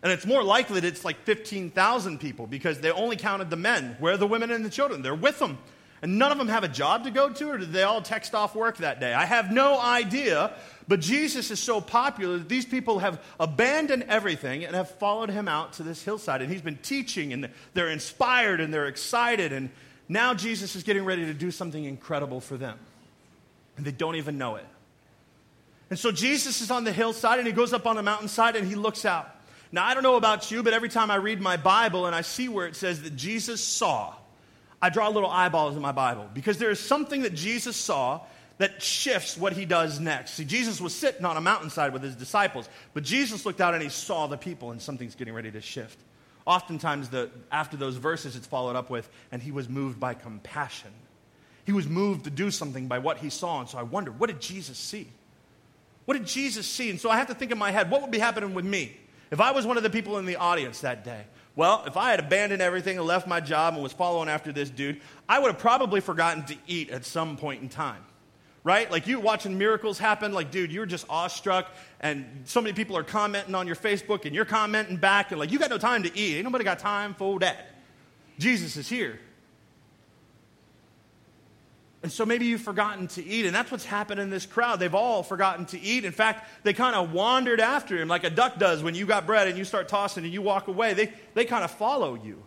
And 0.06 0.12
it's 0.12 0.28
more 0.28 0.44
likely 0.44 0.80
that 0.80 0.88
it's 0.88 1.04
like 1.04 1.24
15,000 1.24 2.20
people 2.20 2.46
because 2.46 2.80
they 2.80 2.92
only 2.92 3.16
counted 3.16 3.50
the 3.50 3.56
men. 3.56 3.96
Where 4.00 4.14
are 4.14 4.18
the 4.18 4.28
women 4.28 4.52
and 4.52 4.64
the 4.64 4.70
children? 4.70 5.02
They're 5.02 5.16
with 5.16 5.40
them. 5.40 5.58
And 6.04 6.20
none 6.20 6.32
of 6.32 6.38
them 6.38 6.48
have 6.48 6.64
a 6.64 6.68
job 6.68 7.06
to 7.06 7.10
go 7.10 7.32
to, 7.32 7.50
or 7.50 7.58
did 7.58 7.74
they 7.74 7.82
all 7.82 8.04
text 8.04 8.36
off 8.36 8.54
work 8.54 8.78
that 8.78 9.00
day? 9.00 9.16
I 9.16 9.26
have 9.26 9.52
no 9.52 9.82
idea. 9.82 10.54
But 10.88 11.00
Jesus 11.00 11.50
is 11.50 11.60
so 11.60 11.82
popular 11.82 12.38
that 12.38 12.48
these 12.48 12.68
people 12.68 13.00
have 13.00 13.20
abandoned 13.40 14.04
everything 14.08 14.64
and 14.64 14.76
have 14.76 14.92
followed 14.92 15.32
him 15.32 15.48
out 15.48 15.74
to 15.74 15.84
this 15.84 16.04
hillside. 16.04 16.44
And 16.44 16.52
he's 16.52 16.62
been 16.62 16.78
teaching, 16.78 17.34
and 17.34 17.50
they're 17.74 17.90
inspired 17.90 18.62
and 18.62 18.72
they're 18.72 18.86
excited. 18.86 19.52
And 19.52 19.72
now 20.08 20.36
Jesus 20.36 20.76
is 20.76 20.84
getting 20.84 21.04
ready 21.04 21.26
to 21.26 21.34
do 21.34 21.50
something 21.50 21.84
incredible 21.84 22.42
for 22.42 22.58
them. 22.58 22.78
And 23.76 23.84
they 23.84 23.92
don't 23.92 24.18
even 24.18 24.38
know 24.38 24.58
it. 24.58 24.68
And 25.90 25.98
so 25.98 26.12
Jesus 26.12 26.62
is 26.62 26.70
on 26.70 26.84
the 26.84 26.92
hillside 26.92 27.40
and 27.40 27.48
he 27.48 27.54
goes 27.54 27.74
up 27.74 27.88
on 27.88 27.96
the 27.96 28.04
mountainside 28.04 28.56
and 28.56 28.68
he 28.68 28.76
looks 28.76 29.04
out. 29.04 29.35
Now, 29.76 29.84
I 29.84 29.94
don't 29.94 30.04
know 30.04 30.16
about 30.16 30.52
you, 30.52 30.64
but 30.64 30.72
every 30.72 30.88
time 30.88 31.12
I 31.12 31.16
read 31.16 31.42
my 31.42 31.58
Bible 31.58 32.06
and 32.06 32.16
I 32.16 32.22
see 32.22 32.48
where 32.48 32.66
it 32.66 32.78
says 32.78 33.02
that 33.02 33.18
Jesus 33.18 33.62
saw, 33.62 34.14
I 34.82 34.90
draw 34.90 35.10
little 35.10 35.30
eyeballs 35.30 35.76
in 35.76 35.82
my 35.82 35.92
Bible 35.92 36.30
because 36.34 36.58
there 36.58 36.72
is 36.72 36.80
something 36.80 37.24
that 37.24 37.34
Jesus 37.34 37.76
saw 37.76 38.22
that 38.58 38.82
shifts 38.82 39.38
what 39.38 39.52
he 39.52 39.66
does 39.66 40.00
next. 40.00 40.36
See, 40.36 40.46
Jesus 40.46 40.80
was 40.80 40.96
sitting 40.96 41.26
on 41.26 41.36
a 41.36 41.42
mountainside 41.42 41.92
with 41.92 42.04
his 42.04 42.16
disciples, 42.16 42.70
but 42.94 43.04
Jesus 43.04 43.46
looked 43.46 43.60
out 43.60 43.74
and 43.74 43.84
he 43.84 43.90
saw 43.90 44.28
the 44.28 44.38
people, 44.38 44.72
and 44.72 44.82
something's 44.82 45.14
getting 45.14 45.34
ready 45.34 45.52
to 45.52 45.60
shift. 45.60 46.00
Oftentimes, 46.46 47.10
the, 47.10 47.30
after 47.52 47.76
those 47.76 47.98
verses, 47.98 48.38
it's 48.38 48.48
followed 48.48 48.78
up 48.78 48.90
with, 48.90 49.10
and 49.34 49.42
he 49.42 49.52
was 49.52 49.68
moved 49.68 50.00
by 50.00 50.14
compassion. 50.14 50.92
He 51.66 51.74
was 51.74 51.86
moved 51.86 52.24
to 52.24 52.30
do 52.30 52.50
something 52.50 52.88
by 52.88 53.00
what 53.00 53.18
he 53.18 53.30
saw. 53.30 53.60
And 53.60 53.68
so 53.68 53.78
I 53.78 53.84
wondered, 53.84 54.22
what 54.22 54.28
did 54.28 54.40
Jesus 54.40 54.78
see? 54.78 55.10
What 56.06 56.14
did 56.14 56.28
Jesus 56.28 56.66
see? 56.66 56.90
And 56.90 56.98
so 56.98 57.10
I 57.10 57.18
have 57.18 57.28
to 57.28 57.36
think 57.36 57.52
in 57.52 57.58
my 57.58 57.72
head, 57.72 57.92
what 57.92 58.02
would 58.02 58.12
be 58.12 58.20
happening 58.20 58.54
with 58.54 58.64
me 58.64 58.96
if 59.32 59.42
I 59.42 59.52
was 59.52 59.66
one 59.66 59.78
of 59.78 59.84
the 59.84 59.90
people 59.90 60.18
in 60.18 60.26
the 60.26 60.36
audience 60.38 60.82
that 60.82 61.04
day? 61.04 61.26
Well, 61.56 61.84
if 61.88 61.96
I 61.96 62.12
had 62.12 62.20
abandoned 62.20 62.62
everything 62.62 62.98
and 62.98 63.08
left 63.08 63.28
my 63.28 63.40
job 63.40 63.76
and 63.76 63.84
was 63.84 63.94
following 63.94 64.28
after 64.28 64.52
this 64.52 64.70
dude, 64.70 65.00
I 65.28 65.40
would 65.40 65.52
have 65.52 65.60
probably 65.60 66.02
forgotten 66.02 66.46
to 66.46 66.56
eat 66.68 66.90
at 66.90 67.06
some 67.06 67.38
point 67.38 67.62
in 67.62 67.70
time 67.70 68.04
right? 68.66 68.92
Like 68.92 69.06
you 69.06 69.20
watching 69.20 69.58
miracles 69.58 70.00
happen, 70.00 70.34
like, 70.34 70.50
dude, 70.52 70.72
you're 70.72 70.88
just 70.88 71.06
awestruck, 71.08 71.72
and 72.02 72.26
so 72.46 72.60
many 72.60 72.74
people 72.74 72.98
are 72.98 73.04
commenting 73.04 73.56
on 73.56 73.68
your 73.68 73.76
Facebook, 73.76 74.26
and 74.26 74.36
you're 74.36 74.44
commenting 74.44 74.98
back, 74.98 75.32
and 75.32 75.40
like, 75.40 75.52
you 75.52 75.60
got 75.60 75.70
no 75.70 75.78
time 75.78 76.04
to 76.04 76.18
eat. 76.18 76.36
Ain't 76.36 76.44
nobody 76.44 76.66
got 76.66 76.80
time 76.80 77.14
for 77.14 77.40
that. 77.40 77.68
Jesus 78.40 78.76
is 78.76 78.90
here. 78.90 79.20
And 82.06 82.12
so 82.12 82.24
maybe 82.24 82.46
you've 82.46 82.62
forgotten 82.62 83.08
to 83.08 83.26
eat, 83.26 83.48
and 83.48 83.56
that's 83.56 83.72
what's 83.72 83.84
happened 83.84 84.20
in 84.20 84.30
this 84.30 84.46
crowd. 84.46 84.80
They've 84.80 84.94
all 84.94 85.24
forgotten 85.24 85.66
to 85.66 85.82
eat. 85.82 86.06
In 86.06 86.12
fact, 86.12 86.48
they 86.62 86.72
kind 86.72 86.96
of 86.96 87.12
wandered 87.12 87.60
after 87.60 87.98
him 87.98 88.08
like 88.08 88.24
a 88.24 88.30
duck 88.30 88.60
does 88.60 88.84
when 88.84 88.94
you 88.94 89.08
got 89.08 89.26
bread 89.26 89.48
and 89.48 89.58
you 89.58 89.66
start 89.66 89.88
tossing 89.88 90.24
and 90.24 90.32
you 90.32 90.44
walk 90.44 90.68
away. 90.68 90.94
They, 90.94 91.12
they 91.34 91.46
kind 91.46 91.64
of 91.64 91.72
follow 91.72 92.14
you. 92.14 92.44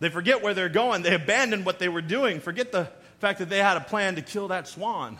They 0.00 0.10
forget 0.10 0.42
where 0.42 0.52
they're 0.52 0.68
going. 0.68 1.00
They 1.00 1.14
abandon 1.14 1.64
what 1.64 1.78
they 1.78 1.88
were 1.88 2.02
doing. 2.02 2.40
Forget 2.40 2.72
the 2.72 2.90
fact 3.20 3.38
that 3.38 3.48
they 3.48 3.56
had 3.56 3.78
a 3.78 3.80
plan 3.80 4.16
to 4.16 4.20
kill 4.20 4.48
that 4.48 4.68
swan. 4.68 5.16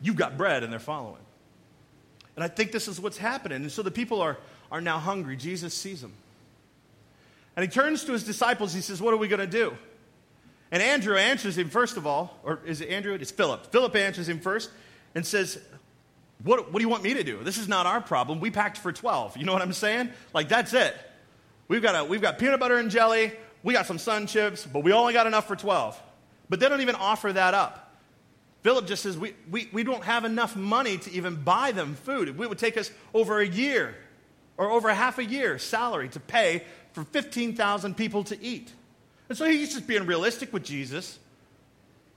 You've 0.00 0.16
got 0.16 0.38
bread, 0.38 0.62
and 0.62 0.72
they're 0.72 0.80
following. 0.80 1.20
And 2.36 2.42
I 2.42 2.48
think 2.48 2.72
this 2.72 2.88
is 2.88 2.98
what's 2.98 3.18
happening. 3.18 3.60
And 3.60 3.70
so 3.70 3.82
the 3.82 3.90
people 3.90 4.22
are, 4.22 4.38
are 4.72 4.80
now 4.80 4.98
hungry. 4.98 5.36
Jesus 5.36 5.74
sees 5.74 6.00
them. 6.00 6.14
And 7.54 7.62
he 7.62 7.70
turns 7.70 8.02
to 8.04 8.12
his 8.12 8.24
disciples. 8.24 8.72
He 8.72 8.80
says, 8.80 9.02
What 9.02 9.12
are 9.12 9.18
we 9.18 9.28
going 9.28 9.40
to 9.40 9.46
do? 9.46 9.76
And 10.76 10.82
Andrew 10.82 11.16
answers 11.16 11.56
him 11.56 11.70
first 11.70 11.96
of 11.96 12.06
all, 12.06 12.38
or 12.44 12.60
is 12.66 12.82
it 12.82 12.90
Andrew? 12.90 13.14
It's 13.14 13.30
Philip. 13.30 13.72
Philip 13.72 13.96
answers 13.96 14.28
him 14.28 14.40
first 14.40 14.68
and 15.14 15.24
says, 15.24 15.58
what, 16.44 16.70
what 16.70 16.80
do 16.80 16.84
you 16.84 16.90
want 16.90 17.02
me 17.02 17.14
to 17.14 17.24
do? 17.24 17.42
This 17.42 17.56
is 17.56 17.66
not 17.66 17.86
our 17.86 18.02
problem. 18.02 18.40
We 18.40 18.50
packed 18.50 18.76
for 18.76 18.92
12. 18.92 19.38
You 19.38 19.46
know 19.46 19.54
what 19.54 19.62
I'm 19.62 19.72
saying? 19.72 20.10
Like, 20.34 20.50
that's 20.50 20.74
it. 20.74 20.94
We've 21.66 21.80
got, 21.80 21.94
a, 21.94 22.04
we've 22.04 22.20
got 22.20 22.38
peanut 22.38 22.60
butter 22.60 22.76
and 22.76 22.90
jelly. 22.90 23.32
We 23.62 23.72
got 23.72 23.86
some 23.86 23.96
sun 23.96 24.26
chips, 24.26 24.66
but 24.66 24.80
we 24.84 24.92
only 24.92 25.14
got 25.14 25.26
enough 25.26 25.46
for 25.46 25.56
12. 25.56 25.98
But 26.50 26.60
they 26.60 26.68
don't 26.68 26.82
even 26.82 26.96
offer 26.96 27.32
that 27.32 27.54
up. 27.54 27.96
Philip 28.62 28.86
just 28.86 29.02
says, 29.02 29.16
we, 29.16 29.32
we, 29.50 29.70
we 29.72 29.82
don't 29.82 30.04
have 30.04 30.26
enough 30.26 30.56
money 30.56 30.98
to 30.98 31.10
even 31.10 31.36
buy 31.36 31.72
them 31.72 31.94
food. 31.94 32.28
It 32.28 32.36
would 32.36 32.58
take 32.58 32.76
us 32.76 32.90
over 33.14 33.40
a 33.40 33.48
year 33.48 33.94
or 34.58 34.70
over 34.70 34.92
half 34.92 35.16
a 35.16 35.24
year 35.24 35.58
salary 35.58 36.10
to 36.10 36.20
pay 36.20 36.64
for 36.92 37.02
15,000 37.02 37.96
people 37.96 38.24
to 38.24 38.38
eat. 38.44 38.74
And 39.28 39.36
so 39.36 39.44
he's 39.44 39.74
just 39.74 39.86
being 39.86 40.06
realistic 40.06 40.52
with 40.52 40.64
Jesus. 40.64 41.18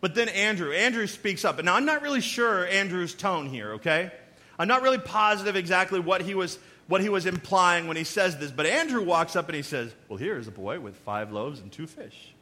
But 0.01 0.15
then 0.15 0.29
Andrew, 0.29 0.71
Andrew 0.71 1.07
speaks 1.07 1.43
up. 1.43 1.59
And 1.59 1.65
now 1.65 1.75
I'm 1.75 1.85
not 1.85 2.01
really 2.01 2.21
sure 2.21 2.65
Andrew's 2.67 3.13
tone 3.13 3.47
here, 3.47 3.73
okay? 3.73 4.11
I'm 4.57 4.67
not 4.67 4.81
really 4.81 4.97
positive 4.97 5.55
exactly 5.55 5.99
what 5.99 6.21
he 6.21 6.35
was 6.35 6.59
what 6.87 7.01
he 7.01 7.09
was 7.09 7.27
implying 7.27 7.87
when 7.87 7.97
he 7.97 8.03
says 8.03 8.37
this, 8.37 8.49
but 8.49 8.65
Andrew 8.65 9.03
walks 9.03 9.35
up 9.35 9.47
and 9.47 9.55
he 9.55 9.61
says, 9.61 9.93
"Well, 10.07 10.17
here 10.17 10.39
is 10.39 10.47
a 10.47 10.51
boy 10.51 10.79
with 10.79 10.95
5 10.95 11.31
loaves 11.31 11.59
and 11.59 11.71
2 11.71 11.85
fish." 11.85 12.33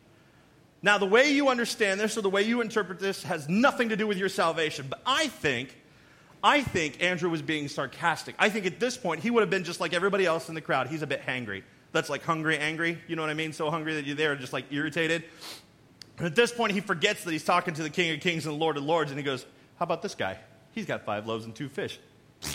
Now, 0.81 0.97
the 0.97 1.05
way 1.05 1.31
you 1.31 1.49
understand 1.49 1.99
this 1.99 2.17
or 2.17 2.21
the 2.21 2.29
way 2.29 2.43
you 2.43 2.61
interpret 2.61 2.99
this 2.99 3.23
has 3.23 3.49
nothing 3.49 3.89
to 3.89 3.97
do 3.97 4.07
with 4.07 4.17
your 4.17 4.29
salvation. 4.29 4.87
But 4.89 5.01
I 5.05 5.27
think, 5.27 5.75
I 6.41 6.61
think 6.61 7.03
Andrew 7.03 7.29
was 7.29 7.41
being 7.41 7.67
sarcastic. 7.67 8.35
I 8.39 8.49
think 8.49 8.65
at 8.65 8.79
this 8.79 8.95
point 8.95 9.21
he 9.21 9.29
would 9.29 9.41
have 9.41 9.49
been 9.49 9.65
just 9.65 9.81
like 9.81 9.93
everybody 9.93 10.25
else 10.25 10.47
in 10.47 10.55
the 10.55 10.61
crowd. 10.61 10.87
He's 10.87 11.01
a 11.01 11.07
bit 11.07 11.25
hangry. 11.25 11.63
That's 11.97 12.11
like 12.11 12.23
hungry, 12.23 12.59
angry. 12.59 12.99
You 13.07 13.15
know 13.15 13.23
what 13.23 13.31
I 13.31 13.33
mean? 13.33 13.53
So 13.53 13.71
hungry 13.71 13.95
that 13.95 14.05
you're 14.05 14.15
there, 14.15 14.35
just 14.35 14.53
like 14.53 14.65
irritated. 14.71 15.23
And 16.19 16.27
at 16.27 16.35
this 16.35 16.51
point, 16.51 16.73
he 16.73 16.79
forgets 16.79 17.23
that 17.23 17.31
he's 17.31 17.43
talking 17.43 17.73
to 17.73 17.81
the 17.81 17.89
King 17.89 18.13
of 18.13 18.19
Kings 18.19 18.45
and 18.45 18.53
the 18.53 18.59
Lord 18.59 18.77
of 18.77 18.83
Lords, 18.83 19.09
and 19.09 19.19
he 19.19 19.23
goes, 19.23 19.47
How 19.79 19.83
about 19.83 20.03
this 20.03 20.13
guy? 20.13 20.37
He's 20.73 20.85
got 20.85 21.05
five 21.05 21.25
loaves 21.25 21.45
and 21.45 21.55
two 21.55 21.69
fish. 21.69 21.99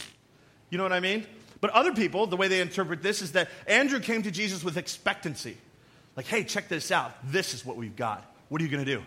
You 0.70 0.78
know 0.78 0.84
what 0.84 0.92
I 0.94 1.00
mean? 1.00 1.26
But 1.60 1.68
other 1.72 1.92
people, 1.92 2.26
the 2.26 2.36
way 2.38 2.48
they 2.48 2.62
interpret 2.62 3.02
this 3.02 3.20
is 3.20 3.32
that 3.32 3.50
Andrew 3.66 4.00
came 4.00 4.22
to 4.22 4.30
Jesus 4.30 4.64
with 4.64 4.78
expectancy. 4.78 5.58
Like, 6.16 6.24
hey, 6.24 6.44
check 6.44 6.68
this 6.68 6.90
out. 6.90 7.12
This 7.30 7.52
is 7.52 7.66
what 7.66 7.76
we've 7.76 7.94
got. 7.94 8.24
What 8.48 8.62
are 8.62 8.64
you 8.64 8.70
going 8.70 8.82
to 8.82 8.90
do? 8.96 9.02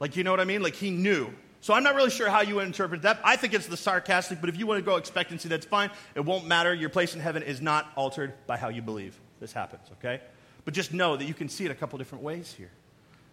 Like, 0.00 0.16
you 0.16 0.24
know 0.24 0.32
what 0.32 0.40
I 0.40 0.44
mean? 0.44 0.60
Like, 0.60 0.74
he 0.74 0.90
knew. 0.90 1.32
So 1.62 1.72
I'm 1.72 1.84
not 1.84 1.94
really 1.94 2.10
sure 2.10 2.28
how 2.28 2.40
you 2.40 2.56
would 2.56 2.66
interpret 2.66 3.02
that. 3.02 3.20
I 3.24 3.36
think 3.36 3.54
it's 3.54 3.68
the 3.68 3.76
sarcastic, 3.76 4.40
but 4.40 4.50
if 4.50 4.58
you 4.58 4.66
want 4.66 4.78
to 4.78 4.84
go 4.84 4.96
expectancy, 4.96 5.48
that's 5.48 5.64
fine. 5.64 5.90
It 6.16 6.24
won't 6.24 6.44
matter. 6.44 6.74
Your 6.74 6.88
place 6.88 7.14
in 7.14 7.20
heaven 7.20 7.44
is 7.44 7.62
not 7.62 7.88
altered 7.94 8.34
by 8.48 8.56
how 8.56 8.68
you 8.68 8.82
believe 8.82 9.18
this 9.38 9.52
happens, 9.52 9.86
okay? 9.92 10.20
But 10.64 10.74
just 10.74 10.92
know 10.92 11.16
that 11.16 11.24
you 11.24 11.34
can 11.34 11.48
see 11.48 11.64
it 11.64 11.70
a 11.70 11.74
couple 11.76 11.98
different 11.98 12.24
ways 12.24 12.52
here. 12.52 12.70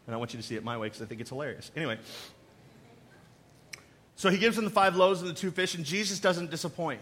And 0.05 0.13
I 0.13 0.19
want 0.19 0.33
you 0.33 0.39
to 0.39 0.45
see 0.45 0.55
it 0.55 0.63
my 0.63 0.77
way 0.77 0.87
because 0.87 1.01
I 1.01 1.05
think 1.05 1.21
it's 1.21 1.31
hilarious. 1.31 1.71
Anyway, 1.75 1.97
so 4.15 4.29
he 4.29 4.37
gives 4.37 4.55
them 4.55 4.65
the 4.65 4.71
five 4.71 4.95
loaves 4.95 5.21
and 5.21 5.29
the 5.29 5.33
two 5.33 5.49
fish, 5.49 5.73
and 5.73 5.83
Jesus 5.83 6.19
doesn't 6.19 6.51
disappoint. 6.51 7.01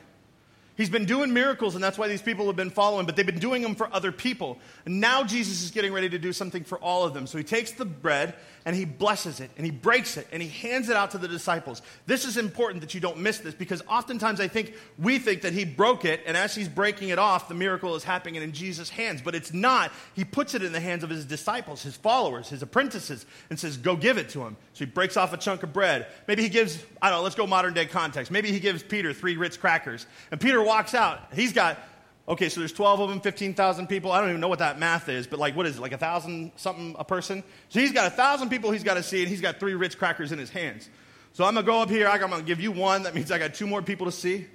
He's 0.78 0.90
been 0.90 1.06
doing 1.06 1.34
miracles, 1.34 1.74
and 1.74 1.84
that's 1.84 1.98
why 1.98 2.08
these 2.08 2.22
people 2.22 2.46
have 2.46 2.56
been 2.56 2.70
following, 2.70 3.08
but 3.08 3.16
they've 3.16 3.26
been 3.26 3.40
doing 3.40 3.64
them 3.64 3.74
for 3.74 3.92
other 3.92 4.12
people. 4.12 4.60
And 4.86 5.02
now 5.02 5.24
Jesus 5.24 5.64
is 5.64 5.72
getting 5.72 5.92
ready 5.92 6.08
to 6.10 6.20
do 6.20 6.32
something 6.32 6.64
for 6.64 6.78
all 6.78 7.04
of 7.04 7.16
them. 7.16 7.26
So 7.26 7.40
he 7.40 7.44
takes 7.44 7.72
the 7.72 7.84
bread 7.84 8.36
and 8.68 8.76
he 8.76 8.84
blesses 8.84 9.40
it 9.40 9.50
and 9.56 9.66
he 9.66 9.72
breaks 9.72 10.18
it 10.18 10.28
and 10.30 10.44
he 10.44 10.50
hands 10.50 10.90
it 10.90 10.98
out 10.98 11.12
to 11.12 11.18
the 11.18 11.28
disciples. 11.30 11.82
This 12.06 12.26
is 12.26 12.36
important 12.36 12.82
that 12.82 12.94
you 12.94 13.00
don't 13.00 13.18
miss 13.20 13.38
this 13.38 13.54
because 13.54 13.82
oftentimes 13.88 14.42
I 14.42 14.50
think 14.50 14.74
we 15.00 15.20
think 15.20 15.44
that 15.44 15.54
he 15.54 15.64
broke 15.64 16.04
it, 16.04 16.22
and 16.26 16.36
as 16.36 16.54
he's 16.54 16.68
breaking 16.68 17.08
it 17.08 17.18
off, 17.18 17.48
the 17.48 17.56
miracle 17.56 17.96
is 17.96 18.04
happening 18.04 18.36
in 18.36 18.52
Jesus' 18.52 18.90
hands. 18.90 19.22
But 19.22 19.36
it's 19.36 19.54
not. 19.54 19.94
He 20.16 20.26
puts 20.26 20.54
it 20.54 20.64
in 20.64 20.74
the 20.74 20.82
hands 20.82 21.06
of 21.06 21.10
his 21.10 21.24
disciples, 21.24 21.82
his 21.82 21.96
followers, 21.96 22.50
his 22.50 22.62
apprentices, 22.62 23.26
and 23.50 23.58
says, 23.58 23.78
Go 23.78 23.96
give 23.96 24.18
it 24.18 24.28
to 24.30 24.42
him. 24.42 24.58
So 24.74 24.84
he 24.84 24.92
breaks 24.92 25.16
off 25.16 25.32
a 25.32 25.38
chunk 25.38 25.64
of 25.64 25.72
bread. 25.72 26.08
Maybe 26.28 26.44
he 26.44 26.50
gives, 26.50 26.84
I 27.02 27.10
don't 27.10 27.20
know, 27.20 27.24
let's 27.24 27.36
go 27.36 27.48
modern 27.48 27.74
day 27.74 27.86
context. 27.86 28.34
Maybe 28.34 28.52
he 28.52 28.60
gives 28.60 28.84
Peter 28.84 29.14
three 29.14 29.38
Ritz 29.38 29.56
crackers. 29.56 30.06
And 30.30 30.42
Peter 30.42 30.62
walks 30.62 30.94
out. 30.94 31.22
He's 31.34 31.54
got, 31.54 31.80
okay, 32.28 32.50
so 32.50 32.60
there's 32.60 32.74
12 32.74 33.00
of 33.00 33.10
them, 33.10 33.22
15,000 33.22 33.88
people. 33.88 34.12
I 34.12 34.20
don't 34.20 34.30
even 34.30 34.42
know 34.42 34.48
what 34.48 34.60
that 34.60 34.80
math 34.80 35.10
is, 35.10 35.28
but 35.28 35.40
like, 35.40 35.56
what 35.56 35.66
is 35.66 35.78
it, 35.78 35.82
like 35.82 35.94
a 35.94 35.98
thousand 35.98 36.52
something 36.56 36.96
a 37.00 37.06
person? 37.06 37.44
So 37.70 37.80
he's 37.80 37.94
got 37.94 38.08
a 38.08 38.16
thousand 38.16 38.50
people 38.50 38.72
he's 38.72 38.84
got 38.84 38.96
to 38.96 39.04
see, 39.04 39.22
and 39.22 39.30
he's 39.30 39.42
got 39.42 39.60
three 39.60 39.76
Ritz 39.76 39.96
crackers 39.96 40.32
in 40.32 40.40
his 40.40 40.50
hands. 40.50 40.90
So 41.34 41.46
I'm 41.46 41.54
going 41.54 41.66
to 41.66 41.72
go 41.72 41.82
up 41.82 41.90
here. 41.90 42.08
I'm 42.08 42.20
going 42.20 42.34
to 42.34 42.42
give 42.42 42.60
you 42.60 42.72
one. 42.72 43.04
That 43.04 43.16
means 43.16 43.32
I 43.32 43.38
got 43.38 43.54
two 43.54 43.68
more 43.68 43.82
people 43.82 44.08
to 44.08 44.12
see. 44.12 44.48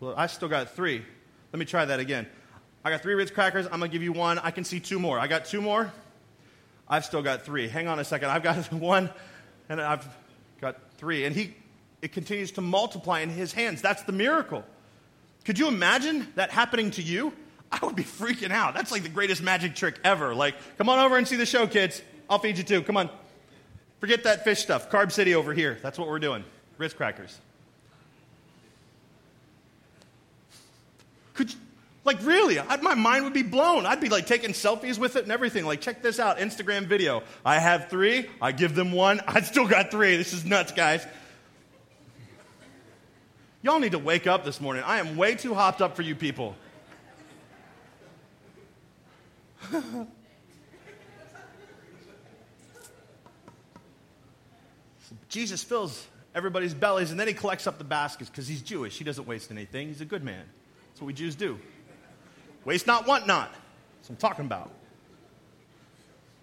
Well, 0.00 0.14
I 0.16 0.26
still 0.26 0.48
got 0.48 0.70
three. 0.70 1.02
Let 1.52 1.58
me 1.58 1.64
try 1.64 1.84
that 1.84 2.00
again. 2.00 2.26
I 2.84 2.90
got 2.90 3.02
three 3.02 3.14
Ritz 3.14 3.30
crackers. 3.30 3.66
I'm 3.66 3.78
going 3.78 3.90
to 3.90 3.94
give 3.94 4.02
you 4.02 4.12
one. 4.12 4.38
I 4.38 4.50
can 4.50 4.64
see 4.64 4.80
two 4.80 4.98
more. 4.98 5.18
I 5.18 5.26
got 5.26 5.44
two 5.44 5.60
more. 5.60 5.92
I've 6.88 7.04
still 7.04 7.22
got 7.22 7.42
three. 7.44 7.68
Hang 7.68 7.88
on 7.88 7.98
a 7.98 8.04
second. 8.04 8.30
I've 8.30 8.42
got 8.42 8.56
one, 8.72 9.10
and 9.68 9.80
I've 9.80 10.06
got 10.60 10.76
three. 10.96 11.24
And 11.24 11.34
he, 11.34 11.54
it 12.02 12.12
continues 12.12 12.52
to 12.52 12.60
multiply 12.60 13.20
in 13.20 13.30
his 13.30 13.52
hands. 13.52 13.82
That's 13.82 14.02
the 14.02 14.12
miracle. 14.12 14.64
Could 15.44 15.58
you 15.58 15.68
imagine 15.68 16.26
that 16.34 16.50
happening 16.50 16.90
to 16.92 17.02
you? 17.02 17.32
I 17.70 17.84
would 17.84 17.96
be 17.96 18.04
freaking 18.04 18.50
out. 18.50 18.74
That's 18.74 18.90
like 18.90 19.02
the 19.02 19.08
greatest 19.08 19.42
magic 19.42 19.74
trick 19.74 19.98
ever. 20.04 20.34
Like, 20.34 20.54
come 20.78 20.88
on 20.88 20.98
over 20.98 21.16
and 21.16 21.28
see 21.28 21.36
the 21.36 21.46
show, 21.46 21.66
kids. 21.66 22.02
I'll 22.28 22.38
feed 22.38 22.58
you 22.58 22.64
too. 22.64 22.82
Come 22.82 22.96
on. 22.96 23.10
Forget 24.00 24.24
that 24.24 24.44
fish 24.44 24.60
stuff. 24.60 24.90
Carb 24.90 25.12
City 25.12 25.34
over 25.34 25.52
here. 25.52 25.78
That's 25.82 25.98
what 25.98 26.08
we're 26.08 26.18
doing. 26.18 26.44
Ritz 26.78 26.94
crackers. 26.94 27.38
Could 31.34 31.52
you, 31.52 31.58
like, 32.04 32.24
really, 32.24 32.58
I, 32.58 32.76
my 32.76 32.94
mind 32.94 33.24
would 33.24 33.34
be 33.34 33.42
blown. 33.42 33.86
I'd 33.86 34.00
be 34.00 34.08
like 34.08 34.26
taking 34.26 34.50
selfies 34.50 34.98
with 34.98 35.16
it 35.16 35.24
and 35.24 35.32
everything. 35.32 35.66
Like, 35.66 35.80
check 35.80 36.02
this 36.02 36.18
out 36.18 36.38
Instagram 36.38 36.86
video. 36.86 37.22
I 37.44 37.58
have 37.58 37.88
three, 37.88 38.28
I 38.40 38.52
give 38.52 38.74
them 38.74 38.92
one. 38.92 39.20
I 39.26 39.40
still 39.42 39.68
got 39.68 39.90
three. 39.90 40.16
This 40.16 40.32
is 40.32 40.44
nuts, 40.44 40.72
guys. 40.72 41.06
Y'all 43.60 43.80
need 43.80 43.92
to 43.92 43.98
wake 43.98 44.26
up 44.28 44.44
this 44.44 44.60
morning. 44.60 44.84
I 44.86 44.98
am 44.98 45.16
way 45.16 45.34
too 45.34 45.54
hopped 45.54 45.82
up 45.82 45.96
for 45.96 46.02
you 46.02 46.14
people. 46.14 46.54
Jesus 55.28 55.62
fills 55.62 56.06
everybody's 56.34 56.72
bellies, 56.72 57.10
and 57.10 57.18
then 57.18 57.26
he 57.26 57.34
collects 57.34 57.66
up 57.66 57.78
the 57.78 57.84
baskets 57.84 58.30
because 58.30 58.46
he's 58.46 58.62
Jewish. 58.62 58.96
He 58.96 59.02
doesn't 59.04 59.26
waste 59.26 59.50
anything. 59.50 59.88
He's 59.88 60.00
a 60.00 60.06
good 60.06 60.22
man. 60.22 60.44
That's 60.90 61.00
what 61.00 61.08
we 61.08 61.12
Jews 61.12 61.34
do. 61.34 61.58
Waste 62.64 62.86
not, 62.86 63.08
want 63.08 63.26
not. 63.26 63.50
That's 63.50 64.10
what 64.10 64.14
I'm 64.14 64.16
talking 64.16 64.44
about. 64.44 64.70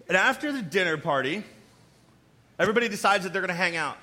And 0.08 0.16
after 0.16 0.52
the 0.52 0.62
dinner 0.62 0.98
party, 0.98 1.42
everybody 2.58 2.88
decides 2.88 3.24
that 3.24 3.32
they're 3.32 3.42
going 3.42 3.48
to 3.48 3.54
hang 3.54 3.76
out. 3.76 3.96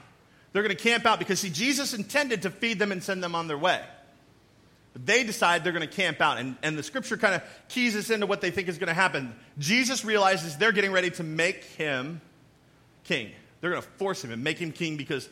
They're 0.53 0.63
going 0.63 0.75
to 0.75 0.81
camp 0.81 1.05
out 1.05 1.19
because, 1.19 1.39
see, 1.39 1.49
Jesus 1.49 1.93
intended 1.93 2.43
to 2.43 2.51
feed 2.51 2.79
them 2.79 2.91
and 2.91 3.03
send 3.03 3.23
them 3.23 3.35
on 3.35 3.47
their 3.47 3.57
way. 3.57 3.81
But 4.93 5.07
they 5.07 5.23
decide 5.23 5.63
they're 5.63 5.73
going 5.73 5.87
to 5.87 5.93
camp 5.93 6.21
out. 6.21 6.37
And, 6.37 6.55
and 6.61 6.77
the 6.77 6.83
scripture 6.83 7.17
kind 7.17 7.33
of 7.33 7.43
keys 7.67 7.95
us 7.95 8.11
into 8.11 8.27
what 8.27 8.41
they 8.41 8.51
think 8.51 8.67
is 8.67 8.77
going 8.77 8.87
to 8.87 8.93
happen. 8.93 9.33
Jesus 9.57 10.05
realizes 10.05 10.55
they're 10.57 10.71
getting 10.71 10.91
ready 10.91 11.09
to 11.11 11.23
make 11.23 11.63
him 11.63 12.21
king. 13.03 13.31
They're 13.59 13.71
going 13.71 13.81
to 13.81 13.89
force 13.97 14.23
him 14.23 14.31
and 14.31 14.43
make 14.43 14.59
him 14.59 14.71
king 14.71 14.95
because, 14.95 15.27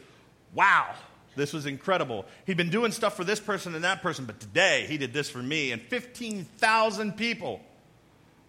wow, 0.55 0.95
this 1.35 1.53
was 1.53 1.67
incredible. 1.67 2.25
He'd 2.47 2.57
been 2.57 2.71
doing 2.71 2.91
stuff 2.91 3.15
for 3.15 3.23
this 3.23 3.39
person 3.39 3.75
and 3.75 3.83
that 3.83 4.01
person, 4.01 4.25
but 4.25 4.39
today 4.39 4.85
he 4.89 4.97
did 4.97 5.13
this 5.13 5.29
for 5.29 5.43
me. 5.43 5.71
And 5.71 5.81
15,000 5.83 7.15
people 7.15 7.61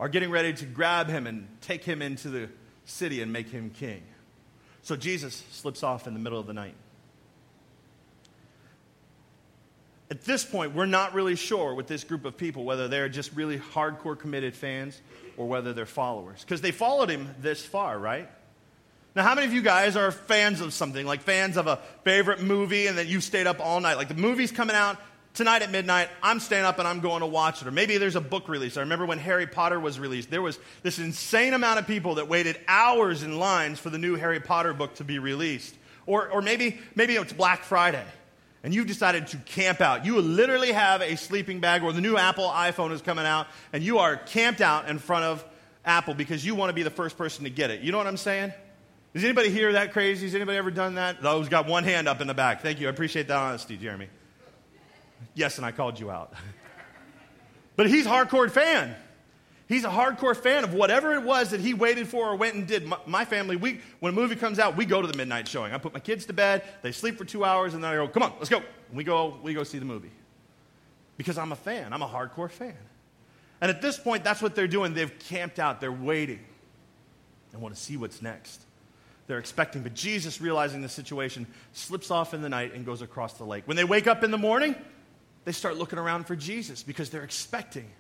are 0.01 0.09
getting 0.09 0.31
ready 0.31 0.55
to 0.55 0.65
grab 0.65 1.09
him 1.09 1.27
and 1.27 1.47
take 1.61 1.85
him 1.85 2.01
into 2.01 2.31
the 2.31 2.49
city 2.87 3.21
and 3.21 3.33
make 3.33 3.49
him 3.49 3.71
king. 3.71 4.03
So 4.83 4.97
Jesus 4.97 5.45
slips 5.53 5.83
off 5.83 6.07
in 6.07 6.15
the 6.15 6.21
middle 6.21 6.39
of 6.39 6.47
the 6.47 6.53
night. 6.53 6.75
At 10.11 10.25
this 10.25 10.45
point, 10.45 10.75
we're 10.75 10.85
not 10.85 11.15
really 11.15 11.37
sure 11.37 11.75
with 11.75 11.87
this 11.87 12.05
group 12.05 12.27
of 12.27 12.37
people 12.37 12.65
whether 12.65 12.87
they're 12.87 13.09
just 13.09 13.33
really 13.35 13.59
hardcore 13.59 14.19
committed 14.19 14.55
fans 14.55 15.01
or 15.39 15.49
whether 15.49 15.73
they're 15.73 15.87
followers. 15.87 16.43
Because 16.43 16.61
they 16.61 16.71
followed 16.71 17.09
him 17.09 17.35
this 17.41 17.65
far, 17.65 17.99
right? 17.99 18.29
Now, 19.15 19.23
how 19.23 19.35
many 19.35 19.47
of 19.47 19.53
you 19.53 19.63
guys 19.63 19.97
are 19.97 20.11
fans 20.11 20.61
of 20.61 20.73
something, 20.73 21.07
like 21.07 21.23
fans 21.23 21.57
of 21.57 21.67
a 21.67 21.77
favorite 22.03 22.43
movie, 22.43 22.89
and 22.89 22.99
then 22.99 23.09
you 23.09 23.21
stayed 23.21 23.47
up 23.47 23.61
all 23.61 23.81
night? 23.81 23.97
Like 23.97 24.09
the 24.09 24.15
movie's 24.15 24.53
coming 24.53 24.77
out 24.77 24.99
tonight 25.35 25.63
at 25.63 25.71
midnight, 25.71 26.09
I'm 26.23 26.41
staying 26.41 26.65
up 26.65 26.79
and 26.79 26.87
I'm 26.87 27.01
going 27.01 27.21
to 27.21 27.27
watch 27.27 27.63
it. 27.63 27.69
Or 27.69 27.71
maybe 27.71 27.99
there's 27.99 28.17
a 28.17 28.21
book 28.21 28.49
release. 28.49 28.77
I 28.77 28.81
remember 28.81 29.07
when 29.07 29.19
Harry 29.19 29.47
Potter 29.47 29.81
was 29.81 29.99
released, 29.99 30.31
there 30.31 30.43
was 30.43 30.59
this 30.83 30.99
insane 30.99 31.55
amount 31.55 31.79
of 31.79 31.87
people 31.87 32.17
that 32.17 32.29
waited 32.29 32.59
hours 32.69 33.23
in 33.23 33.39
lines 33.39 33.79
for 33.79 33.91
the 33.91 33.99
new 33.99 34.17
Harry 34.17 34.41
Potter 34.41 34.73
book 34.73 34.95
to 34.97 35.05
be 35.05 35.19
released. 35.19 35.75
Or, 36.07 36.29
or 36.29 36.43
maybe, 36.43 36.79
maybe 36.95 37.15
it's 37.15 37.33
Black 37.33 37.65
Friday 37.65 38.05
and 38.63 38.75
you've 38.75 38.87
decided 38.87 39.27
to 39.29 39.37
camp 39.39 39.81
out. 39.81 40.05
You 40.05 40.21
literally 40.21 40.73
have 40.73 41.03
a 41.03 41.17
sleeping 41.17 41.61
bag, 41.61 41.83
or 41.83 41.93
the 41.93 42.01
new 42.01 42.17
Apple 42.17 42.47
iPhone 42.47 42.93
is 42.93 43.03
coming 43.03 43.27
out, 43.27 43.49
and 43.73 43.83
you 43.83 43.99
are 43.99 44.17
camped 44.17 44.61
out 44.61 44.89
in 44.89 44.99
front 44.99 45.25
of 45.25 45.45
Apple 45.85 46.15
because 46.15 46.45
you 46.47 46.55
want 46.55 46.71
to 46.71 46.75
be 46.75 46.83
the 46.83 46.91
first 46.91 47.19
person 47.19 47.45
to 47.45 47.51
get 47.51 47.71
it. 47.71 47.81
You 47.81 47.91
know 47.91 47.99
what 47.99 48.07
I'm 48.07 48.17
saying? 48.17 48.53
Does 49.15 49.25
anybody 49.25 49.51
here 49.51 49.73
that 49.73 49.93
crazy? 49.93 50.27
Has 50.27 50.35
anybody 50.35 50.59
ever 50.59 50.71
done 50.71 50.95
that? 50.95 51.21
Those 51.23 51.49
got 51.49 51.67
one 51.67 51.85
hand 51.85 52.09
up 52.09 52.21
in 52.21 52.29
the 52.29 52.35
back. 52.35 52.63
Thank 52.63 52.81
you. 52.81 52.87
I 52.87 52.91
appreciate 52.91 53.29
that 53.29 53.37
honesty, 53.37 53.77
Jeremy. 53.77 54.09
Yes, 55.35 55.57
and 55.57 55.67
I 55.67 55.73
called 55.73 55.99
you 55.99 56.11
out. 56.11 56.35
but 57.77 57.89
he's 57.89 58.07
hardcore 58.07 58.51
fan. 58.51 58.95
He's 59.69 59.85
a 59.85 59.89
hardcore 59.89 60.37
fan 60.37 60.65
of 60.65 60.75
whatever 60.75 61.15
it 61.15 61.23
was 61.23 61.51
that 61.51 61.61
he 61.61 61.73
waited 61.73 62.07
for 62.07 62.29
or 62.29 62.37
went 62.37 62.55
and 62.55 62.67
did. 62.67 62.87
My, 62.87 62.99
my, 63.07 63.25
family, 63.25 63.57
we, 63.57 63.81
when 64.01 64.13
a 64.13 64.15
movie 64.15 64.37
comes 64.37 64.59
out, 64.59 64.77
we 64.77 64.85
go 64.85 65.01
to 65.01 65.09
the 65.09 65.17
midnight 65.17 65.49
showing. 65.49 65.73
I 65.73 65.79
put 65.79 65.95
my 65.95 66.01
kids 66.01 66.27
to 66.27 66.35
bed, 66.35 66.63
they 66.83 66.93
sleep 66.93 67.17
for 67.17 67.25
two 67.25 67.45
hours, 67.45 67.73
and 67.73 67.83
then 67.83 67.91
I 67.91 67.97
go, 67.97 68.07
come 68.07 68.23
on, 68.23 68.35
let's 68.39 68.51
go. 68.51 68.59
And 68.59 68.97
we 68.97 69.03
go, 69.03 69.39
we 69.43 69.55
go 69.55 69.65
see 69.65 69.79
the 69.79 69.87
movie. 69.87 70.11
Because 71.17 71.39
I'm 71.39 71.53
a 71.53 71.57
fan. 71.57 71.93
I'm 71.93 72.03
a 72.03 72.09
hardcore 72.09 72.51
fan. 72.51 72.77
And 73.63 73.71
at 73.71 73.81
this 73.81 73.97
point, 73.97 74.25
that's 74.25 74.43
what 74.43 74.55
they're 74.55 74.69
doing. 74.69 74.93
They've 74.93 75.19
camped 75.21 75.59
out, 75.59 75.81
they're 75.81 75.91
waiting. 75.91 76.41
They 77.53 77.59
want 77.59 77.75
to 77.75 77.81
see 77.81 77.97
what's 77.97 78.21
next. 78.21 78.61
They're 79.27 79.39
expecting. 79.39 79.83
But 79.83 79.95
Jesus, 79.95 80.41
realizing 80.41 80.83
the 80.83 80.89
situation, 80.89 81.47
slips 81.73 82.11
off 82.11 82.35
in 82.35 82.43
the 82.43 82.49
night 82.49 82.75
and 82.75 82.85
goes 82.85 83.03
across 83.03 83.35
the 83.35 83.45
lake. 83.45 83.67
When 83.67 83.77
they 83.77 83.85
wake 83.85 84.07
up 84.07 84.25
in 84.25 84.31
the 84.31 84.39
morning, 84.39 84.75
they 85.45 85.53
start 85.53 85.77
looking 85.77 85.99
around 85.99 86.27
for 86.27 86.37
Jesus 86.37 86.83
because 86.83 87.11
they're 87.11 87.25
expecting. 87.25 87.91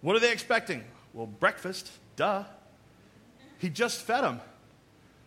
What 0.00 0.16
are 0.16 0.20
they 0.20 0.32
expecting? 0.32 0.84
Well, 1.12 1.26
breakfast, 1.26 1.90
duh. 2.16 2.44
He 3.58 3.68
just 3.68 4.00
fed 4.02 4.24
them. 4.24 4.40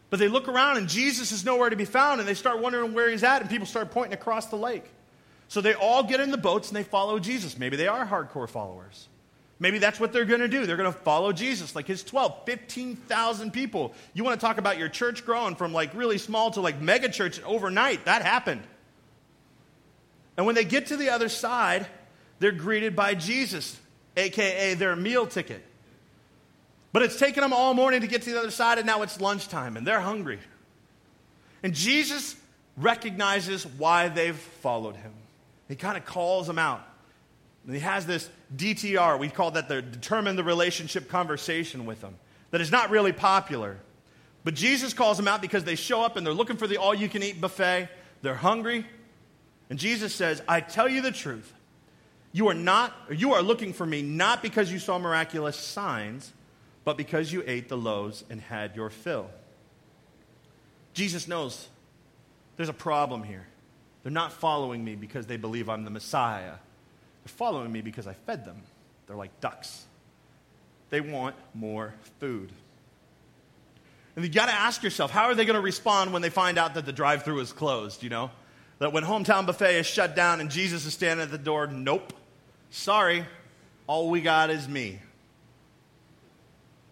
But 0.10 0.20
they 0.20 0.28
look 0.28 0.48
around 0.48 0.78
and 0.78 0.88
Jesus 0.88 1.32
is 1.32 1.44
nowhere 1.44 1.70
to 1.70 1.76
be 1.76 1.86
found 1.86 2.20
and 2.20 2.28
they 2.28 2.34
start 2.34 2.60
wondering 2.60 2.94
where 2.94 3.10
he's 3.10 3.24
at 3.24 3.42
and 3.42 3.50
people 3.50 3.66
start 3.66 3.92
pointing 3.92 4.14
across 4.14 4.48
the 4.48 4.56
lake. 4.56 4.86
So 5.48 5.62
they 5.62 5.74
all 5.74 6.04
get 6.04 6.20
in 6.20 6.32
the 6.32 6.38
boats 6.38 6.70
and 6.70 6.78
they 6.78 6.84
follow 6.84 7.20
Jesus. 7.20 7.58
Maybe 7.58 7.78
they 7.78 7.88
are 7.88 8.06
hardcore 8.06 8.50
followers. 8.50 9.08
Maybe 9.60 9.78
that's 9.78 10.00
what 10.00 10.12
they're 10.12 10.26
going 10.26 10.42
to 10.42 10.48
do. 10.48 10.66
They're 10.66 10.78
going 10.78 10.92
to 10.92 11.00
follow 11.00 11.32
Jesus, 11.32 11.76
like 11.76 11.88
his 11.88 12.04
12, 12.04 12.46
15,000 12.46 13.52
people. 13.52 13.94
You 14.14 14.24
want 14.24 14.40
to 14.40 14.46
talk 14.46 14.58
about 14.58 14.78
your 14.78 14.90
church 14.90 15.26
growing 15.26 15.56
from 15.56 15.74
like 15.74 15.94
really 15.94 16.18
small 16.18 16.52
to 16.52 16.62
like 16.62 16.82
mega 16.82 17.10
church 17.10 17.42
overnight? 17.44 18.06
That 18.06 18.24
happened. 18.24 18.62
And 20.38 20.46
when 20.46 20.56
they 20.56 20.66
get 20.66 20.88
to 20.88 20.98
the 20.98 21.10
other 21.10 21.30
side, 21.30 21.86
they're 22.40 22.52
greeted 22.52 22.96
by 22.96 23.14
Jesus, 23.14 23.80
aka 24.18 24.74
their 24.74 24.96
meal 24.96 25.28
ticket. 25.28 25.64
But 26.92 27.02
it's 27.02 27.18
taken 27.18 27.42
them 27.42 27.54
all 27.54 27.74
morning 27.74 28.02
to 28.02 28.08
get 28.08 28.22
to 28.24 28.32
the 28.32 28.40
other 28.40 28.52
side, 28.52 28.78
and 28.78 28.86
now 28.86 29.02
it's 29.02 29.20
lunchtime, 29.20 29.78
and 29.78 29.86
they're 29.86 30.00
hungry. 30.00 30.40
And 31.64 31.74
Jesus 31.74 32.36
recognizes 32.78 33.66
why 33.66 34.10
they've 34.10 34.36
followed 34.36 34.96
him. 34.96 35.14
He 35.68 35.76
kind 35.76 35.98
of 35.98 36.06
calls 36.06 36.48
them 36.48 36.60
out. 36.60 36.84
And 37.66 37.74
he 37.74 37.82
has 37.82 38.06
this 38.06 38.30
DTR, 38.56 39.18
we 39.20 39.30
call 39.30 39.52
that 39.52 39.70
the 39.70 39.82
determine 39.82 40.36
the 40.36 40.44
relationship 40.44 41.10
conversation 41.10 41.86
with 41.86 42.02
them, 42.02 42.16
that 42.52 42.62
is 42.62 42.72
not 42.72 42.90
really 42.90 43.14
popular. 43.14 43.78
But 44.44 44.54
Jesus 44.54 44.94
calls 44.94 45.18
them 45.18 45.28
out 45.28 45.42
because 45.42 45.64
they 45.64 45.76
show 45.76 46.02
up 46.02 46.18
and 46.18 46.28
they're 46.28 46.34
looking 46.34 46.58
for 46.58 46.68
the 46.68 46.78
all 46.78 46.94
you 46.94 47.08
can 47.08 47.24
eat 47.24 47.40
buffet. 47.40 47.88
They're 48.22 48.36
hungry, 48.36 48.86
and 49.74 49.80
Jesus 49.80 50.14
says, 50.14 50.40
I 50.48 50.62
tell 50.62 50.88
you 50.88 51.02
the 51.02 51.10
truth. 51.12 51.52
You 52.32 52.48
are 52.50 52.54
not, 52.54 52.94
you 53.10 53.34
are 53.34 53.42
looking 53.42 53.74
for 53.74 53.88
me 53.88 54.04
not 54.04 54.44
because 54.44 54.72
you 54.72 54.78
saw 54.78 55.00
miraculous 55.00 55.58
signs, 55.58 56.32
but 56.84 56.96
because 56.96 57.34
you 57.34 57.44
ate 57.48 57.70
the 57.70 57.76
loaves 57.76 58.24
and 58.30 58.40
had 58.40 58.76
your 58.76 58.92
fill. 58.92 59.32
Jesus 60.94 61.28
knows 61.28 61.68
there's 62.56 62.70
a 62.70 62.72
problem 62.72 63.24
here. 63.24 63.48
They're 64.04 64.12
not 64.12 64.32
following 64.32 64.86
me 64.86 64.94
because 64.94 65.26
they 65.26 65.38
believe 65.38 65.70
I'm 65.70 65.86
the 65.86 65.90
Messiah. 65.90 66.54
They're 67.24 67.36
following 67.36 67.72
me 67.72 67.82
because 67.82 68.06
I 68.06 68.14
fed 68.14 68.46
them. 68.46 68.62
They're 69.08 69.16
like 69.16 69.42
ducks. 69.42 69.86
They 70.92 71.02
want 71.02 71.36
more 71.56 71.96
food. 72.20 72.52
And 74.16 74.24
you 74.24 74.30
got 74.30 74.50
to 74.50 74.54
ask 74.54 74.84
yourself, 74.84 75.10
how 75.10 75.24
are 75.24 75.34
they 75.34 75.46
going 75.46 75.56
to 75.56 75.62
respond 75.62 76.14
when 76.14 76.22
they 76.22 76.30
find 76.30 76.60
out 76.60 76.76
that 76.76 76.86
the 76.86 76.94
drive 76.94 77.24
through 77.24 77.40
is 77.40 77.52
closed, 77.52 78.04
you 78.04 78.12
know? 78.12 78.30
That 78.84 78.92
when 78.92 79.06
Hometown 79.06 79.46
Buffet 79.46 79.80
is 79.80 79.86
shut 79.86 80.14
down 80.14 80.42
and 80.42 80.52
Jesus 80.52 80.86
is 80.86 80.94
standing 80.94 81.24
at 81.24 81.32
the 81.32 81.38
door, 81.38 81.68
nope, 81.68 82.12
sorry, 82.70 83.24
all 83.88 84.10
we 84.10 84.20
got 84.20 84.50
is 84.50 84.68
me. 84.68 85.00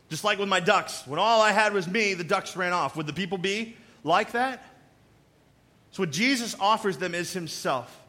Just 0.07 0.23
like 0.23 0.39
with 0.39 0.47
my 0.47 0.61
ducks, 0.61 1.05
when 1.05 1.19
all 1.19 1.41
I 1.41 1.51
had 1.51 1.73
was 1.73 1.89
me, 1.89 2.13
the 2.13 2.23
ducks 2.23 2.55
ran 2.55 2.71
off. 2.71 2.95
Would 2.95 3.07
the 3.07 3.13
people 3.13 3.37
be 3.37 3.75
like 4.05 4.31
that? 4.31 4.63
So, 5.91 6.03
what 6.03 6.13
Jesus 6.13 6.55
offers 6.61 6.97
them 6.97 7.13
is 7.13 7.33
Himself. 7.33 8.01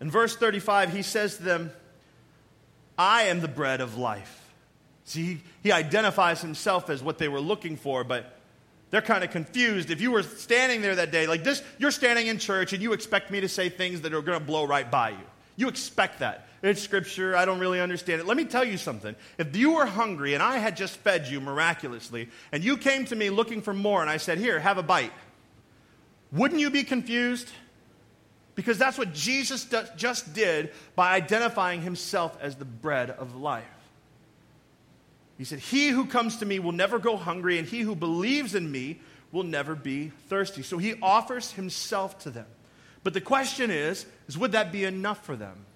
In 0.00 0.08
verse 0.08 0.36
35, 0.36 0.92
He 0.92 1.02
says 1.02 1.38
to 1.38 1.42
them, 1.42 1.72
I 2.96 3.22
am 3.22 3.40
the 3.40 3.48
bread 3.48 3.80
of 3.80 3.98
life. 3.98 4.52
See, 5.02 5.40
he, 5.64 5.72
identifies 5.72 6.42
Himself 6.42 6.88
as 6.88 7.02
what 7.02 7.18
they 7.18 7.26
were 7.26 7.40
looking 7.40 7.76
for, 7.76 8.04
but 8.04 8.35
they're 8.96 9.02
kind 9.02 9.22
of 9.22 9.30
confused. 9.30 9.90
If 9.90 10.00
you 10.00 10.10
were 10.10 10.22
standing 10.22 10.80
there 10.80 10.94
that 10.94 11.12
day, 11.12 11.26
like 11.26 11.44
this, 11.44 11.62
you're 11.76 11.90
standing 11.90 12.28
in 12.28 12.38
church 12.38 12.72
and 12.72 12.82
you 12.82 12.94
expect 12.94 13.30
me 13.30 13.42
to 13.42 13.48
say 13.48 13.68
things 13.68 14.00
that 14.00 14.14
are 14.14 14.22
going 14.22 14.38
to 14.38 14.44
blow 14.44 14.64
right 14.64 14.90
by 14.90 15.10
you. 15.10 15.26
You 15.56 15.68
expect 15.68 16.20
that. 16.20 16.48
It's 16.62 16.80
scripture. 16.80 17.36
I 17.36 17.44
don't 17.44 17.58
really 17.58 17.78
understand 17.78 18.22
it. 18.22 18.26
Let 18.26 18.38
me 18.38 18.46
tell 18.46 18.64
you 18.64 18.78
something. 18.78 19.14
If 19.36 19.54
you 19.54 19.72
were 19.72 19.84
hungry 19.84 20.32
and 20.32 20.42
I 20.42 20.56
had 20.56 20.78
just 20.78 20.96
fed 20.96 21.26
you 21.26 21.42
miraculously, 21.42 22.30
and 22.52 22.64
you 22.64 22.78
came 22.78 23.04
to 23.04 23.14
me 23.14 23.28
looking 23.28 23.60
for 23.60 23.74
more, 23.74 24.00
and 24.00 24.08
I 24.08 24.16
said, 24.16 24.38
Here, 24.38 24.58
have 24.58 24.78
a 24.78 24.82
bite, 24.82 25.12
wouldn't 26.32 26.58
you 26.58 26.70
be 26.70 26.82
confused? 26.82 27.50
Because 28.54 28.78
that's 28.78 28.96
what 28.96 29.12
Jesus 29.12 29.70
just 29.98 30.32
did 30.32 30.72
by 30.94 31.12
identifying 31.12 31.82
himself 31.82 32.38
as 32.40 32.56
the 32.56 32.64
bread 32.64 33.10
of 33.10 33.36
life. 33.36 33.64
He 35.38 35.44
said, 35.44 35.58
He 35.58 35.88
who 35.88 36.06
comes 36.06 36.38
to 36.38 36.46
me 36.46 36.58
will 36.58 36.72
never 36.72 36.98
go 36.98 37.16
hungry, 37.16 37.58
and 37.58 37.68
he 37.68 37.80
who 37.80 37.94
believes 37.94 38.54
in 38.54 38.70
me 38.70 39.00
will 39.32 39.44
never 39.44 39.74
be 39.74 40.12
thirsty. 40.28 40.62
So 40.62 40.78
he 40.78 40.94
offers 41.02 41.52
himself 41.52 42.18
to 42.20 42.30
them. 42.30 42.46
But 43.02 43.14
the 43.14 43.20
question 43.20 43.70
is, 43.70 44.06
is 44.28 44.36
would 44.38 44.52
that 44.52 44.72
be 44.72 44.84
enough 44.84 45.24
for 45.24 45.36
them? 45.36 45.66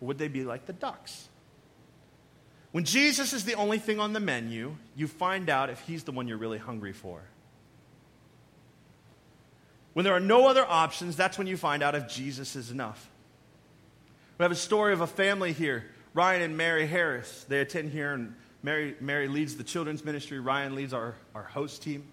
Or 0.00 0.08
would 0.08 0.18
they 0.18 0.28
be 0.28 0.44
like 0.44 0.66
the 0.66 0.72
ducks? 0.72 1.28
When 2.72 2.84
Jesus 2.84 3.32
is 3.32 3.44
the 3.44 3.54
only 3.54 3.78
thing 3.78 3.98
on 3.98 4.12
the 4.12 4.20
menu, 4.20 4.76
you 4.94 5.08
find 5.08 5.48
out 5.48 5.70
if 5.70 5.80
he's 5.80 6.04
the 6.04 6.12
one 6.12 6.28
you're 6.28 6.36
really 6.36 6.58
hungry 6.58 6.92
for. 6.92 7.22
When 9.94 10.04
there 10.04 10.14
are 10.14 10.20
no 10.20 10.46
other 10.46 10.64
options, 10.64 11.16
that's 11.16 11.38
when 11.38 11.46
you 11.46 11.56
find 11.56 11.82
out 11.82 11.94
if 11.94 12.08
Jesus 12.08 12.54
is 12.54 12.70
enough. 12.70 13.08
We 14.36 14.44
have 14.44 14.52
a 14.52 14.56
story 14.56 14.92
of 14.92 15.00
a 15.00 15.06
family 15.06 15.52
here, 15.52 15.86
Ryan 16.14 16.42
and 16.42 16.56
Mary 16.56 16.86
Harris. 16.86 17.46
They 17.48 17.60
attend 17.60 17.90
here 17.90 18.12
in 18.12 18.36
Mary, 18.62 18.96
Mary 19.00 19.28
leads 19.28 19.56
the 19.56 19.64
children's 19.64 20.04
ministry. 20.04 20.40
Ryan 20.40 20.74
leads 20.74 20.92
our, 20.92 21.14
our 21.34 21.44
host 21.44 21.82
team. 21.82 22.04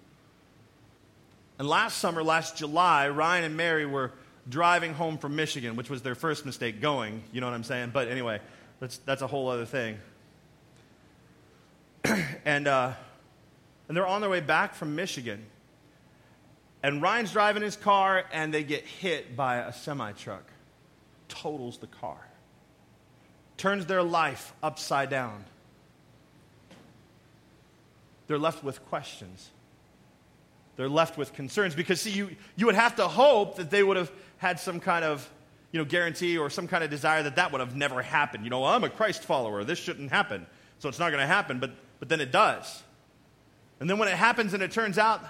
And 1.58 1.68
last 1.68 1.98
summer, 1.98 2.24
last 2.24 2.58
July, 2.58 3.10
Ryan 3.10 3.46
and 3.46 3.58
Mary 3.58 3.86
were 3.86 4.12
driving 4.48 4.94
home 4.94 5.18
from 5.18 5.36
Michigan, 5.36 5.76
which 5.76 5.90
was 5.90 6.02
their 6.02 6.16
first 6.16 6.46
mistake 6.46 6.82
going. 6.82 7.24
You 7.32 7.42
know 7.42 7.48
what 7.48 7.54
I'm 7.54 7.64
saying? 7.64 7.92
But 7.94 8.10
anyway, 8.10 8.40
that's, 8.80 8.98
that's 9.00 9.22
a 9.22 9.28
whole 9.28 9.50
other 9.50 9.66
thing. 9.66 9.98
and, 12.46 12.68
uh, 12.68 12.94
and 13.88 13.98
they're 13.98 14.06
on 14.06 14.22
their 14.22 14.30
way 14.30 14.42
back 14.42 14.76
from 14.76 14.96
Michigan. 14.96 15.46
And 16.84 17.02
Ryan's 17.02 17.32
driving 17.32 17.64
his 17.64 17.76
car, 17.76 18.26
and 18.32 18.54
they 18.54 18.64
get 18.64 18.84
hit 18.84 19.36
by 19.36 19.58
a 19.58 19.74
semi 19.74 20.12
truck. 20.12 20.44
Totals 21.28 21.80
the 21.80 21.88
car. 21.88 22.20
Turns 23.58 23.88
their 23.88 24.04
life 24.04 24.54
upside 24.62 25.10
down. 25.10 25.46
They're 28.28 28.40
left 28.40 28.64
with 28.64 28.84
questions. 28.86 29.52
They're 30.76 30.90
left 30.90 31.18
with 31.18 31.34
concerns 31.34 31.76
because, 31.76 32.02
see, 32.02 32.12
you, 32.12 32.30
you 32.56 32.66
would 32.66 32.76
have 32.76 32.98
to 32.98 33.08
hope 33.08 33.58
that 33.58 33.70
they 33.70 33.84
would 33.84 33.98
have 33.98 34.12
had 34.38 34.60
some 34.60 34.80
kind 34.80 35.06
of 35.06 35.30
you 35.72 35.80
know, 35.80 35.86
guarantee 35.86 36.38
or 36.38 36.50
some 36.50 36.68
kind 36.68 36.84
of 36.84 36.90
desire 36.90 37.24
that 37.24 37.36
that 37.36 37.52
would 37.52 37.62
have 37.62 37.76
never 37.76 38.02
happened. 38.02 38.44
You 38.44 38.50
know, 38.50 38.64
I'm 38.64 38.84
a 38.84 38.90
Christ 38.90 39.24
follower. 39.24 39.64
This 39.64 39.80
shouldn't 39.80 40.10
happen. 40.10 40.46
So 40.80 40.90
it's 40.90 41.00
not 41.00 41.10
going 41.10 41.22
to 41.22 41.28
happen, 41.28 41.60
but, 41.60 41.72
but 42.00 42.10
then 42.10 42.22
it 42.22 42.32
does. 42.32 42.84
And 43.80 43.90
then 43.90 43.98
when 43.98 44.08
it 44.08 44.16
happens 44.16 44.54
and 44.54 44.64
it 44.64 44.72
turns 44.72 44.98
out 44.98 45.22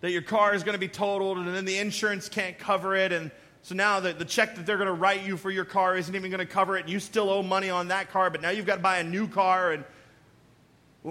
that 0.00 0.10
your 0.10 0.22
car 0.22 0.54
is 0.54 0.62
going 0.62 0.74
to 0.74 0.78
be 0.78 0.88
totaled 0.88 1.38
and 1.38 1.48
then 1.48 1.64
the 1.64 1.78
insurance 1.78 2.28
can't 2.28 2.58
cover 2.58 2.94
it, 2.94 3.12
and 3.12 3.30
so 3.62 3.74
now 3.74 3.98
the, 3.98 4.12
the 4.12 4.24
check 4.24 4.54
that 4.54 4.64
they're 4.64 4.76
going 4.76 4.86
to 4.86 4.92
write 4.92 5.26
you 5.26 5.36
for 5.36 5.50
your 5.50 5.64
car 5.64 5.96
isn't 5.96 6.14
even 6.14 6.30
going 6.30 6.38
to 6.38 6.46
cover 6.46 6.76
it, 6.76 6.82
and 6.82 6.90
you 6.90 7.00
still 7.00 7.28
owe 7.28 7.42
money 7.42 7.68
on 7.68 7.88
that 7.88 8.12
car, 8.12 8.30
but 8.30 8.40
now 8.40 8.50
you've 8.50 8.66
got 8.66 8.76
to 8.76 8.82
buy 8.82 8.98
a 8.98 9.04
new 9.04 9.26
car. 9.26 9.72
And 9.72 9.84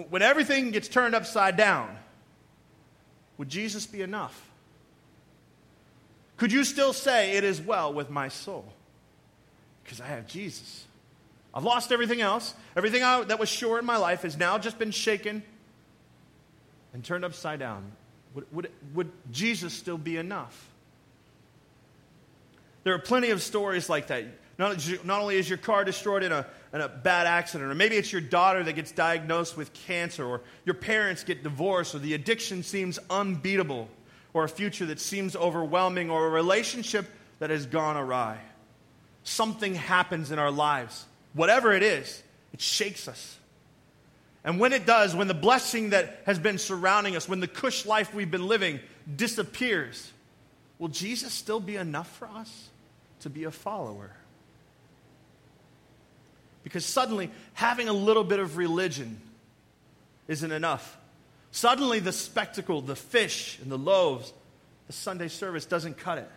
when 0.03 0.21
everything 0.21 0.71
gets 0.71 0.88
turned 0.88 1.15
upside 1.15 1.55
down, 1.55 1.95
would 3.38 3.49
Jesus 3.49 3.86
be 3.86 4.01
enough? 4.01 4.49
Could 6.38 6.51
you 6.51 6.63
still 6.65 6.91
say, 6.91 7.38
It 7.38 7.43
is 7.43 7.62
well 7.62 7.93
with 7.93 8.10
my 8.10 8.27
soul? 8.27 8.65
Because 9.84 10.01
I 10.01 10.08
have 10.08 10.27
Jesus. 10.27 10.86
I've 11.53 11.63
lost 11.63 11.91
everything 11.91 12.19
else. 12.19 12.53
Everything 12.75 13.03
I, 13.03 13.23
that 13.23 13.39
was 13.39 13.47
sure 13.47 13.79
in 13.79 13.86
my 13.86 13.95
life 13.95 14.23
has 14.23 14.36
now 14.36 14.58
just 14.58 14.77
been 14.77 14.91
shaken 14.91 15.43
and 16.93 17.03
turned 17.03 17.23
upside 17.23 17.60
down. 17.60 17.91
Would, 18.34 18.45
would, 18.51 18.71
would 18.93 19.12
Jesus 19.31 19.73
still 19.73 19.97
be 19.97 20.17
enough? 20.17 20.69
There 22.84 22.93
are 22.93 22.99
plenty 22.99 23.29
of 23.29 23.41
stories 23.41 23.89
like 23.89 24.08
that. 24.08 24.25
Not, 24.58 25.05
not 25.05 25.21
only 25.21 25.38
is 25.38 25.47
your 25.47 25.58
car 25.58 25.86
destroyed 25.86 26.23
in 26.23 26.31
a, 26.34 26.45
a 26.81 26.89
bad 26.89 27.27
accident, 27.27 27.71
or 27.71 27.75
maybe 27.75 27.95
it's 27.95 28.11
your 28.11 28.21
daughter 28.21 28.63
that 28.63 28.73
gets 28.73 28.91
diagnosed 28.91 29.55
with 29.55 29.71
cancer, 29.73 30.25
or 30.25 30.41
your 30.65 30.75
parents 30.75 31.23
get 31.23 31.43
divorced, 31.43 31.95
or 31.95 31.99
the 31.99 32.13
addiction 32.13 32.63
seems 32.63 32.99
unbeatable, 33.09 33.88
or 34.33 34.43
a 34.43 34.49
future 34.49 34.85
that 34.88 34.99
seems 34.99 35.35
overwhelming, 35.35 36.09
or 36.09 36.27
a 36.27 36.29
relationship 36.29 37.07
that 37.39 37.49
has 37.49 37.65
gone 37.65 37.97
awry. 37.97 38.39
Something 39.23 39.75
happens 39.75 40.31
in 40.31 40.39
our 40.39 40.51
lives. 40.51 41.05
Whatever 41.33 41.73
it 41.73 41.83
is, 41.83 42.23
it 42.53 42.61
shakes 42.61 43.07
us. 43.07 43.38
And 44.43 44.59
when 44.59 44.73
it 44.73 44.85
does, 44.85 45.15
when 45.15 45.27
the 45.27 45.33
blessing 45.33 45.89
that 45.89 46.21
has 46.25 46.38
been 46.38 46.57
surrounding 46.57 47.15
us, 47.15 47.27
when 47.27 47.39
the 47.39 47.47
cush 47.47 47.85
life 47.85 48.13
we've 48.13 48.29
been 48.29 48.47
living 48.47 48.79
disappears, 49.15 50.11
will 50.77 50.89
Jesus 50.89 51.33
still 51.33 51.59
be 51.59 51.77
enough 51.77 52.15
for 52.17 52.27
us 52.27 52.69
to 53.21 53.29
be 53.29 53.45
a 53.45 53.51
follower? 53.51 54.11
Because 56.65 56.84
suddenly, 56.84 57.30
having 57.54 57.88
a 57.88 57.93
little 57.93 58.23
bit 58.23 58.39
of 58.39 58.58
religion 58.58 59.21
isn't 60.28 60.51
enough. 60.51 60.97
Suddenly, 61.51 61.99
the 61.99 62.12
spectacle, 62.12 62.82
the 62.82 62.95
fish 62.95 63.60
and 63.62 63.71
the 63.71 63.78
loaves, 63.78 64.34
the 64.88 64.93
Sunday 64.93 65.28
service 65.28 65.65
doesn't 65.65 65.97
cut 65.97 66.17
it. 66.17 66.30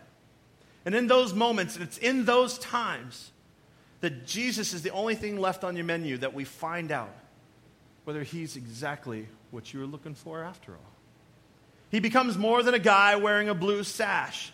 And 0.85 0.95
in 0.95 1.07
those 1.07 1.33
moments, 1.33 1.77
and 1.77 1.83
it's 1.83 1.97
in 1.97 2.27
those 2.27 2.59
times 2.59 3.31
that 4.03 4.27
Jesus 4.27 4.75
is 4.75 4.83
the 4.83 4.91
only 4.91 5.15
thing 5.15 5.41
left 5.41 5.65
on 5.65 5.77
your 5.77 5.87
menu 5.87 6.19
that 6.19 6.35
we 6.35 6.45
find 6.45 6.93
out 6.93 7.15
whether 8.05 8.23
he's 8.23 8.55
exactly 8.55 9.27
what 9.51 9.73
you 9.73 9.81
were 9.81 9.87
looking 9.87 10.15
for 10.15 10.45
after 10.45 10.73
all. 10.73 10.93
He 11.91 12.01
becomes 12.01 12.37
more 12.37 12.63
than 12.63 12.75
a 12.75 12.79
guy 12.79 13.17
wearing 13.17 13.49
a 13.49 13.55
blue 13.55 13.83
sash, 13.83 14.53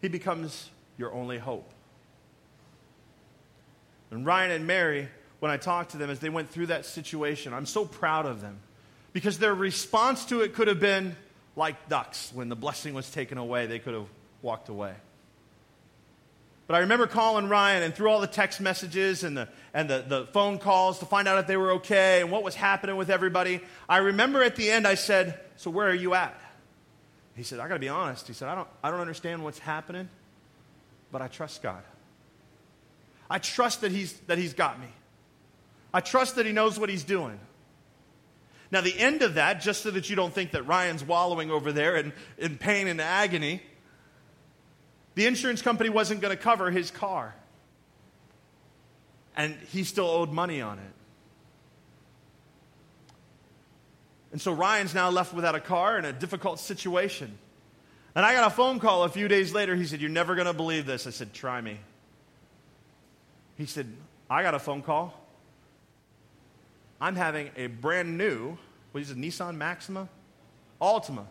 he 0.00 0.08
becomes 0.08 0.70
your 0.96 1.12
only 1.12 1.36
hope. 1.36 1.70
And 4.10 4.24
Ryan 4.26 4.50
and 4.50 4.66
Mary, 4.66 5.08
when 5.40 5.50
I 5.50 5.56
talked 5.56 5.92
to 5.92 5.96
them 5.96 6.10
as 6.10 6.20
they 6.20 6.30
went 6.30 6.50
through 6.50 6.66
that 6.66 6.86
situation, 6.86 7.52
I'm 7.52 7.66
so 7.66 7.84
proud 7.84 8.26
of 8.26 8.40
them 8.40 8.58
because 9.12 9.38
their 9.38 9.54
response 9.54 10.24
to 10.26 10.42
it 10.42 10.54
could 10.54 10.68
have 10.68 10.80
been 10.80 11.16
like 11.56 11.88
ducks. 11.88 12.30
When 12.34 12.48
the 12.48 12.56
blessing 12.56 12.94
was 12.94 13.10
taken 13.10 13.38
away, 13.38 13.66
they 13.66 13.78
could 13.78 13.94
have 13.94 14.08
walked 14.42 14.68
away. 14.68 14.94
But 16.66 16.76
I 16.76 16.78
remember 16.80 17.06
calling 17.06 17.48
Ryan 17.48 17.82
and 17.82 17.94
through 17.94 18.08
all 18.08 18.20
the 18.20 18.26
text 18.26 18.60
messages 18.60 19.22
and, 19.22 19.36
the, 19.36 19.48
and 19.74 19.88
the, 19.88 20.04
the 20.06 20.26
phone 20.26 20.58
calls 20.58 20.98
to 21.00 21.04
find 21.04 21.28
out 21.28 21.38
if 21.38 21.46
they 21.46 21.58
were 21.58 21.72
okay 21.72 22.22
and 22.22 22.30
what 22.30 22.42
was 22.42 22.54
happening 22.54 22.96
with 22.96 23.10
everybody. 23.10 23.60
I 23.86 23.98
remember 23.98 24.42
at 24.42 24.56
the 24.56 24.70
end 24.70 24.86
I 24.86 24.94
said, 24.94 25.38
So 25.56 25.70
where 25.70 25.88
are 25.88 25.94
you 25.94 26.14
at? 26.14 26.38
He 27.36 27.42
said, 27.42 27.60
I 27.60 27.68
got 27.68 27.74
to 27.74 27.80
be 27.80 27.88
honest. 27.88 28.26
He 28.26 28.32
said, 28.32 28.48
I 28.48 28.54
don't, 28.54 28.68
I 28.82 28.90
don't 28.90 29.00
understand 29.00 29.44
what's 29.44 29.58
happening, 29.58 30.08
but 31.12 31.20
I 31.20 31.28
trust 31.28 31.62
God. 31.62 31.82
I 33.28 33.38
trust 33.38 33.80
that 33.80 33.92
he's, 33.92 34.12
that 34.26 34.38
he's 34.38 34.54
got 34.54 34.80
me. 34.80 34.88
I 35.92 36.00
trust 36.00 36.36
that 36.36 36.46
he 36.46 36.52
knows 36.52 36.78
what 36.78 36.88
he's 36.88 37.04
doing. 37.04 37.38
Now, 38.70 38.80
the 38.80 38.98
end 38.98 39.22
of 39.22 39.34
that, 39.34 39.60
just 39.60 39.82
so 39.82 39.90
that 39.92 40.10
you 40.10 40.16
don't 40.16 40.34
think 40.34 40.50
that 40.50 40.64
Ryan's 40.64 41.04
wallowing 41.04 41.50
over 41.50 41.72
there 41.72 41.96
in, 41.96 42.12
in 42.38 42.58
pain 42.58 42.88
and 42.88 43.00
agony, 43.00 43.62
the 45.14 45.26
insurance 45.26 45.62
company 45.62 45.90
wasn't 45.90 46.20
going 46.20 46.36
to 46.36 46.42
cover 46.42 46.70
his 46.70 46.90
car. 46.90 47.34
And 49.36 49.56
he 49.70 49.84
still 49.84 50.06
owed 50.06 50.30
money 50.30 50.60
on 50.60 50.78
it. 50.78 50.92
And 54.32 54.42
so 54.42 54.52
Ryan's 54.52 54.94
now 54.94 55.10
left 55.10 55.32
without 55.32 55.54
a 55.54 55.60
car 55.60 55.96
in 55.96 56.04
a 56.04 56.12
difficult 56.12 56.58
situation. 56.58 57.38
And 58.16 58.26
I 58.26 58.34
got 58.34 58.48
a 58.48 58.50
phone 58.50 58.80
call 58.80 59.04
a 59.04 59.08
few 59.08 59.28
days 59.28 59.54
later. 59.54 59.76
He 59.76 59.86
said, 59.86 60.00
You're 60.00 60.10
never 60.10 60.34
going 60.34 60.48
to 60.48 60.52
believe 60.52 60.86
this. 60.86 61.06
I 61.06 61.10
said, 61.10 61.32
Try 61.32 61.60
me. 61.60 61.78
He 63.56 63.66
said, 63.66 63.92
I 64.28 64.42
got 64.42 64.54
a 64.54 64.58
phone 64.58 64.82
call. 64.82 65.14
I'm 67.00 67.16
having 67.16 67.50
a 67.56 67.66
brand 67.66 68.16
new, 68.16 68.56
what 68.92 69.02
is 69.02 69.10
it, 69.10 69.16
Nissan 69.16 69.56
Maxima? 69.56 70.08
Altima. 70.80 71.24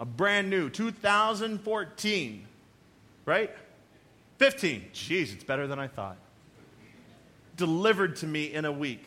A 0.00 0.04
brand 0.04 0.50
new 0.50 0.68
2014, 0.70 2.46
right? 3.24 3.50
15. 4.38 4.84
Jeez, 4.92 5.34
it's 5.34 5.44
better 5.44 5.66
than 5.66 5.78
I 5.78 5.86
thought. 5.86 6.16
Delivered 7.56 8.16
to 8.16 8.26
me 8.26 8.52
in 8.52 8.64
a 8.64 8.72
week. 8.72 9.04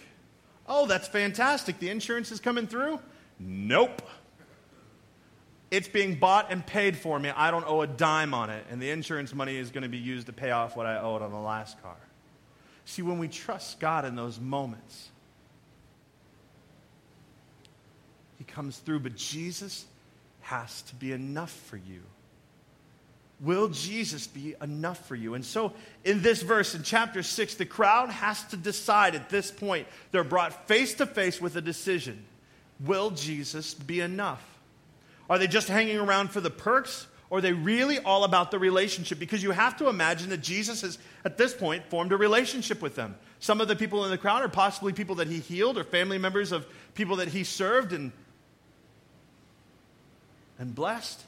Oh, 0.67 0.85
that's 0.85 1.07
fantastic. 1.07 1.79
The 1.79 1.89
insurance 1.89 2.31
is 2.31 2.39
coming 2.39 2.67
through? 2.67 2.99
Nope. 3.39 4.01
It's 5.69 5.87
being 5.87 6.15
bought 6.15 6.51
and 6.51 6.65
paid 6.65 6.97
for 6.97 7.19
me. 7.19 7.29
I 7.29 7.51
don't 7.51 7.65
owe 7.67 7.81
a 7.81 7.87
dime 7.87 8.33
on 8.33 8.49
it. 8.49 8.65
And 8.69 8.81
the 8.81 8.89
insurance 8.89 9.33
money 9.33 9.57
is 9.57 9.69
going 9.69 9.83
to 9.83 9.89
be 9.89 9.97
used 9.97 10.27
to 10.27 10.33
pay 10.33 10.51
off 10.51 10.77
what 10.77 10.85
I 10.85 10.97
owed 10.99 11.21
on 11.21 11.31
the 11.31 11.39
last 11.39 11.81
car. 11.81 11.97
See, 12.87 13.01
when 13.01 13.19
we 13.19 13.27
trust 13.27 13.81
God 13.81 14.05
in 14.05 14.15
those 14.15 14.39
moments, 14.39 15.09
He 18.37 18.45
comes 18.45 18.77
through. 18.77 19.01
But 19.01 19.17
Jesus 19.17 19.85
has 20.39 20.83
to 20.83 20.95
be 20.95 21.11
enough 21.11 21.51
for 21.51 21.75
you. 21.75 22.01
Will 23.41 23.67
Jesus 23.67 24.25
be 24.25 24.55
enough 24.61 25.05
for 25.05 25.15
you? 25.15 25.33
And 25.33 25.43
so, 25.43 25.73
in 26.05 26.21
this 26.21 26.41
verse, 26.41 26.75
in 26.75 26.81
chapter 26.81 27.23
6, 27.23 27.55
the 27.55 27.65
crowd 27.65 28.09
has 28.09 28.41
to 28.45 28.57
decide 28.57 29.15
at 29.15 29.29
this 29.29 29.51
point. 29.51 29.85
They're 30.11 30.23
brought 30.23 30.69
face 30.69 30.93
to 30.95 31.05
face 31.05 31.41
with 31.41 31.57
a 31.57 31.61
decision 31.61 32.25
Will 32.79 33.11
Jesus 33.11 33.73
be 33.73 33.99
enough? 33.99 34.43
Are 35.29 35.37
they 35.37 35.47
just 35.47 35.67
hanging 35.67 35.97
around 35.97 36.31
for 36.31 36.39
the 36.39 36.49
perks? 36.49 37.05
Or 37.29 37.39
are 37.39 37.41
they 37.41 37.53
really 37.53 37.99
all 37.99 38.23
about 38.23 38.51
the 38.51 38.59
relationship? 38.59 39.19
Because 39.19 39.43
you 39.43 39.51
have 39.51 39.77
to 39.77 39.89
imagine 39.89 40.29
that 40.29 40.41
Jesus 40.41 40.81
has, 40.81 40.97
at 41.25 41.37
this 41.37 41.53
point, 41.53 41.85
formed 41.89 42.13
a 42.13 42.17
relationship 42.17 42.81
with 42.81 42.95
them. 42.95 43.15
Some 43.39 43.59
of 43.59 43.67
the 43.67 43.75
people 43.75 44.05
in 44.05 44.11
the 44.11 44.17
crowd 44.17 44.43
are 44.43 44.49
possibly 44.49 44.93
people 44.93 45.15
that 45.15 45.27
he 45.27 45.39
healed 45.39 45.77
or 45.77 45.83
family 45.83 46.17
members 46.17 46.51
of 46.51 46.65
people 46.95 47.17
that 47.17 47.27
he 47.27 47.43
served 47.43 47.91
and, 47.91 48.11
and 50.57 50.73
blessed. 50.73 51.21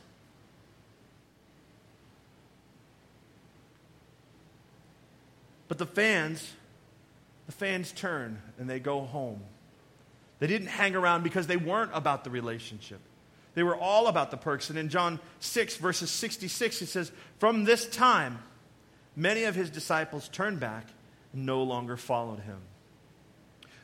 But 5.68 5.78
the 5.78 5.86
fans, 5.86 6.54
the 7.46 7.52
fans 7.52 7.92
turn 7.92 8.42
and 8.58 8.70
they 8.70 8.80
go 8.80 9.02
home. 9.02 9.42
They 10.40 10.48
didn't 10.48 10.68
hang 10.68 10.96
around 10.96 11.24
because 11.24 11.46
they 11.46 11.58
weren't 11.58 11.92
about 11.94 12.24
the 12.24 12.30
relationship. 12.30 13.00
They 13.60 13.64
were 13.64 13.76
all 13.76 14.08
about 14.08 14.32
the 14.32 14.38
perks. 14.38 14.70
And 14.70 14.80
in 14.80 14.88
John 14.88 15.20
6, 15.42 15.76
verses 15.76 16.10
66, 16.10 16.82
it 16.82 16.86
says, 16.86 17.12
From 17.40 17.66
this 17.66 17.86
time, 17.86 18.40
many 19.18 19.44
of 19.44 19.54
his 19.54 19.70
disciples 19.70 20.30
turned 20.30 20.62
back 20.62 20.86
and 21.34 21.46
no 21.46 21.64
longer 21.64 21.98
followed 21.98 22.40
him. 22.40 22.56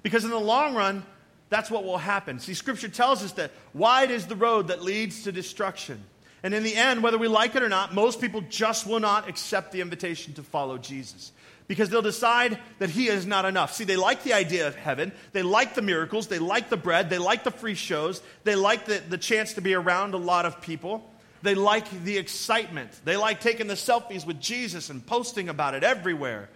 Because 0.01 0.23
in 0.23 0.29
the 0.29 0.39
long 0.39 0.75
run, 0.75 1.05
that's 1.49 1.69
what 1.69 1.83
will 1.83 1.97
happen. 1.97 2.39
See, 2.39 2.53
Scripture 2.53 2.87
tells 2.87 3.21
us 3.21 3.33
that 3.33 3.51
wide 3.73 4.11
is 4.11 4.27
the 4.27 4.37
road 4.37 4.69
that 4.69 4.81
leads 4.81 5.23
to 5.23 5.33
destruction, 5.33 6.01
And 6.41 6.53
in 6.53 6.63
the 6.63 6.73
end, 6.73 7.03
whether 7.03 7.17
we 7.17 7.27
like 7.27 7.57
it 7.57 7.61
or 7.61 7.67
not, 7.67 7.93
most 7.93 8.21
people 8.21 8.39
just 8.47 8.87
will 8.87 9.01
not 9.01 9.27
accept 9.27 9.73
the 9.73 9.81
invitation 9.81 10.33
to 10.35 10.41
follow 10.41 10.77
Jesus 10.77 11.33
because 11.67 11.89
they'll 11.89 12.01
decide 12.01 12.59
that 12.79 12.89
he 12.89 13.07
is 13.07 13.25
not 13.25 13.45
enough. 13.45 13.73
See, 13.73 13.83
they 13.83 13.95
like 13.95 14.23
the 14.23 14.33
idea 14.33 14.67
of 14.67 14.75
heaven. 14.75 15.11
They 15.31 15.41
like 15.41 15.75
the 15.75 15.81
miracles. 15.81 16.27
They 16.27 16.39
like 16.39 16.69
the 16.69 16.77
bread. 16.77 17.09
They 17.09 17.17
like 17.17 17.43
the 17.43 17.51
free 17.51 17.75
shows. 17.75 18.21
They 18.43 18.55
like 18.55 18.85
the, 18.85 19.01
the 19.09 19.17
chance 19.17 19.53
to 19.53 19.61
be 19.61 19.73
around 19.73 20.13
a 20.13 20.17
lot 20.17 20.45
of 20.45 20.61
people. 20.61 21.09
They 21.41 21.55
like 21.55 21.89
the 22.03 22.17
excitement. 22.17 22.91
They 23.03 23.17
like 23.17 23.41
taking 23.41 23.67
the 23.67 23.73
selfies 23.73 24.25
with 24.25 24.39
Jesus 24.39 24.89
and 24.89 25.05
posting 25.05 25.49
about 25.49 25.73
it 25.75 25.83
everywhere 25.83 26.49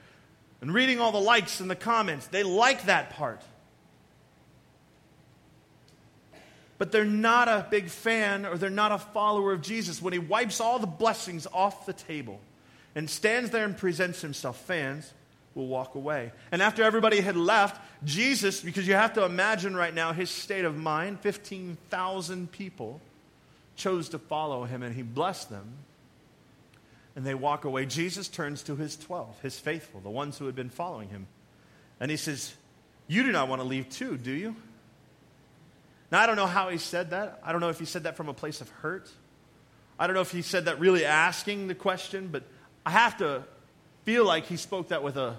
and 0.61 0.73
reading 0.73 0.99
all 0.99 1.11
the 1.11 1.19
likes 1.19 1.59
and 1.59 1.69
the 1.69 1.75
comments. 1.75 2.27
They 2.27 2.43
like 2.43 2.85
that 2.85 3.11
part. 3.11 3.41
but 6.79 6.93
they're 6.93 7.05
not 7.05 7.47
a 7.49 7.67
big 7.69 7.89
fan 7.89 8.45
or 8.45 8.57
they're 8.57 8.69
not 8.69 8.93
a 8.93 8.97
follower 8.97 9.51
of 9.51 9.61
Jesus. 9.61 10.01
When 10.01 10.13
he 10.13 10.19
wipes 10.19 10.59
all 10.59 10.79
the 10.79 10.87
blessings 10.87 11.45
off 11.53 11.85
the 11.85 11.93
table 11.93 12.39
and 12.99 13.09
stands 13.09 13.51
there 13.51 13.63
and 13.63 13.77
presents 13.77 14.19
himself, 14.19 14.59
fans 14.59 15.13
will 15.55 15.67
walk 15.67 15.95
away. 15.95 16.33
And 16.51 16.61
after 16.61 16.83
everybody 16.83 17.21
had 17.21 17.37
left, 17.37 17.81
Jesus, 18.03 18.59
because 18.59 18.85
you 18.85 18.93
have 18.93 19.13
to 19.13 19.23
imagine 19.23 19.73
right 19.73 19.93
now 19.93 20.11
his 20.11 20.29
state 20.29 20.65
of 20.65 20.75
mind, 20.75 21.21
15,000 21.21 22.51
people 22.51 22.99
chose 23.77 24.09
to 24.09 24.19
follow 24.19 24.65
him 24.65 24.83
and 24.83 24.93
he 24.93 25.01
blessed 25.01 25.49
them. 25.49 25.75
And 27.15 27.25
they 27.25 27.33
walk 27.33 27.63
away. 27.63 27.85
Jesus 27.85 28.27
turns 28.27 28.63
to 28.63 28.75
his 28.75 28.97
12, 28.97 29.43
his 29.43 29.57
faithful, 29.57 30.01
the 30.01 30.09
ones 30.09 30.37
who 30.37 30.45
had 30.45 30.55
been 30.57 30.69
following 30.69 31.07
him. 31.07 31.27
And 32.01 32.11
he 32.11 32.17
says, 32.17 32.53
You 33.07 33.23
do 33.23 33.31
not 33.31 33.47
want 33.47 33.61
to 33.61 33.65
leave 33.65 33.87
too, 33.87 34.17
do 34.17 34.33
you? 34.33 34.57
Now, 36.11 36.19
I 36.19 36.25
don't 36.25 36.35
know 36.35 36.47
how 36.47 36.67
he 36.67 36.77
said 36.77 37.11
that. 37.11 37.39
I 37.45 37.53
don't 37.53 37.61
know 37.61 37.69
if 37.69 37.79
he 37.79 37.85
said 37.85 38.03
that 38.03 38.17
from 38.17 38.27
a 38.27 38.33
place 38.33 38.59
of 38.59 38.67
hurt. 38.67 39.09
I 39.97 40.05
don't 40.05 40.15
know 40.15 40.21
if 40.21 40.33
he 40.33 40.41
said 40.41 40.65
that 40.65 40.81
really 40.81 41.05
asking 41.05 41.69
the 41.69 41.75
question, 41.75 42.27
but 42.29 42.43
I 42.85 42.91
have 42.91 43.17
to 43.17 43.43
feel 44.03 44.25
like 44.25 44.45
he 44.45 44.57
spoke 44.57 44.89
that 44.89 45.03
with 45.03 45.17
a, 45.17 45.37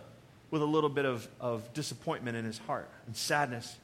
with 0.51 0.63
a 0.63 0.67
little 0.67 0.91
bit 0.91 1.05
of, 1.05 1.27
of 1.41 1.73
disappointment 1.75 2.37
in 2.37 2.45
his 2.45 2.59
heart 2.59 2.89
and 3.07 3.17
sadness 3.17 3.77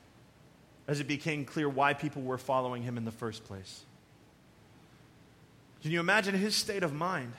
as 0.89 1.01
it 1.01 1.09
became 1.09 1.45
clear 1.45 1.69
why 1.69 1.95
people 1.95 2.23
were 2.23 2.39
following 2.39 2.83
him 2.83 2.97
in 2.97 3.05
the 3.05 3.11
first 3.11 3.45
place. 3.45 3.83
Can 5.83 5.91
you 5.91 6.01
imagine 6.01 6.35
his 6.35 6.55
state 6.55 6.83
of 6.83 6.93
mind? 6.93 7.33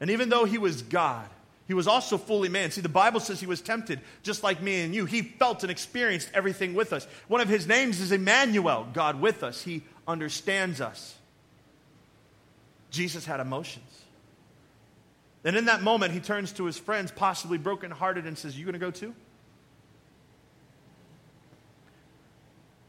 And 0.00 0.10
even 0.10 0.28
though 0.28 0.44
he 0.44 0.58
was 0.58 0.82
God, 0.82 1.28
he 1.66 1.74
was 1.74 1.86
also 1.86 2.18
fully 2.18 2.48
man. 2.48 2.70
See, 2.70 2.80
the 2.80 2.88
Bible 2.88 3.20
says 3.20 3.38
he 3.38 3.46
was 3.46 3.60
tempted 3.60 4.00
just 4.22 4.42
like 4.42 4.60
me 4.60 4.80
and 4.80 4.94
you. 4.94 5.04
He 5.04 5.22
felt 5.22 5.62
and 5.62 5.70
experienced 5.70 6.28
everything 6.34 6.74
with 6.74 6.92
us. 6.92 7.06
One 7.28 7.40
of 7.40 7.48
his 7.48 7.66
names 7.66 8.00
is 8.00 8.10
Emmanuel, 8.10 8.88
God 8.92 9.20
with 9.20 9.44
us. 9.44 9.62
He 9.62 9.82
understands 10.08 10.80
us. 10.80 11.14
Jesus 12.90 13.24
had 13.24 13.38
emotions. 13.38 13.99
And 15.44 15.56
in 15.56 15.66
that 15.66 15.82
moment, 15.82 16.12
he 16.12 16.20
turns 16.20 16.52
to 16.52 16.64
his 16.64 16.78
friends, 16.78 17.10
possibly 17.10 17.58
brokenhearted, 17.58 18.26
and 18.26 18.36
says, 18.36 18.58
You 18.58 18.64
going 18.64 18.74
to 18.74 18.78
go 18.78 18.90
too? 18.90 19.14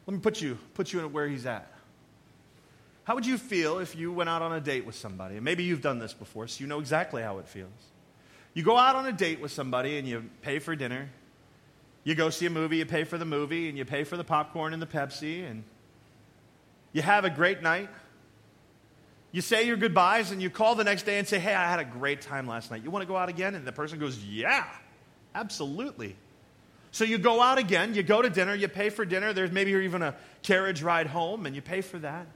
Let 0.06 0.14
me 0.14 0.20
put 0.20 0.42
you, 0.42 0.58
put 0.74 0.92
you 0.92 1.00
in 1.00 1.14
where 1.14 1.28
he's 1.28 1.46
at. 1.46 1.72
How 3.04 3.16
would 3.16 3.26
you 3.26 3.38
feel 3.38 3.80
if 3.80 3.96
you 3.96 4.12
went 4.12 4.30
out 4.30 4.42
on 4.42 4.54
a 4.54 4.60
date 4.60 4.86
with 4.86 4.96
somebody? 4.96 5.36
And 5.36 5.46
maybe 5.46 5.64
you've 5.64 5.82
done 5.82 6.00
this 6.00 6.14
before, 6.14 6.48
so 6.48 6.62
you 6.62 6.68
know 6.68 6.80
exactly 6.80 7.22
how 7.22 7.40
it 7.40 7.48
feels. 7.48 7.70
You 8.54 8.64
go 8.64 8.78
out 8.78 8.96
on 8.96 9.06
a 9.06 9.12
date 9.12 9.40
with 9.40 9.52
somebody 9.52 9.98
and 9.98 10.08
you 10.08 10.30
pay 10.42 10.60
for 10.60 10.76
dinner. 10.76 11.10
You 12.04 12.16
go 12.16 12.30
see 12.30 12.46
a 12.46 12.50
movie, 12.50 12.78
you 12.78 12.86
pay 12.86 13.04
for 13.04 13.18
the 13.18 13.26
movie, 13.26 13.70
and 13.70 13.78
you 13.78 13.86
pay 13.86 14.04
for 14.04 14.18
the 14.18 14.24
popcorn 14.24 14.74
and 14.74 14.82
the 14.82 14.88
Pepsi, 14.88 15.50
and 15.50 15.64
you 16.94 17.02
have 17.02 17.26
a 17.26 17.30
great 17.30 17.62
night. 17.62 17.90
You 19.32 19.42
say 19.42 19.66
your 19.66 19.78
goodbyes 19.78 20.32
and 20.32 20.42
you 20.42 20.50
call 20.50 20.76
the 20.76 20.84
next 20.84 21.04
day 21.04 21.18
and 21.18 21.28
say, 21.28 21.40
Hey, 21.40 21.54
I 21.54 21.70
had 21.70 21.80
a 21.80 21.86
great 21.86 22.22
time 22.22 22.48
last 22.48 22.70
night. 22.72 22.84
You 22.84 22.92
want 22.92 23.04
to 23.04 23.08
go 23.08 23.16
out 23.16 23.30
again? 23.30 23.56
And 23.56 23.66
the 23.66 23.72
person 23.72 24.00
goes, 24.00 24.18
Yeah, 24.24 24.66
absolutely. 25.34 26.16
So 26.92 27.06
you 27.06 27.18
go 27.18 27.42
out 27.42 27.58
again, 27.58 27.96
you 27.96 28.04
go 28.04 28.22
to 28.22 28.30
dinner, 28.30 28.54
you 28.54 28.68
pay 28.68 28.90
for 28.90 29.06
dinner. 29.06 29.32
There's 29.32 29.52
maybe 29.52 29.72
even 29.72 30.02
a 30.02 30.16
carriage 30.44 30.84
ride 30.84 31.08
home, 31.08 31.46
and 31.46 31.56
you 31.56 31.62
pay 31.62 31.80
for 31.80 31.98
that. 32.00 32.28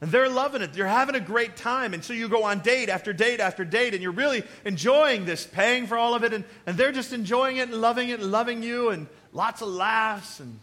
And 0.00 0.12
they're 0.12 0.28
loving 0.28 0.62
it. 0.62 0.72
They're 0.72 0.86
having 0.86 1.16
a 1.16 1.20
great 1.20 1.56
time. 1.56 1.94
And 1.94 2.04
so 2.04 2.12
you 2.12 2.28
go 2.28 2.44
on 2.44 2.60
date 2.60 2.88
after 2.88 3.12
date 3.12 3.40
after 3.40 3.64
date, 3.64 3.94
and 3.94 4.02
you're 4.02 4.12
really 4.12 4.44
enjoying 4.64 5.24
this, 5.24 5.44
paying 5.44 5.86
for 5.88 5.96
all 5.96 6.14
of 6.14 6.22
it. 6.22 6.32
And, 6.32 6.44
and 6.66 6.76
they're 6.76 6.92
just 6.92 7.12
enjoying 7.12 7.56
it 7.56 7.68
and 7.68 7.80
loving 7.80 8.10
it 8.10 8.20
and 8.20 8.30
loving 8.30 8.62
you, 8.62 8.90
and 8.90 9.08
lots 9.32 9.60
of 9.60 9.68
laughs. 9.68 10.38
And 10.38 10.60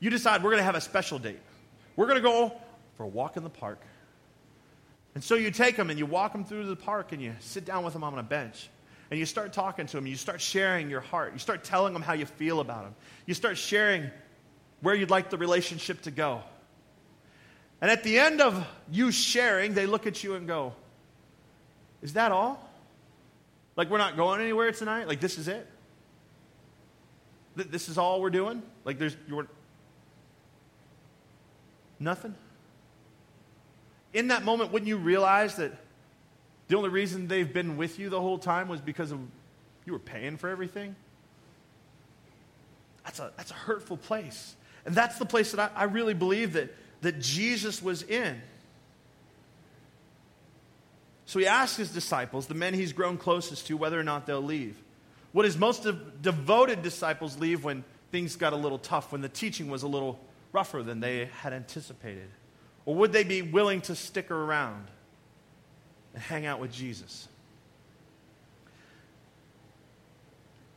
you 0.00 0.10
decide 0.10 0.42
we're 0.42 0.50
going 0.50 0.60
to 0.60 0.64
have 0.64 0.74
a 0.74 0.80
special 0.80 1.18
date. 1.20 1.38
We're 1.94 2.06
going 2.06 2.16
to 2.16 2.22
go 2.22 2.52
for 2.96 3.04
a 3.04 3.08
walk 3.08 3.36
in 3.36 3.44
the 3.44 3.50
park. 3.50 3.80
And 5.16 5.24
so 5.24 5.34
you 5.34 5.50
take 5.50 5.78
them 5.78 5.88
and 5.88 5.98
you 5.98 6.04
walk 6.04 6.32
them 6.32 6.44
through 6.44 6.66
the 6.66 6.76
park 6.76 7.12
and 7.12 7.22
you 7.22 7.32
sit 7.40 7.64
down 7.64 7.84
with 7.84 7.94
them 7.94 8.04
on 8.04 8.18
a 8.18 8.22
bench. 8.22 8.68
And 9.10 9.18
you 9.18 9.24
start 9.24 9.54
talking 9.54 9.86
to 9.86 9.96
them. 9.96 10.06
You 10.06 10.14
start 10.14 10.42
sharing 10.42 10.90
your 10.90 11.00
heart. 11.00 11.32
You 11.32 11.38
start 11.38 11.64
telling 11.64 11.94
them 11.94 12.02
how 12.02 12.12
you 12.12 12.26
feel 12.26 12.60
about 12.60 12.84
them. 12.84 12.94
You 13.24 13.32
start 13.32 13.56
sharing 13.56 14.10
where 14.82 14.94
you'd 14.94 15.08
like 15.08 15.30
the 15.30 15.38
relationship 15.38 16.02
to 16.02 16.10
go. 16.10 16.42
And 17.80 17.90
at 17.90 18.02
the 18.02 18.18
end 18.18 18.42
of 18.42 18.62
you 18.92 19.10
sharing, 19.10 19.72
they 19.72 19.86
look 19.86 20.06
at 20.06 20.22
you 20.22 20.34
and 20.34 20.46
go, 20.46 20.74
Is 22.02 22.12
that 22.12 22.30
all? 22.30 22.62
Like, 23.74 23.88
we're 23.88 23.96
not 23.96 24.18
going 24.18 24.42
anywhere 24.42 24.70
tonight? 24.70 25.08
Like, 25.08 25.20
this 25.20 25.38
is 25.38 25.48
it? 25.48 25.66
This 27.54 27.88
is 27.88 27.96
all 27.96 28.20
we're 28.20 28.28
doing? 28.28 28.62
Like, 28.84 28.98
there's, 28.98 29.16
you're, 29.26 29.48
nothing? 31.98 32.34
In 34.16 34.28
that 34.28 34.44
moment, 34.44 34.72
wouldn't 34.72 34.88
you 34.88 34.96
realize 34.96 35.56
that 35.56 35.72
the 36.68 36.76
only 36.76 36.88
reason 36.88 37.28
they've 37.28 37.52
been 37.52 37.76
with 37.76 37.98
you 37.98 38.08
the 38.08 38.20
whole 38.20 38.38
time 38.38 38.66
was 38.66 38.80
because 38.80 39.12
of 39.12 39.20
you 39.84 39.92
were 39.92 39.98
paying 39.98 40.38
for 40.38 40.48
everything? 40.48 40.96
That's 43.04 43.20
a, 43.20 43.30
that's 43.36 43.50
a 43.50 43.54
hurtful 43.54 43.98
place. 43.98 44.56
And 44.86 44.94
that's 44.94 45.18
the 45.18 45.26
place 45.26 45.52
that 45.52 45.60
I, 45.76 45.82
I 45.82 45.84
really 45.84 46.14
believe 46.14 46.54
that 46.54 46.74
that 47.02 47.20
Jesus 47.20 47.82
was 47.82 48.02
in. 48.02 48.40
So 51.26 51.38
he 51.38 51.46
asked 51.46 51.76
his 51.76 51.92
disciples, 51.92 52.46
the 52.46 52.54
men 52.54 52.72
he's 52.72 52.94
grown 52.94 53.18
closest 53.18 53.66
to, 53.66 53.76
whether 53.76 54.00
or 54.00 54.04
not 54.04 54.26
they'll 54.26 54.40
leave. 54.40 54.80
What 55.32 55.44
his 55.44 55.58
most 55.58 55.86
devoted 56.22 56.82
disciples 56.82 57.38
leave 57.38 57.64
when 57.64 57.84
things 58.12 58.36
got 58.36 58.54
a 58.54 58.56
little 58.56 58.78
tough, 58.78 59.12
when 59.12 59.20
the 59.20 59.28
teaching 59.28 59.68
was 59.68 59.82
a 59.82 59.88
little 59.88 60.18
rougher 60.52 60.82
than 60.82 61.00
they 61.00 61.26
had 61.26 61.52
anticipated? 61.52 62.30
Or 62.86 62.94
would 62.94 63.12
they 63.12 63.24
be 63.24 63.42
willing 63.42 63.82
to 63.82 63.94
stick 63.94 64.30
around 64.30 64.86
and 66.14 66.22
hang 66.22 66.46
out 66.46 66.60
with 66.60 66.72
Jesus? 66.72 67.28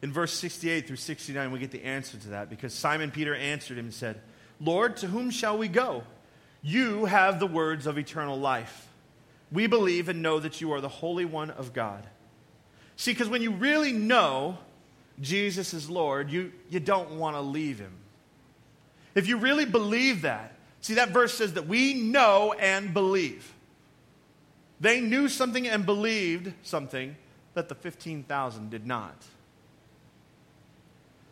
In 0.01 0.11
verse 0.11 0.33
68 0.33 0.87
through 0.87 0.95
69, 0.95 1.51
we 1.51 1.59
get 1.59 1.71
the 1.71 1.83
answer 1.83 2.17
to 2.17 2.29
that 2.29 2.49
because 2.49 2.73
Simon 2.73 3.11
Peter 3.11 3.35
answered 3.35 3.77
him 3.77 3.85
and 3.85 3.93
said, 3.93 4.19
Lord, 4.59 4.97
to 4.97 5.07
whom 5.07 5.29
shall 5.29 5.57
we 5.57 5.67
go? 5.67 6.03
You 6.61 7.05
have 7.05 7.39
the 7.39 7.47
words 7.47 7.85
of 7.85 7.97
eternal 7.97 8.37
life. 8.37 8.87
We 9.51 9.67
believe 9.67 10.09
and 10.09 10.21
know 10.21 10.39
that 10.39 10.61
you 10.61 10.73
are 10.73 10.81
the 10.81 10.89
Holy 10.89 11.25
One 11.25 11.51
of 11.51 11.73
God. 11.73 12.05
See, 12.95 13.11
because 13.11 13.29
when 13.29 13.41
you 13.41 13.51
really 13.51 13.93
know 13.93 14.57
Jesus 15.21 15.73
is 15.73 15.89
Lord, 15.89 16.31
you, 16.31 16.51
you 16.69 16.79
don't 16.79 17.11
want 17.11 17.35
to 17.35 17.41
leave 17.41 17.79
him. 17.79 17.93
If 19.15 19.27
you 19.27 19.37
really 19.37 19.65
believe 19.65 20.21
that, 20.23 20.53
see, 20.81 20.95
that 20.95 21.09
verse 21.09 21.33
says 21.33 21.53
that 21.53 21.67
we 21.67 21.93
know 21.93 22.53
and 22.59 22.93
believe. 22.93 23.53
They 24.79 25.01
knew 25.01 25.27
something 25.27 25.67
and 25.67 25.85
believed 25.85 26.53
something 26.63 27.15
that 27.53 27.69
the 27.69 27.75
15,000 27.75 28.69
did 28.69 28.87
not. 28.87 29.25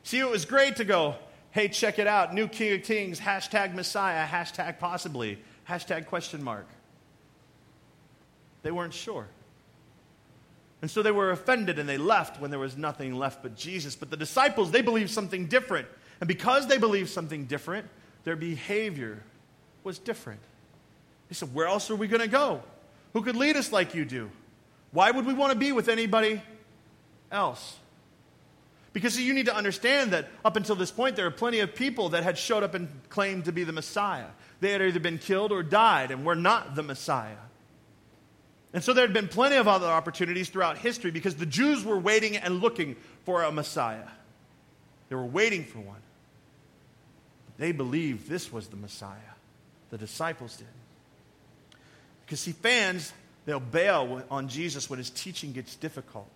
See, 0.04 0.20
it 0.20 0.30
was 0.30 0.46
great 0.46 0.78
to 0.78 0.86
go, 0.86 1.16
hey, 1.52 1.68
check 1.68 2.00
it 2.00 2.08
out, 2.08 2.34
new 2.34 2.48
King 2.48 2.80
of 2.80 2.84
Kings, 2.84 3.20
hashtag 3.20 3.74
Messiah, 3.74 4.26
hashtag 4.26 4.80
possibly, 4.80 5.40
hashtag 5.68 6.06
question 6.08 6.44
mark. 6.44 6.68
They 8.64 8.72
weren't 8.72 8.94
sure. 8.94 9.28
And 10.82 10.92
so 10.92 11.02
they 11.02 11.12
were 11.12 11.32
offended 11.32 11.80
and 11.80 11.90
they 11.90 11.98
left 11.98 12.40
when 12.40 12.52
there 12.52 12.60
was 12.60 12.78
nothing 12.78 13.16
left 13.16 13.42
but 13.42 13.56
Jesus. 13.56 13.96
But 13.96 14.10
the 14.10 14.18
disciples, 14.18 14.72
they 14.72 14.82
believed 14.82 15.10
something 15.10 15.48
different. 15.48 15.88
And 16.20 16.28
because 16.28 16.68
they 16.68 16.78
believed 16.78 17.10
something 17.10 17.46
different, 17.46 17.88
their 18.24 18.36
behavior 18.36 19.24
was 19.88 19.98
different. 19.98 20.42
They 21.30 21.34
said, 21.34 21.54
Where 21.54 21.66
else 21.66 21.90
are 21.90 21.96
we 21.96 22.08
going 22.08 22.22
to 22.22 22.28
go? 22.28 22.62
Who 23.14 23.24
could 23.24 23.38
lead 23.38 23.56
us 23.56 23.72
like 23.72 23.96
you 23.96 24.04
do? 24.04 24.30
Why 24.92 25.10
would 25.10 25.26
we 25.26 25.34
want 25.34 25.54
to 25.54 25.58
be 25.58 25.72
with 25.72 25.88
anybody 25.88 26.42
else? 27.32 27.78
Because 28.92 29.18
you 29.20 29.34
need 29.34 29.46
to 29.46 29.56
understand 29.56 30.12
that 30.12 30.28
up 30.44 30.58
until 30.58 30.76
this 30.76 30.92
point, 30.92 31.16
there 31.16 31.26
are 31.26 31.32
plenty 31.32 31.60
of 31.62 31.74
people 31.74 32.10
that 32.10 32.24
had 32.24 32.38
showed 32.38 32.64
up 32.64 32.74
and 32.74 32.90
claimed 33.10 33.46
to 33.46 33.52
be 33.52 33.64
the 33.64 33.72
Messiah. 33.72 34.28
They 34.60 34.72
had 34.72 34.82
either 34.82 35.00
been 35.00 35.20
killed 35.20 35.52
or 35.52 35.64
died 35.64 36.12
and 36.12 36.26
were 36.26 36.36
not 36.36 36.76
the 36.76 36.84
Messiah. 36.84 37.38
And 38.74 38.84
so 38.84 38.92
there 38.92 39.06
had 39.06 39.14
been 39.14 39.30
plenty 39.30 39.56
of 39.56 39.68
other 39.68 39.88
opportunities 39.88 40.50
throughout 40.50 40.78
history 40.78 41.12
because 41.12 41.36
the 41.36 41.46
Jews 41.46 41.86
were 41.86 41.98
waiting 41.98 42.36
and 42.36 42.60
looking 42.60 42.98
for 43.24 43.44
a 43.44 43.52
Messiah. 43.52 44.08
They 45.08 45.16
were 45.16 45.26
waiting 45.26 45.64
for 45.64 45.80
one. 45.80 46.02
They 47.58 47.72
believed 47.72 48.28
this 48.28 48.52
was 48.52 48.68
the 48.68 48.76
Messiah. 48.76 49.37
The 49.90 49.98
disciples 49.98 50.58
did. 50.58 50.68
Because, 52.26 52.42
see, 52.42 52.52
fans, 52.52 53.14
they'll 53.46 53.60
bail 53.60 54.24
on 54.30 54.50
Jesus 54.50 54.90
when 54.90 55.00
his 55.00 55.10
teaching 55.10 55.54
gets 55.54 55.76
difficult. 55.76 56.30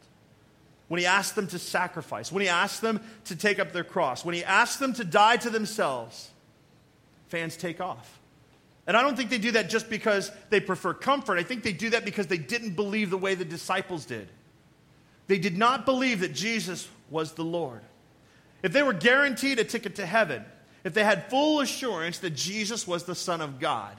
When 0.87 0.99
he 0.99 1.05
asks 1.05 1.33
them 1.33 1.47
to 1.47 1.59
sacrifice, 1.59 2.31
when 2.31 2.41
he 2.41 2.49
asks 2.49 2.79
them 2.79 3.01
to 3.25 3.35
take 3.35 3.59
up 3.59 3.71
their 3.71 3.83
cross, 3.83 4.25
when 4.25 4.35
he 4.35 4.43
asks 4.43 4.77
them 4.77 4.93
to 4.93 5.03
die 5.03 5.37
to 5.37 5.49
themselves, 5.49 6.29
fans 7.27 7.55
take 7.55 7.79
off. 7.79 8.19
And 8.87 8.97
I 8.97 9.01
don't 9.01 9.15
think 9.15 9.29
they 9.29 9.37
do 9.37 9.51
that 9.51 9.69
just 9.69 9.89
because 9.89 10.31
they 10.49 10.59
prefer 10.59 10.93
comfort. 10.93 11.37
I 11.37 11.43
think 11.43 11.63
they 11.63 11.71
do 11.71 11.91
that 11.91 12.03
because 12.03 12.27
they 12.27 12.37
didn't 12.37 12.71
believe 12.71 13.09
the 13.09 13.17
way 13.17 13.35
the 13.35 13.45
disciples 13.45 14.05
did. 14.05 14.27
They 15.27 15.37
did 15.37 15.57
not 15.57 15.85
believe 15.85 16.21
that 16.21 16.33
Jesus 16.33 16.89
was 17.09 17.33
the 17.33 17.43
Lord. 17.43 17.81
If 18.63 18.73
they 18.73 18.83
were 18.83 18.93
guaranteed 18.93 19.59
a 19.59 19.63
ticket 19.63 19.95
to 19.95 20.05
heaven, 20.05 20.43
if 20.83 20.93
they 20.93 21.03
had 21.03 21.29
full 21.29 21.59
assurance 21.59 22.19
that 22.19 22.31
Jesus 22.31 22.87
was 22.87 23.03
the 23.03 23.15
Son 23.15 23.41
of 23.41 23.59
God, 23.59 23.97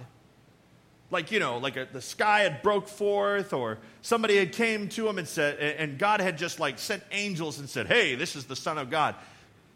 like 1.13 1.31
you 1.31 1.39
know 1.39 1.59
like 1.59 1.77
a, 1.77 1.87
the 1.93 2.01
sky 2.01 2.41
had 2.41 2.63
broke 2.63 2.89
forth 2.89 3.53
or 3.53 3.79
somebody 4.01 4.37
had 4.37 4.53
came 4.53 4.89
to 4.89 5.07
him 5.07 5.19
and 5.19 5.29
said 5.29 5.59
and 5.59 5.99
god 5.99 6.21
had 6.21 6.39
just 6.39 6.59
like 6.59 6.79
sent 6.79 7.03
angels 7.13 7.59
and 7.59 7.69
said 7.69 7.87
hey 7.87 8.15
this 8.15 8.35
is 8.35 8.47
the 8.47 8.57
son 8.57 8.79
of 8.79 8.91
god. 8.91 9.15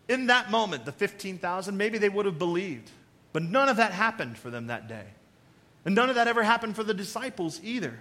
In 0.08 0.26
that 0.26 0.50
moment 0.50 0.84
the 0.84 0.92
15000 0.92 1.76
maybe 1.76 1.98
they 1.98 2.08
would 2.08 2.26
have 2.26 2.38
believed 2.38 2.90
but 3.32 3.42
none 3.42 3.68
of 3.68 3.76
that 3.76 3.92
happened 3.92 4.38
for 4.38 4.50
them 4.50 4.68
that 4.68 4.88
day. 4.88 5.04
And 5.84 5.94
none 5.94 6.08
of 6.08 6.16
that 6.16 6.26
ever 6.26 6.42
happened 6.42 6.74
for 6.74 6.82
the 6.82 6.94
disciples 6.94 7.60
either. 7.62 7.96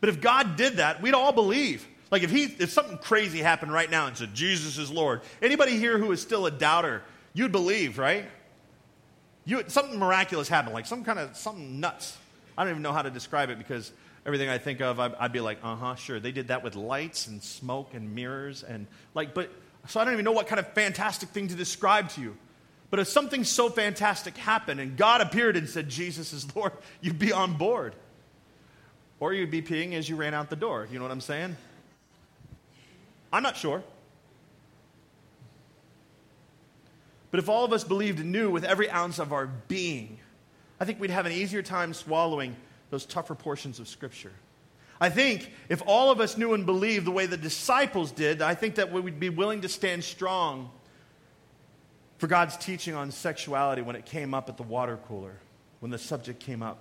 But 0.00 0.08
if 0.10 0.20
god 0.20 0.56
did 0.56 0.78
that 0.78 1.00
we'd 1.00 1.14
all 1.14 1.32
believe 1.32 1.86
like 2.10 2.22
if 2.22 2.30
he 2.30 2.44
if 2.44 2.70
something 2.70 2.98
crazy 2.98 3.38
happened 3.38 3.72
right 3.72 3.90
now 3.90 4.06
and 4.06 4.16
said 4.16 4.34
jesus 4.34 4.78
is 4.78 4.90
lord 4.90 5.20
anybody 5.42 5.76
here 5.78 5.98
who 5.98 6.12
is 6.12 6.20
still 6.20 6.46
a 6.46 6.50
doubter 6.50 7.02
you'd 7.34 7.52
believe 7.52 7.98
right 7.98 8.26
you, 9.46 9.62
something 9.68 9.98
miraculous 9.98 10.48
happened, 10.48 10.74
like 10.74 10.86
some 10.86 11.04
kind 11.04 11.18
of 11.18 11.36
something 11.36 11.78
nuts. 11.80 12.18
I 12.58 12.64
don't 12.64 12.72
even 12.72 12.82
know 12.82 12.92
how 12.92 13.02
to 13.02 13.10
describe 13.10 13.48
it 13.48 13.58
because 13.58 13.92
everything 14.26 14.48
I 14.48 14.58
think 14.58 14.80
of, 14.80 14.98
I'd, 14.98 15.14
I'd 15.14 15.32
be 15.32 15.40
like, 15.40 15.58
uh 15.62 15.76
huh, 15.76 15.94
sure. 15.94 16.18
They 16.18 16.32
did 16.32 16.48
that 16.48 16.64
with 16.64 16.74
lights 16.74 17.28
and 17.28 17.40
smoke 17.42 17.94
and 17.94 18.14
mirrors 18.14 18.64
and 18.64 18.88
like, 19.14 19.34
but 19.34 19.50
so 19.86 20.00
I 20.00 20.04
don't 20.04 20.14
even 20.14 20.24
know 20.24 20.32
what 20.32 20.48
kind 20.48 20.58
of 20.58 20.66
fantastic 20.72 21.28
thing 21.28 21.46
to 21.48 21.54
describe 21.54 22.08
to 22.10 22.20
you. 22.20 22.36
But 22.90 22.98
if 22.98 23.06
something 23.06 23.44
so 23.44 23.68
fantastic 23.68 24.36
happened 24.36 24.80
and 24.80 24.96
God 24.96 25.20
appeared 25.20 25.56
and 25.56 25.68
said, 25.68 25.88
Jesus 25.88 26.32
is 26.32 26.54
Lord, 26.56 26.72
you'd 27.00 27.18
be 27.18 27.32
on 27.32 27.56
board. 27.56 27.94
Or 29.20 29.32
you'd 29.32 29.50
be 29.50 29.62
peeing 29.62 29.94
as 29.94 30.08
you 30.08 30.16
ran 30.16 30.34
out 30.34 30.50
the 30.50 30.56
door. 30.56 30.88
You 30.90 30.98
know 30.98 31.04
what 31.04 31.12
I'm 31.12 31.20
saying? 31.20 31.56
I'm 33.36 33.42
not 33.42 33.58
sure. 33.58 33.82
But 37.30 37.40
if 37.40 37.50
all 37.50 37.66
of 37.66 37.72
us 37.74 37.84
believed 37.84 38.18
and 38.18 38.32
knew 38.32 38.50
with 38.50 38.64
every 38.64 38.88
ounce 38.88 39.18
of 39.18 39.30
our 39.30 39.46
being, 39.46 40.18
I 40.80 40.86
think 40.86 40.98
we'd 40.98 41.10
have 41.10 41.26
an 41.26 41.32
easier 41.32 41.60
time 41.60 41.92
swallowing 41.92 42.56
those 42.88 43.04
tougher 43.04 43.34
portions 43.34 43.78
of 43.78 43.88
Scripture. 43.88 44.32
I 44.98 45.10
think 45.10 45.52
if 45.68 45.82
all 45.86 46.10
of 46.10 46.18
us 46.18 46.38
knew 46.38 46.54
and 46.54 46.64
believed 46.64 47.04
the 47.06 47.10
way 47.10 47.26
the 47.26 47.36
disciples 47.36 48.10
did, 48.10 48.40
I 48.40 48.54
think 48.54 48.76
that 48.76 48.90
we 48.90 49.02
would 49.02 49.20
be 49.20 49.28
willing 49.28 49.60
to 49.60 49.68
stand 49.68 50.02
strong 50.02 50.70
for 52.16 52.28
God's 52.28 52.56
teaching 52.56 52.94
on 52.94 53.10
sexuality 53.10 53.82
when 53.82 53.96
it 53.96 54.06
came 54.06 54.32
up 54.32 54.48
at 54.48 54.56
the 54.56 54.62
water 54.62 54.98
cooler, 55.08 55.36
when 55.80 55.90
the 55.90 55.98
subject 55.98 56.40
came 56.40 56.62
up 56.62 56.78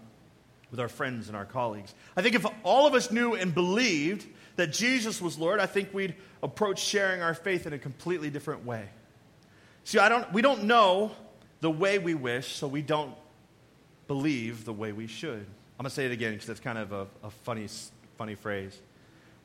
with 0.71 0.79
our 0.79 0.87
friends 0.87 1.27
and 1.27 1.35
our 1.35 1.43
colleagues. 1.43 1.93
I 2.15 2.21
think 2.21 2.33
if 2.33 2.45
all 2.63 2.87
of 2.87 2.93
us 2.93 3.11
knew 3.11 3.33
and 3.33 3.53
believed 3.53 4.25
that 4.55 4.71
Jesus 4.71 5.21
was 5.21 5.37
Lord, 5.37 5.59
I 5.59 5.65
think 5.65 5.93
we'd 5.93 6.15
approach 6.41 6.79
sharing 6.79 7.21
our 7.21 7.33
faith 7.33 7.67
in 7.67 7.73
a 7.73 7.79
completely 7.79 8.29
different 8.29 8.65
way. 8.65 8.87
See, 9.83 9.99
I 9.99 10.09
don't, 10.09 10.31
we 10.33 10.41
don't 10.41 10.63
know 10.63 11.11
the 11.61 11.69
way 11.69 11.99
we 11.99 12.13
wish, 12.13 12.55
so 12.55 12.67
we 12.67 12.81
don't 12.81 13.13
believe 14.07 14.65
the 14.65 14.73
way 14.73 14.91
we 14.91 15.07
should. 15.07 15.45
I'm 15.77 15.83
going 15.83 15.89
to 15.89 15.95
say 15.95 16.05
it 16.05 16.11
again 16.11 16.33
because 16.33 16.47
that's 16.47 16.59
kind 16.59 16.77
of 16.77 16.91
a, 16.91 17.07
a 17.23 17.29
funny, 17.43 17.67
funny 18.17 18.35
phrase. 18.35 18.77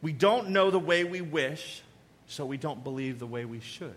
We 0.02 0.12
don't 0.12 0.50
know 0.50 0.70
the 0.70 0.78
way 0.78 1.04
we 1.04 1.20
wish, 1.20 1.82
so 2.26 2.46
we 2.46 2.56
don't 2.56 2.82
believe 2.84 3.18
the 3.18 3.26
way 3.26 3.44
we 3.44 3.60
should. 3.60 3.94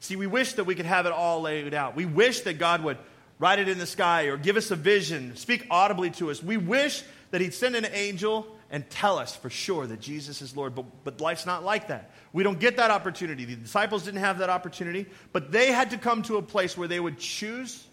See, 0.00 0.16
we 0.16 0.26
wish 0.26 0.54
that 0.54 0.64
we 0.64 0.74
could 0.74 0.86
have 0.86 1.06
it 1.06 1.12
all 1.12 1.42
laid 1.42 1.74
out. 1.74 1.96
We 1.96 2.04
wish 2.04 2.40
that 2.42 2.58
God 2.58 2.82
would 2.82 2.98
write 3.38 3.58
it 3.58 3.68
in 3.68 3.78
the 3.78 3.86
sky 3.86 4.24
or 4.24 4.36
give 4.36 4.56
us 4.56 4.70
a 4.70 4.76
vision, 4.76 5.36
speak 5.36 5.66
audibly 5.70 6.10
to 6.12 6.30
us. 6.30 6.42
We 6.42 6.56
wish 6.56 7.02
that 7.30 7.40
He'd 7.40 7.54
send 7.54 7.76
an 7.76 7.86
angel 7.92 8.46
and 8.70 8.88
tell 8.90 9.18
us 9.18 9.34
for 9.34 9.48
sure 9.48 9.86
that 9.86 10.00
Jesus 10.00 10.42
is 10.42 10.56
Lord. 10.56 10.74
But, 10.74 10.84
but 11.04 11.20
life's 11.20 11.46
not 11.46 11.64
like 11.64 11.88
that. 11.88 12.10
We 12.32 12.42
don't 12.42 12.60
get 12.60 12.76
that 12.76 12.90
opportunity. 12.90 13.44
The 13.44 13.56
disciples 13.56 14.04
didn't 14.04 14.20
have 14.20 14.38
that 14.38 14.50
opportunity, 14.50 15.06
but 15.32 15.50
they 15.50 15.72
had 15.72 15.90
to 15.90 15.98
come 15.98 16.22
to 16.24 16.36
a 16.36 16.42
place 16.42 16.76
where 16.76 16.88
they 16.88 17.00
would 17.00 17.18
choose 17.18 17.86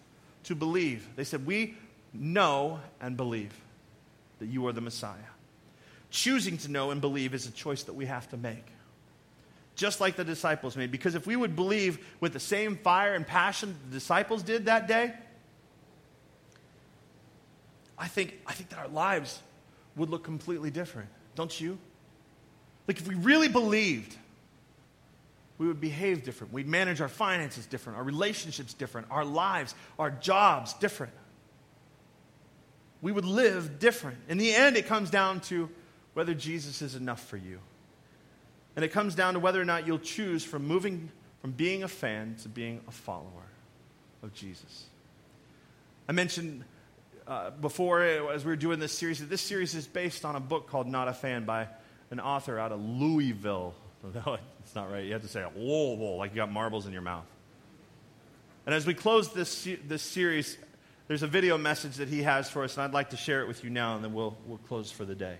to 0.44 0.54
believe. 0.54 1.08
They 1.16 1.24
said, 1.24 1.46
We 1.46 1.76
know 2.12 2.80
and 3.00 3.16
believe 3.16 3.52
that 4.38 4.46
you 4.46 4.66
are 4.66 4.72
the 4.72 4.82
Messiah. 4.82 5.16
Choosing 6.10 6.58
to 6.58 6.70
know 6.70 6.90
and 6.90 7.00
believe 7.00 7.34
is 7.34 7.46
a 7.46 7.50
choice 7.50 7.84
that 7.84 7.94
we 7.94 8.06
have 8.06 8.28
to 8.30 8.36
make. 8.36 8.66
Just 9.74 10.00
like 10.00 10.16
the 10.16 10.24
disciples 10.24 10.76
made. 10.76 10.90
Because 10.90 11.14
if 11.14 11.26
we 11.26 11.36
would 11.36 11.56
believe 11.56 11.98
with 12.20 12.32
the 12.32 12.40
same 12.40 12.76
fire 12.76 13.14
and 13.14 13.26
passion 13.26 13.76
the 13.88 13.94
disciples 13.94 14.42
did 14.42 14.66
that 14.66 14.88
day, 14.88 15.12
I 17.98 18.08
think, 18.08 18.38
I 18.46 18.52
think 18.52 18.70
that 18.70 18.78
our 18.78 18.88
lives 18.88 19.40
would 19.96 20.10
look 20.10 20.22
completely 20.22 20.70
different. 20.70 21.08
Don't 21.34 21.60
you? 21.60 21.78
Like, 22.86 22.98
if 22.98 23.08
we 23.08 23.14
really 23.14 23.48
believed, 23.48 24.16
we 25.58 25.66
would 25.66 25.80
behave 25.80 26.22
different. 26.22 26.52
We'd 26.52 26.68
manage 26.68 27.00
our 27.00 27.08
finances 27.08 27.66
different, 27.66 27.98
our 27.98 28.04
relationships 28.04 28.74
different, 28.74 29.08
our 29.10 29.24
lives, 29.24 29.74
our 29.98 30.10
jobs 30.10 30.74
different. 30.74 31.12
We 33.02 33.12
would 33.12 33.24
live 33.24 33.78
different. 33.78 34.18
In 34.28 34.38
the 34.38 34.54
end, 34.54 34.76
it 34.76 34.86
comes 34.86 35.10
down 35.10 35.40
to 35.42 35.68
whether 36.14 36.34
Jesus 36.34 36.82
is 36.82 36.94
enough 36.94 37.24
for 37.26 37.36
you. 37.36 37.58
And 38.74 38.84
it 38.84 38.88
comes 38.88 39.14
down 39.14 39.34
to 39.34 39.40
whether 39.40 39.60
or 39.60 39.64
not 39.64 39.86
you'll 39.86 39.98
choose 39.98 40.44
from 40.44 40.66
moving 40.66 41.10
from 41.40 41.52
being 41.52 41.84
a 41.84 41.88
fan 41.88 42.34
to 42.42 42.48
being 42.48 42.80
a 42.88 42.90
follower 42.90 43.46
of 44.22 44.34
Jesus. 44.34 44.86
I 46.08 46.12
mentioned 46.12 46.64
uh, 47.26 47.50
before, 47.50 48.02
as 48.02 48.44
we 48.44 48.50
were 48.50 48.56
doing 48.56 48.78
this 48.78 48.96
series, 48.96 49.26
this 49.26 49.40
series 49.40 49.74
is 49.74 49.86
based 49.86 50.24
on 50.24 50.36
a 50.36 50.40
book 50.40 50.68
called 50.68 50.86
Not 50.86 51.08
a 51.08 51.12
Fan 51.12 51.44
by 51.44 51.66
an 52.10 52.20
author 52.20 52.58
out 52.58 52.72
of 52.72 52.80
Louisville. 52.80 53.74
No, 54.14 54.38
it's 54.60 54.72
not 54.72 54.88
right. 54.88 55.04
You 55.04 55.14
have 55.14 55.22
to 55.22 55.28
say, 55.28 55.42
whoa, 55.42 55.96
whoa, 55.96 56.14
like 56.14 56.30
you 56.30 56.36
got 56.36 56.52
marbles 56.52 56.86
in 56.86 56.92
your 56.92 57.02
mouth. 57.02 57.26
And 58.64 58.72
as 58.72 58.86
we 58.86 58.94
close 58.94 59.32
this, 59.32 59.66
this 59.84 60.02
series, 60.02 60.56
there's 61.08 61.24
a 61.24 61.26
video 61.26 61.58
message 61.58 61.96
that 61.96 62.06
he 62.06 62.22
has 62.22 62.48
for 62.48 62.62
us, 62.62 62.76
and 62.76 62.84
I'd 62.84 62.92
like 62.92 63.10
to 63.10 63.16
share 63.16 63.42
it 63.42 63.48
with 63.48 63.64
you 63.64 63.70
now, 63.70 63.96
and 63.96 64.04
then 64.04 64.14
we'll, 64.14 64.36
we'll 64.46 64.58
close 64.58 64.92
for 64.92 65.04
the 65.04 65.16
day. 65.16 65.38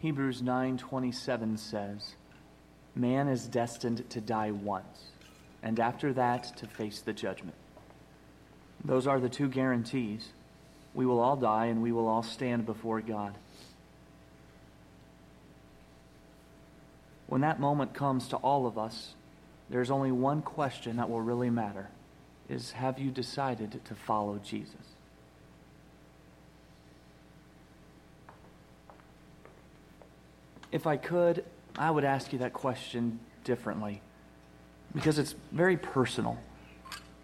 Hebrews 0.00 0.42
9:27 0.42 1.58
says, 1.58 2.14
Man 2.98 3.28
is 3.28 3.46
destined 3.46 4.10
to 4.10 4.20
die 4.20 4.50
once, 4.50 5.12
and 5.62 5.78
after 5.78 6.12
that 6.14 6.56
to 6.56 6.66
face 6.66 7.00
the 7.00 7.12
judgment. 7.12 7.54
Those 8.84 9.06
are 9.06 9.20
the 9.20 9.28
two 9.28 9.48
guarantees. 9.48 10.28
We 10.94 11.06
will 11.06 11.20
all 11.20 11.36
die 11.36 11.66
and 11.66 11.80
we 11.80 11.92
will 11.92 12.08
all 12.08 12.24
stand 12.24 12.66
before 12.66 13.00
God. 13.00 13.36
When 17.28 17.42
that 17.42 17.60
moment 17.60 17.94
comes 17.94 18.26
to 18.28 18.36
all 18.36 18.66
of 18.66 18.76
us, 18.76 19.14
there's 19.70 19.92
only 19.92 20.10
one 20.10 20.42
question 20.42 20.96
that 20.96 21.08
will 21.08 21.20
really 21.20 21.50
matter 21.50 21.88
is 22.48 22.72
have 22.72 22.98
you 22.98 23.12
decided 23.12 23.80
to 23.84 23.94
follow 23.94 24.40
Jesus? 24.42 24.74
If 30.72 30.86
I 30.86 30.96
could, 30.96 31.44
I 31.78 31.90
would 31.90 32.04
ask 32.04 32.32
you 32.32 32.40
that 32.40 32.52
question 32.52 33.20
differently 33.44 34.02
because 34.94 35.18
it's 35.18 35.34
very 35.52 35.76
personal. 35.76 36.38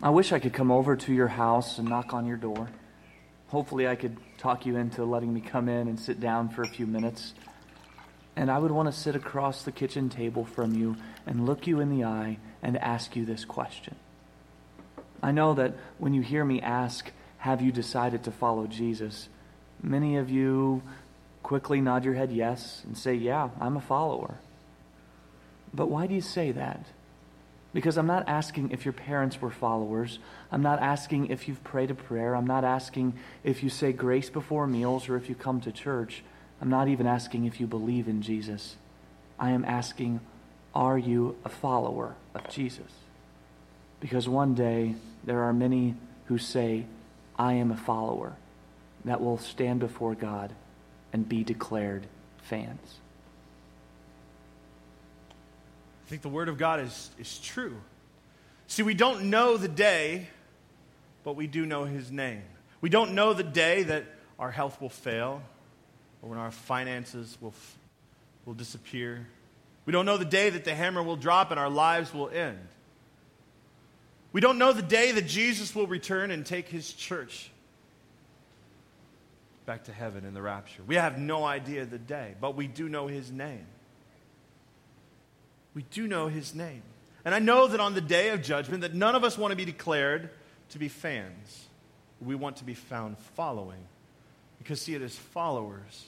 I 0.01 0.11
wish 0.11 0.33
I 0.33 0.39
could 0.39 0.53
come 0.53 0.71
over 0.71 0.97
to 0.97 1.13
your 1.13 1.29
house 1.29 1.79
and 1.79 1.89
knock 1.89 2.15
on 2.15 2.25
your 2.27 2.37
door. 2.37 2.69
Hopefully, 3.49 3.89
I 3.89 3.97
could 3.97 4.17
talk 4.39 4.65
you 4.65 4.77
into 4.77 5.05
letting 5.05 5.33
me 5.33 5.41
come 5.41 5.69
in 5.69 5.89
and 5.89 5.99
sit 5.99 6.21
down 6.21 6.51
for 6.51 6.63
a 6.63 6.69
few 6.69 6.87
minutes. 6.87 7.35
And 8.37 8.51
I 8.51 8.59
would 8.59 8.71
want 8.71 8.93
to 8.93 8.99
sit 8.99 9.17
across 9.17 9.63
the 9.63 9.73
kitchen 9.73 10.09
table 10.09 10.45
from 10.45 10.75
you 10.75 10.97
and 11.27 11.47
look 11.47 11.67
you 11.67 11.81
in 11.81 11.91
the 11.91 12.05
eye 12.05 12.39
and 12.63 12.77
ask 12.79 13.17
you 13.17 13.25
this 13.25 13.45
question. 13.45 13.97
I 15.23 15.33
know 15.33 15.55
that 15.55 15.75
when 15.99 16.15
you 16.15 16.23
hear 16.23 16.45
me 16.45 16.61
ask, 16.61 17.11
Have 17.39 17.61
you 17.61 17.73
decided 17.73 18.25
to 18.25 18.31
follow 18.31 18.67
Jesus? 18.67 19.29
Many 19.83 20.17
of 20.17 20.31
you 20.31 20.83
quickly 21.45 21.81
nod 21.81 22.05
your 22.05 22.15
head 22.15 22.33
yes 22.33 22.83
and 22.85 22.99
say, 22.99 23.15
Yeah, 23.15 23.51
I'm 23.61 23.77
a 23.77 23.81
follower. 23.81 24.35
But 25.73 25.89
why 25.89 26.09
do 26.09 26.15
you 26.15 26.21
say 26.21 26.51
that? 26.51 26.87
Because 27.73 27.97
I'm 27.97 28.07
not 28.07 28.29
asking 28.29 28.71
if 28.71 28.85
your 28.85 28.93
parents 28.93 29.41
were 29.41 29.51
followers. 29.51 30.19
I'm 30.51 30.63
not 30.63 30.81
asking 30.81 31.27
if 31.27 31.47
you've 31.47 31.63
prayed 31.63 31.91
a 31.91 31.95
prayer. 31.95 32.35
I'm 32.35 32.47
not 32.47 32.65
asking 32.65 33.15
if 33.43 33.63
you 33.63 33.69
say 33.69 33.93
grace 33.93 34.31
before 34.31 34.67
meals 34.67 35.09
or 35.09 35.17
if 35.17 35.29
you 35.29 35.35
come 35.35 35.61
to 35.63 35.73
church. 35.73 36.23
I'm 36.61 36.71
not 36.71 36.89
even 36.89 37.07
asking 37.07 37.45
if 37.45 37.61
you 37.61 37.67
believe 37.67 38.09
in 38.09 38.23
Jesus. 38.23 38.77
I 39.39 39.51
am 39.51 39.65
asking, 39.65 40.21
Are 40.75 40.99
you 40.99 41.37
a 41.45 41.49
follower 41.49 42.15
of 42.35 42.49
Jesus? 42.49 42.91
Because 44.01 44.29
one 44.29 44.55
day 44.55 44.95
there 45.25 45.43
are 45.43 45.53
many 45.53 45.95
who 46.27 46.39
say, 46.39 46.87
I 47.39 47.55
am 47.55 47.71
a 47.71 47.77
follower, 47.77 48.35
that 49.05 49.21
will 49.21 49.37
stand 49.37 49.81
before 49.81 50.15
God 50.15 50.55
and 51.15 51.27
be 51.29 51.45
declared 51.45 52.09
fans. 52.43 52.99
I 56.05 56.09
think 56.11 56.23
the 56.23 56.29
Word 56.29 56.49
of 56.49 56.59
God 56.59 56.81
is, 56.81 57.09
is 57.21 57.39
true. 57.39 57.77
See, 58.67 58.83
we 58.83 58.95
don't 58.95 59.31
know 59.31 59.57
the 59.57 59.69
day, 59.69 60.27
but 61.23 61.37
we 61.37 61.47
do 61.47 61.65
know 61.67 61.85
His 61.85 62.11
name. 62.11 62.43
We 62.81 62.89
don't 62.91 63.15
know 63.15 63.33
the 63.33 63.45
day 63.45 63.85
that 63.85 64.05
our 64.41 64.51
health 64.51 64.81
will 64.81 64.89
fail 64.89 65.41
or 66.21 66.31
when 66.31 66.39
our 66.39 66.51
finances 66.51 67.39
will, 67.41 67.55
will 68.45 68.55
disappear. 68.55 69.25
We 69.87 69.93
don't 69.93 70.07
know 70.07 70.17
the 70.17 70.25
day 70.25 70.51
that 70.51 70.65
the 70.65 70.75
hammer 70.75 71.03
will 71.03 71.17
drop 71.17 71.53
and 71.53 71.61
our 71.61 71.71
lives 71.71 72.13
will 72.13 72.29
end. 72.29 72.59
We 74.33 74.41
don't 74.41 74.59
know 74.59 74.73
the 74.73 74.83
day 74.83 75.13
that 75.13 75.29
Jesus 75.29 75.77
will 75.77 75.87
return 75.87 76.33
and 76.33 76.45
take 76.45 76.69
His 76.69 76.93
church 76.93 77.53
back 79.67 79.85
to 79.85 79.93
heaven 79.93 80.25
in 80.25 80.35
the 80.35 80.43
rapture. 80.43 80.83
We 80.87 80.97
have 80.97 81.19
no 81.19 81.45
idea 81.45 81.85
the 81.87 81.99
day, 81.99 82.35
but 82.41 82.57
we 82.57 82.67
do 82.67 82.89
know 82.89 83.07
His 83.07 83.31
name. 83.31 83.67
We 85.75 85.83
do 85.91 86.07
know 86.07 86.29
his 86.29 86.55
name. 86.55 86.83
And 87.25 87.35
I 87.35 87.41
know 87.41 87.67
that 87.67 87.81
on 87.81 87.95
the 87.95 88.01
day 88.01 88.31
of 88.31 88.43
judgment 88.43 88.83
that 88.83 88.95
none 88.95 89.15
of 89.15 89.25
us 89.25 89.37
want 89.37 89.51
to 89.51 89.57
be 89.57 89.65
declared 89.65 90.31
to 90.71 90.79
be 90.79 90.89
fans. 90.89 91.67
We 92.21 92.35
want 92.35 92.57
to 92.59 92.65
be 92.65 92.75
found 92.75 93.19
following. 93.35 93.81
Because 94.59 94.81
see 94.81 94.95
it 94.95 95.03
is 95.03 95.17
followers 95.17 96.05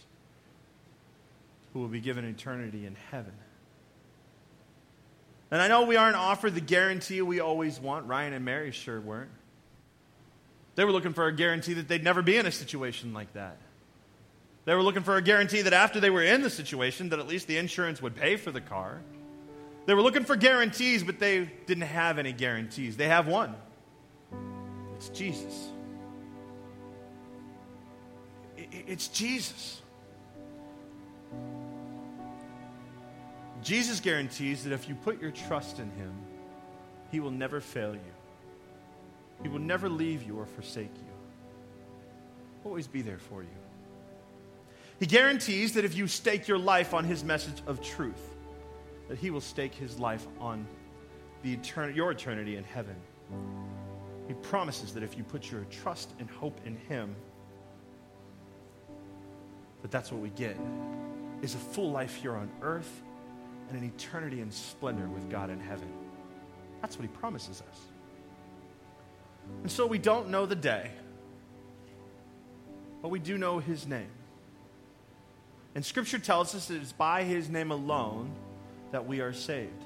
who 1.72 1.80
will 1.80 1.88
be 1.88 2.00
given 2.00 2.24
eternity 2.24 2.86
in 2.86 2.96
heaven. 3.10 3.32
And 5.50 5.60
I 5.60 5.68
know 5.68 5.84
we 5.84 5.96
aren't 5.96 6.16
offered 6.16 6.54
the 6.54 6.60
guarantee 6.60 7.22
we 7.22 7.40
always 7.40 7.80
want. 7.80 8.06
Ryan 8.06 8.32
and 8.32 8.44
Mary 8.44 8.70
sure 8.70 9.00
weren't. 9.00 9.30
They 10.76 10.84
were 10.84 10.92
looking 10.92 11.14
for 11.14 11.26
a 11.26 11.32
guarantee 11.32 11.74
that 11.74 11.88
they'd 11.88 12.04
never 12.04 12.22
be 12.22 12.36
in 12.36 12.46
a 12.46 12.52
situation 12.52 13.12
like 13.12 13.32
that. 13.32 13.56
They 14.66 14.74
were 14.74 14.82
looking 14.82 15.02
for 15.02 15.16
a 15.16 15.22
guarantee 15.22 15.62
that 15.62 15.72
after 15.72 16.00
they 16.00 16.10
were 16.10 16.22
in 16.22 16.42
the 16.42 16.50
situation, 16.50 17.08
that 17.10 17.18
at 17.18 17.26
least 17.26 17.46
the 17.46 17.56
insurance 17.56 18.02
would 18.02 18.14
pay 18.14 18.36
for 18.36 18.50
the 18.50 18.60
car. 18.60 19.00
They 19.86 19.94
were 19.94 20.02
looking 20.02 20.24
for 20.24 20.36
guarantees, 20.36 21.02
but 21.02 21.18
they 21.18 21.50
didn't 21.66 21.84
have 21.84 22.18
any 22.18 22.32
guarantees. 22.32 22.96
They 22.96 23.08
have 23.08 23.26
one 23.26 23.54
it's 24.96 25.08
Jesus. 25.10 25.68
It's 28.56 29.08
Jesus. 29.08 29.82
Jesus 33.62 34.00
guarantees 34.00 34.64
that 34.64 34.72
if 34.72 34.88
you 34.88 34.94
put 34.94 35.20
your 35.20 35.30
trust 35.30 35.78
in 35.78 35.90
Him, 35.92 36.14
He 37.10 37.20
will 37.20 37.30
never 37.30 37.60
fail 37.60 37.94
you. 37.94 38.15
He 39.42 39.48
will 39.48 39.60
never 39.60 39.88
leave 39.88 40.22
you 40.22 40.38
or 40.38 40.46
forsake 40.46 40.94
you. 40.94 41.12
Always 42.64 42.86
be 42.86 43.02
there 43.02 43.18
for 43.18 43.42
you. 43.42 43.48
He 44.98 45.06
guarantees 45.06 45.74
that 45.74 45.84
if 45.84 45.94
you 45.94 46.08
stake 46.08 46.48
your 46.48 46.58
life 46.58 46.94
on 46.94 47.04
His 47.04 47.22
message 47.22 47.62
of 47.66 47.80
truth, 47.82 48.36
that 49.08 49.18
he 49.18 49.30
will 49.30 49.40
stake 49.40 49.74
his 49.74 49.98
life 49.98 50.26
on 50.40 50.66
the 51.42 51.56
etern- 51.56 51.94
your 51.94 52.10
eternity 52.10 52.56
in 52.56 52.64
heaven. 52.64 52.96
He 54.26 54.34
promises 54.34 54.92
that 54.94 55.02
if 55.02 55.16
you 55.16 55.22
put 55.22 55.50
your 55.50 55.64
trust 55.70 56.10
and 56.18 56.28
hope 56.28 56.58
in 56.64 56.76
him, 56.76 57.14
that 59.82 59.90
that's 59.90 60.10
what 60.10 60.20
we 60.20 60.30
get 60.30 60.56
is 61.42 61.54
a 61.54 61.58
full 61.58 61.90
life 61.90 62.16
here 62.16 62.34
on 62.34 62.50
earth 62.62 63.02
and 63.68 63.78
an 63.78 63.84
eternity 63.84 64.40
in 64.40 64.50
splendor 64.50 65.08
with 65.08 65.30
God 65.30 65.50
in 65.50 65.60
heaven. 65.60 65.88
That's 66.80 66.96
what 66.98 67.02
he 67.02 67.08
promises 67.08 67.62
us. 67.68 67.80
And 69.62 69.70
so 69.70 69.86
we 69.86 69.98
don't 69.98 70.28
know 70.28 70.46
the 70.46 70.56
day, 70.56 70.90
but 73.02 73.08
we 73.08 73.18
do 73.18 73.36
know 73.36 73.58
his 73.58 73.86
name. 73.86 74.10
And 75.74 75.84
scripture 75.84 76.18
tells 76.18 76.54
us 76.54 76.70
it's 76.70 76.92
by 76.92 77.24
his 77.24 77.50
name 77.50 77.70
alone 77.70 78.30
that 78.92 79.06
we 79.06 79.20
are 79.20 79.32
saved. 79.32 79.84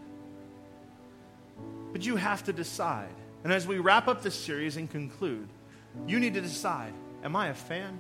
But 1.93 2.07
you 2.07 2.17
have 2.17 2.45
to 2.45 2.53
decide. 2.53 3.15
And 3.43 3.53
as 3.53 3.67
we 3.67 3.79
wrap 3.79 4.07
up 4.07 4.23
this 4.23 4.35
series 4.35 4.77
and 4.77 4.89
conclude, 4.89 5.49
you 6.07 6.21
need 6.21 6.35
to 6.35 6.41
decide 6.41 6.93
am 7.25 7.37
I 7.37 7.49
a 7.49 7.55
fan 7.55 7.99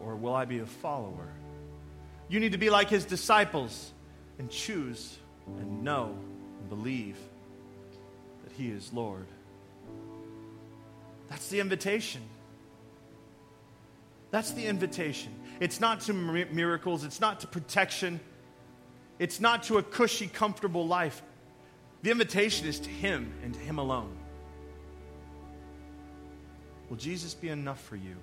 or 0.00 0.16
will 0.16 0.34
I 0.34 0.44
be 0.44 0.60
a 0.60 0.66
follower? 0.66 1.28
You 2.28 2.40
need 2.40 2.52
to 2.52 2.58
be 2.58 2.70
like 2.70 2.88
his 2.88 3.04
disciples 3.04 3.92
and 4.38 4.50
choose 4.50 5.18
and 5.58 5.82
know 5.82 6.14
and 6.60 6.68
believe 6.68 7.16
that 8.44 8.52
he 8.52 8.70
is 8.70 8.92
Lord. 8.92 9.26
That's 11.32 11.48
the 11.48 11.60
invitation. 11.60 12.20
That's 14.30 14.50
the 14.50 14.66
invitation. 14.66 15.34
It's 15.60 15.80
not 15.80 16.02
to 16.02 16.12
miracles, 16.12 17.04
it's 17.04 17.22
not 17.22 17.40
to 17.40 17.46
protection. 17.46 18.20
It's 19.18 19.40
not 19.40 19.62
to 19.64 19.78
a 19.78 19.82
cushy, 19.82 20.26
comfortable 20.26 20.86
life. 20.86 21.22
The 22.02 22.10
invitation 22.10 22.66
is 22.66 22.80
to 22.80 22.90
Him 22.90 23.32
and 23.42 23.54
to 23.54 23.60
Him 23.60 23.78
alone. 23.78 24.14
Will 26.90 26.98
Jesus 26.98 27.32
be 27.32 27.48
enough 27.48 27.82
for 27.82 27.96
you? 27.96 28.16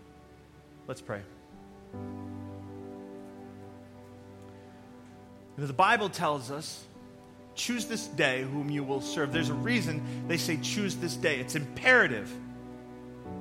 Let's 0.86 1.02
pray. 1.02 1.22
The 5.58 5.74
Bible 5.74 6.10
tells 6.10 6.52
us 6.52 6.84
choose 7.56 7.86
this 7.86 8.06
day 8.06 8.44
whom 8.44 8.70
you 8.70 8.84
will 8.84 9.02
serve. 9.02 9.34
There's 9.34 9.50
a 9.50 9.56
reason 9.56 10.04
they 10.28 10.38
say 10.38 10.60
choose 10.62 10.96
this 10.96 11.16
day. 11.16 11.40
It's 11.40 11.56
imperative 11.56 12.32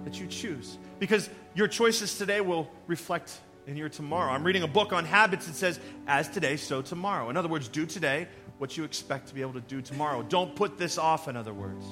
that 0.05 0.21
you 0.21 0.27
choose 0.27 0.79
because 0.99 1.29
your 1.55 1.69
choices 1.69 2.19
today 2.19 2.41
will 2.41 2.69
reflect 2.87 3.39
in 3.67 3.77
your 3.77 3.89
tomorrow. 3.89 4.33
I'm 4.33 4.45
reading 4.45 4.63
a 4.63 4.69
book 4.69 4.93
on 4.93 5.05
habits 5.05 5.47
that 5.47 5.55
says, 5.55 5.79
as 6.07 6.29
today, 6.29 6.57
so 6.57 6.83
tomorrow. 6.83 7.29
In 7.31 7.37
other 7.37 7.49
words, 7.49 7.69
do 7.69 7.85
today 7.87 8.27
what 8.59 8.77
you 8.77 8.85
expect 8.85 9.29
to 9.29 9.35
be 9.35 9.43
able 9.43 9.53
to 9.53 9.61
do 9.61 9.83
tomorrow. 9.83 10.23
Don't 10.23 10.55
put 10.55 10.79
this 10.79 10.99
off, 10.99 11.29
in 11.29 11.37
other 11.37 11.53
words. 11.53 11.87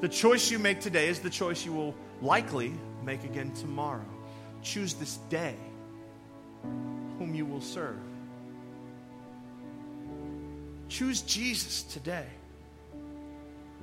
The 0.00 0.08
choice 0.08 0.50
you 0.50 0.58
make 0.58 0.80
today 0.80 1.08
is 1.08 1.20
the 1.20 1.30
choice 1.30 1.64
you 1.64 1.72
will 1.72 1.94
likely 2.20 2.72
make 3.04 3.24
again 3.24 3.52
tomorrow. 3.52 4.04
Choose 4.62 4.94
this 4.94 5.16
day 5.28 5.56
whom 7.18 7.34
you 7.34 7.46
will 7.46 7.60
serve. 7.60 7.96
Choose 10.88 11.22
Jesus 11.22 11.82
today. 11.82 12.26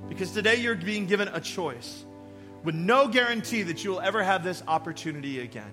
Because 0.09 0.31
today 0.31 0.55
you're 0.55 0.75
being 0.75 1.05
given 1.05 1.27
a 1.29 1.39
choice 1.39 2.04
with 2.65 2.75
no 2.75 3.07
guarantee 3.07 3.61
that 3.63 3.83
you 3.83 3.91
will 3.91 4.01
ever 4.01 4.23
have 4.23 4.43
this 4.43 4.63
opportunity 4.67 5.39
again. 5.39 5.71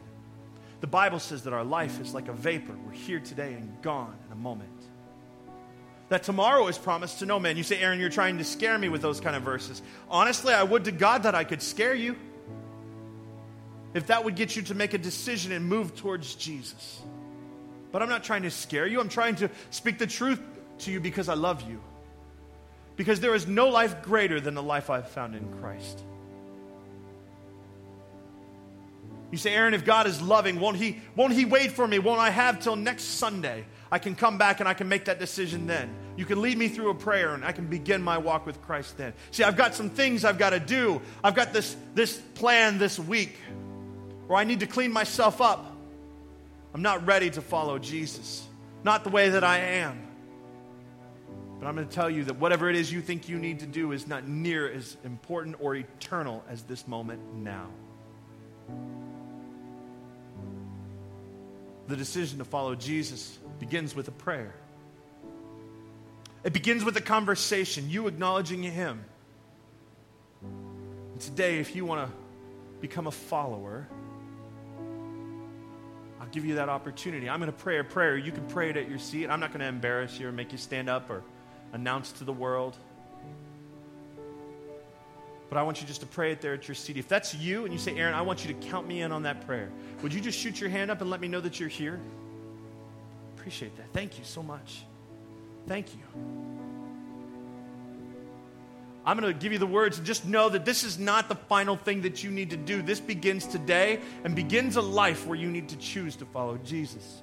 The 0.80 0.86
Bible 0.86 1.20
says 1.20 1.44
that 1.44 1.54
our 1.54 1.64
life 1.64 2.00
is 2.00 2.12
like 2.12 2.28
a 2.28 2.32
vapor. 2.32 2.74
We're 2.86 2.92
here 2.92 3.18
today 3.18 3.54
and 3.54 3.80
gone 3.82 4.14
in 4.26 4.32
a 4.32 4.36
moment. 4.36 4.68
That 6.10 6.22
tomorrow 6.24 6.68
is 6.68 6.76
promised 6.76 7.20
to 7.20 7.26
no 7.26 7.40
man. 7.40 7.56
You 7.56 7.62
say, 7.62 7.80
Aaron, 7.80 7.98
you're 7.98 8.10
trying 8.10 8.36
to 8.38 8.44
scare 8.44 8.76
me 8.76 8.90
with 8.90 9.00
those 9.00 9.20
kind 9.20 9.34
of 9.34 9.42
verses. 9.42 9.80
Honestly, 10.10 10.52
I 10.52 10.62
would 10.62 10.84
to 10.84 10.92
God 10.92 11.22
that 11.22 11.34
I 11.34 11.44
could 11.44 11.62
scare 11.62 11.94
you. 11.94 12.16
If 13.94 14.08
that 14.08 14.24
would 14.24 14.36
get 14.36 14.54
you 14.54 14.62
to 14.62 14.74
make 14.74 14.92
a 14.92 14.98
decision 14.98 15.52
and 15.52 15.64
move 15.64 15.96
towards 15.96 16.34
Jesus. 16.34 17.00
But 17.90 18.02
I'm 18.02 18.10
not 18.10 18.24
trying 18.24 18.42
to 18.42 18.50
scare 18.50 18.86
you. 18.86 19.00
I'm 19.00 19.08
trying 19.08 19.36
to 19.36 19.50
speak 19.70 19.98
the 19.98 20.06
truth 20.06 20.40
to 20.80 20.92
you 20.92 21.00
because 21.00 21.30
I 21.30 21.34
love 21.34 21.62
you. 21.62 21.80
Because 22.96 23.20
there 23.20 23.34
is 23.34 23.46
no 23.46 23.68
life 23.68 24.02
greater 24.02 24.40
than 24.40 24.54
the 24.54 24.62
life 24.62 24.90
I've 24.90 25.08
found 25.08 25.34
in 25.34 25.50
Christ. 25.60 26.04
You 29.32 29.38
say, 29.38 29.54
Aaron, 29.54 29.72
if 29.72 29.84
God 29.84 30.06
is 30.06 30.20
loving, 30.20 30.60
won't 30.60 30.76
he, 30.76 31.00
won't 31.16 31.32
he 31.32 31.46
wait 31.46 31.72
for 31.72 31.88
me? 31.88 31.98
Won't 31.98 32.20
I 32.20 32.28
have 32.28 32.60
till 32.60 32.76
next 32.76 33.04
Sunday? 33.04 33.64
I 33.90 33.98
can 33.98 34.14
come 34.14 34.36
back 34.36 34.60
and 34.60 34.68
I 34.68 34.74
can 34.74 34.88
make 34.88 35.06
that 35.06 35.18
decision 35.18 35.66
then. 35.66 35.92
You 36.16 36.26
can 36.26 36.42
lead 36.42 36.58
me 36.58 36.68
through 36.68 36.90
a 36.90 36.94
prayer 36.94 37.32
and 37.34 37.42
I 37.42 37.52
can 37.52 37.66
begin 37.66 38.02
my 38.02 38.18
walk 38.18 38.44
with 38.44 38.60
Christ 38.60 38.98
then. 38.98 39.14
See, 39.30 39.42
I've 39.42 39.56
got 39.56 39.74
some 39.74 39.88
things 39.88 40.26
I've 40.26 40.38
got 40.38 40.50
to 40.50 40.60
do. 40.60 41.00
I've 41.24 41.34
got 41.34 41.54
this, 41.54 41.74
this 41.94 42.18
plan 42.34 42.76
this 42.76 42.98
week 42.98 43.38
where 44.26 44.38
I 44.38 44.44
need 44.44 44.60
to 44.60 44.66
clean 44.66 44.92
myself 44.92 45.40
up. 45.40 45.74
I'm 46.74 46.82
not 46.82 47.06
ready 47.06 47.30
to 47.30 47.40
follow 47.40 47.78
Jesus, 47.78 48.46
not 48.84 49.02
the 49.02 49.10
way 49.10 49.30
that 49.30 49.44
I 49.44 49.58
am. 49.58 49.98
But 51.58 51.68
I'm 51.68 51.74
going 51.74 51.88
to 51.88 51.94
tell 51.94 52.10
you 52.10 52.24
that 52.24 52.36
whatever 52.36 52.68
it 52.68 52.76
is 52.76 52.92
you 52.92 53.00
think 53.00 53.30
you 53.30 53.38
need 53.38 53.60
to 53.60 53.66
do 53.66 53.92
is 53.92 54.06
not 54.06 54.28
near 54.28 54.70
as 54.70 54.98
important 55.04 55.56
or 55.58 55.74
eternal 55.74 56.44
as 56.50 56.64
this 56.64 56.86
moment 56.86 57.20
now. 57.34 57.68
The 61.92 61.98
decision 61.98 62.38
to 62.38 62.44
follow 62.46 62.74
Jesus 62.74 63.38
begins 63.58 63.94
with 63.94 64.08
a 64.08 64.12
prayer. 64.12 64.54
It 66.42 66.54
begins 66.54 66.84
with 66.84 66.96
a 66.96 67.02
conversation, 67.02 67.90
you 67.90 68.06
acknowledging 68.06 68.62
Him. 68.62 69.04
And 70.40 71.20
today, 71.20 71.58
if 71.58 71.76
you 71.76 71.84
want 71.84 72.08
to 72.08 72.16
become 72.80 73.08
a 73.08 73.10
follower, 73.10 73.86
I'll 76.18 76.28
give 76.28 76.46
you 76.46 76.54
that 76.54 76.70
opportunity. 76.70 77.28
I'm 77.28 77.40
going 77.40 77.52
to 77.52 77.58
pray 77.58 77.78
a 77.78 77.84
prayer. 77.84 78.16
You 78.16 78.32
can 78.32 78.46
pray 78.46 78.70
it 78.70 78.78
at 78.78 78.88
your 78.88 78.98
seat. 78.98 79.28
I'm 79.28 79.38
not 79.38 79.50
going 79.50 79.60
to 79.60 79.66
embarrass 79.66 80.18
you 80.18 80.26
or 80.28 80.32
make 80.32 80.50
you 80.50 80.56
stand 80.56 80.88
up 80.88 81.10
or 81.10 81.22
announce 81.74 82.10
to 82.12 82.24
the 82.24 82.32
world. 82.32 82.74
But 85.52 85.58
I 85.58 85.64
want 85.64 85.82
you 85.82 85.86
just 85.86 86.00
to 86.00 86.06
pray 86.06 86.32
it 86.32 86.40
there 86.40 86.54
at 86.54 86.66
your 86.66 86.74
seat. 86.74 86.96
If 86.96 87.08
that's 87.08 87.34
you 87.34 87.64
and 87.64 87.74
you 87.74 87.78
say, 87.78 87.94
Aaron, 87.98 88.14
I 88.14 88.22
want 88.22 88.42
you 88.42 88.54
to 88.54 88.68
count 88.68 88.88
me 88.88 89.02
in 89.02 89.12
on 89.12 89.24
that 89.24 89.46
prayer, 89.46 89.68
would 90.00 90.14
you 90.14 90.18
just 90.22 90.38
shoot 90.38 90.58
your 90.58 90.70
hand 90.70 90.90
up 90.90 91.02
and 91.02 91.10
let 91.10 91.20
me 91.20 91.28
know 91.28 91.42
that 91.42 91.60
you're 91.60 91.68
here? 91.68 92.00
Appreciate 93.36 93.76
that. 93.76 93.84
Thank 93.92 94.18
you 94.18 94.24
so 94.24 94.42
much. 94.42 94.84
Thank 95.66 95.88
you. 95.92 96.00
I'm 99.04 99.20
going 99.20 99.30
to 99.30 99.38
give 99.38 99.52
you 99.52 99.58
the 99.58 99.66
words 99.66 99.98
and 99.98 100.06
just 100.06 100.24
know 100.24 100.48
that 100.48 100.64
this 100.64 100.84
is 100.84 100.98
not 100.98 101.28
the 101.28 101.34
final 101.34 101.76
thing 101.76 102.00
that 102.00 102.24
you 102.24 102.30
need 102.30 102.48
to 102.48 102.56
do. 102.56 102.80
This 102.80 102.98
begins 102.98 103.46
today 103.46 104.00
and 104.24 104.34
begins 104.34 104.76
a 104.76 104.80
life 104.80 105.26
where 105.26 105.36
you 105.36 105.50
need 105.50 105.68
to 105.68 105.76
choose 105.76 106.16
to 106.16 106.24
follow 106.24 106.56
Jesus. 106.64 107.20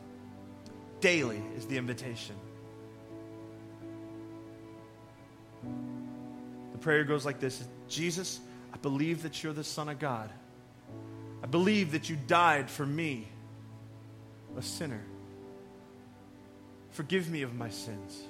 Daily 1.01 1.41
is 1.57 1.65
the 1.65 1.77
invitation. 1.77 2.35
The 6.73 6.77
prayer 6.77 7.03
goes 7.03 7.25
like 7.25 7.39
this 7.39 7.63
Jesus, 7.89 8.39
I 8.73 8.77
believe 8.77 9.23
that 9.23 9.43
you're 9.43 9.53
the 9.53 9.63
Son 9.63 9.89
of 9.89 9.99
God. 9.99 10.29
I 11.43 11.47
believe 11.47 11.91
that 11.93 12.09
you 12.09 12.17
died 12.27 12.69
for 12.69 12.85
me, 12.85 13.27
a 14.57 14.61
sinner. 14.61 15.01
Forgive 16.91 17.29
me 17.29 17.41
of 17.41 17.55
my 17.55 17.69
sins. 17.69 18.23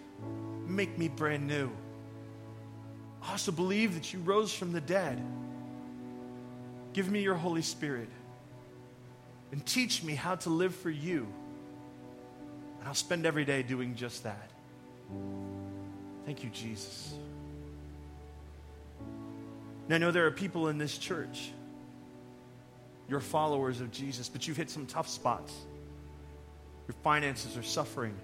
Make 0.68 0.98
me 0.98 1.08
brand 1.08 1.48
new. 1.48 1.72
I 3.22 3.32
also 3.32 3.52
believe 3.52 3.96
that 3.96 4.14
you 4.14 4.20
rose 4.20 4.54
from 4.54 4.72
the 4.72 4.82
dead. 4.82 5.22
Give 6.94 7.12
me 7.12 7.22
your 7.22 7.36
Holy 7.36 7.62
Spirit 7.62 8.10
and 9.52 9.66
teach 9.66 10.04
me 10.04 10.16
how 10.16 10.36
to 10.36 10.50
live 10.50 10.76
for 10.76 10.90
you. 10.90 11.28
And 12.80 12.88
I'll 12.88 12.94
spend 12.94 13.26
every 13.26 13.46
day 13.46 13.64
doing 13.64 13.96
just 13.96 14.24
that. 14.24 14.50
Thank 16.26 16.44
you, 16.44 16.50
Jesus. 16.52 17.14
Now, 19.90 19.96
I 19.96 19.98
know 19.98 20.12
there 20.12 20.28
are 20.28 20.32
people 20.32 20.68
in 20.68 20.78
this 20.78 21.00
church, 21.00 21.50
you're 23.10 23.20
followers 23.20 23.82
of 23.82 23.92
Jesus, 23.92 24.30
but 24.30 24.48
you've 24.48 24.56
hit 24.56 24.70
some 24.70 24.86
tough 24.86 25.10
spots. 25.10 25.52
Your 26.88 26.94
finances 27.04 27.58
are 27.58 27.64
suffering, 27.64 28.16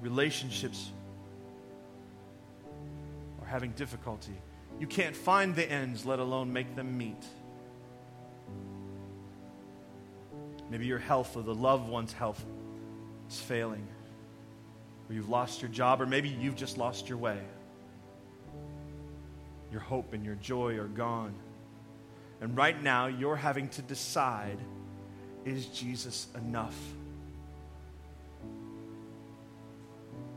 relationships 0.00 0.92
are 3.40 3.46
having 3.48 3.72
difficulty. 3.72 4.34
You 4.78 4.86
can't 4.86 5.16
find 5.16 5.54
the 5.56 5.68
ends, 5.68 6.06
let 6.06 6.20
alone 6.20 6.52
make 6.52 6.76
them 6.76 6.96
meet. 6.96 7.24
Maybe 10.70 10.86
your 10.86 10.98
health 10.98 11.36
or 11.36 11.42
the 11.42 11.54
loved 11.54 11.88
one's 11.88 12.12
health 12.12 12.42
is 13.28 13.40
failing, 13.40 13.86
or 15.08 15.14
you've 15.16 15.28
lost 15.28 15.60
your 15.60 15.72
job, 15.72 16.00
or 16.00 16.06
maybe 16.06 16.28
you've 16.28 16.56
just 16.56 16.78
lost 16.78 17.08
your 17.08 17.18
way. 17.18 17.38
Your 19.72 19.80
hope 19.80 20.12
and 20.12 20.24
your 20.24 20.34
joy 20.36 20.76
are 20.76 20.86
gone. 20.86 21.34
And 22.40 22.56
right 22.56 22.80
now, 22.80 23.06
you're 23.06 23.36
having 23.36 23.68
to 23.70 23.82
decide 23.82 24.58
is 25.44 25.66
Jesus 25.66 26.28
enough? 26.36 26.76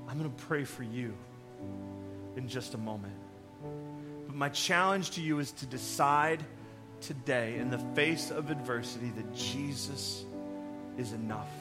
I'm 0.07 0.17
going 0.17 0.31
to 0.31 0.43
pray 0.45 0.63
for 0.63 0.83
you 0.83 1.13
in 2.35 2.47
just 2.47 2.73
a 2.73 2.77
moment. 2.77 3.13
But 4.25 4.35
my 4.35 4.49
challenge 4.49 5.11
to 5.11 5.21
you 5.21 5.39
is 5.39 5.51
to 5.53 5.65
decide 5.67 6.43
today, 7.01 7.57
in 7.57 7.69
the 7.69 7.77
face 7.93 8.31
of 8.31 8.49
adversity, 8.49 9.11
that 9.15 9.35
Jesus 9.35 10.25
is 10.97 11.11
enough. 11.11 11.51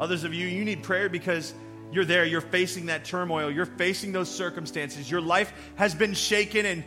Others 0.00 0.24
of 0.24 0.32
you, 0.32 0.46
you 0.46 0.64
need 0.64 0.82
prayer 0.82 1.08
because 1.08 1.52
you're 1.92 2.04
there, 2.04 2.24
you're 2.24 2.40
facing 2.40 2.86
that 2.86 3.04
turmoil, 3.04 3.50
you're 3.50 3.66
facing 3.66 4.12
those 4.12 4.30
circumstances. 4.30 5.10
Your 5.10 5.20
life 5.20 5.52
has 5.76 5.94
been 5.94 6.14
shaken, 6.14 6.66
and 6.66 6.84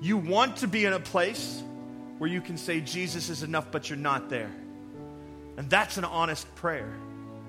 you 0.00 0.16
want 0.16 0.58
to 0.58 0.68
be 0.68 0.84
in 0.84 0.92
a 0.92 1.00
place 1.00 1.62
where 2.18 2.30
you 2.30 2.40
can 2.40 2.56
say, 2.56 2.80
Jesus 2.80 3.28
is 3.28 3.42
enough, 3.42 3.66
but 3.70 3.90
you're 3.90 3.98
not 3.98 4.30
there. 4.30 4.50
And 5.56 5.68
that's 5.68 5.96
an 5.98 6.04
honest 6.04 6.52
prayer, 6.54 6.92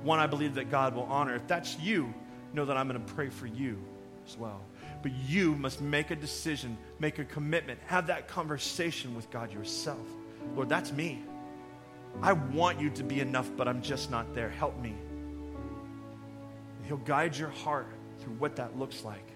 one 0.03 0.20
I 0.20 0.28
believe 0.28 0.56
that 0.56 0.72
God 0.72 0.95
will 0.95 1.03
honor. 1.03 1.36
If 1.36 1.47
that's 1.47 1.80
you, 1.80 2.14
know 2.53 2.66
that 2.66 2.76
I'm 2.76 2.88
going 2.88 3.03
to 3.03 3.14
pray 3.14 3.30
for 3.30 3.45
you 3.45 3.80
as 4.28 4.38
well. 4.38 4.62
But 5.03 5.12
you 5.28 5.56
must 5.56 5.82
make 5.82 6.10
a 6.10 6.16
decision, 6.16 6.78
make 6.99 7.20
a 7.20 7.26
commitment, 7.26 7.80
have 7.86 8.08
that 8.08 8.28
conversation 8.28 9.16
with 9.16 9.30
God 9.30 9.53
yourself. 9.53 10.08
Lord, 10.56 10.70
that's 10.70 10.91
me. 10.91 11.22
I 12.22 12.34
want 12.34 12.80
you 12.80 12.89
to 12.91 13.03
be 13.03 13.20
enough, 13.20 13.51
but 13.56 13.68
I'm 13.68 13.82
just 13.82 14.10
not 14.10 14.34
there. 14.34 14.49
Help 14.49 14.80
me. 14.80 14.95
He'll 16.88 16.98
guide 16.98 17.36
your 17.36 17.50
heart 17.50 17.88
through 18.20 18.34
what 18.34 18.56
that 18.58 18.78
looks 18.78 19.04
like. 19.04 19.32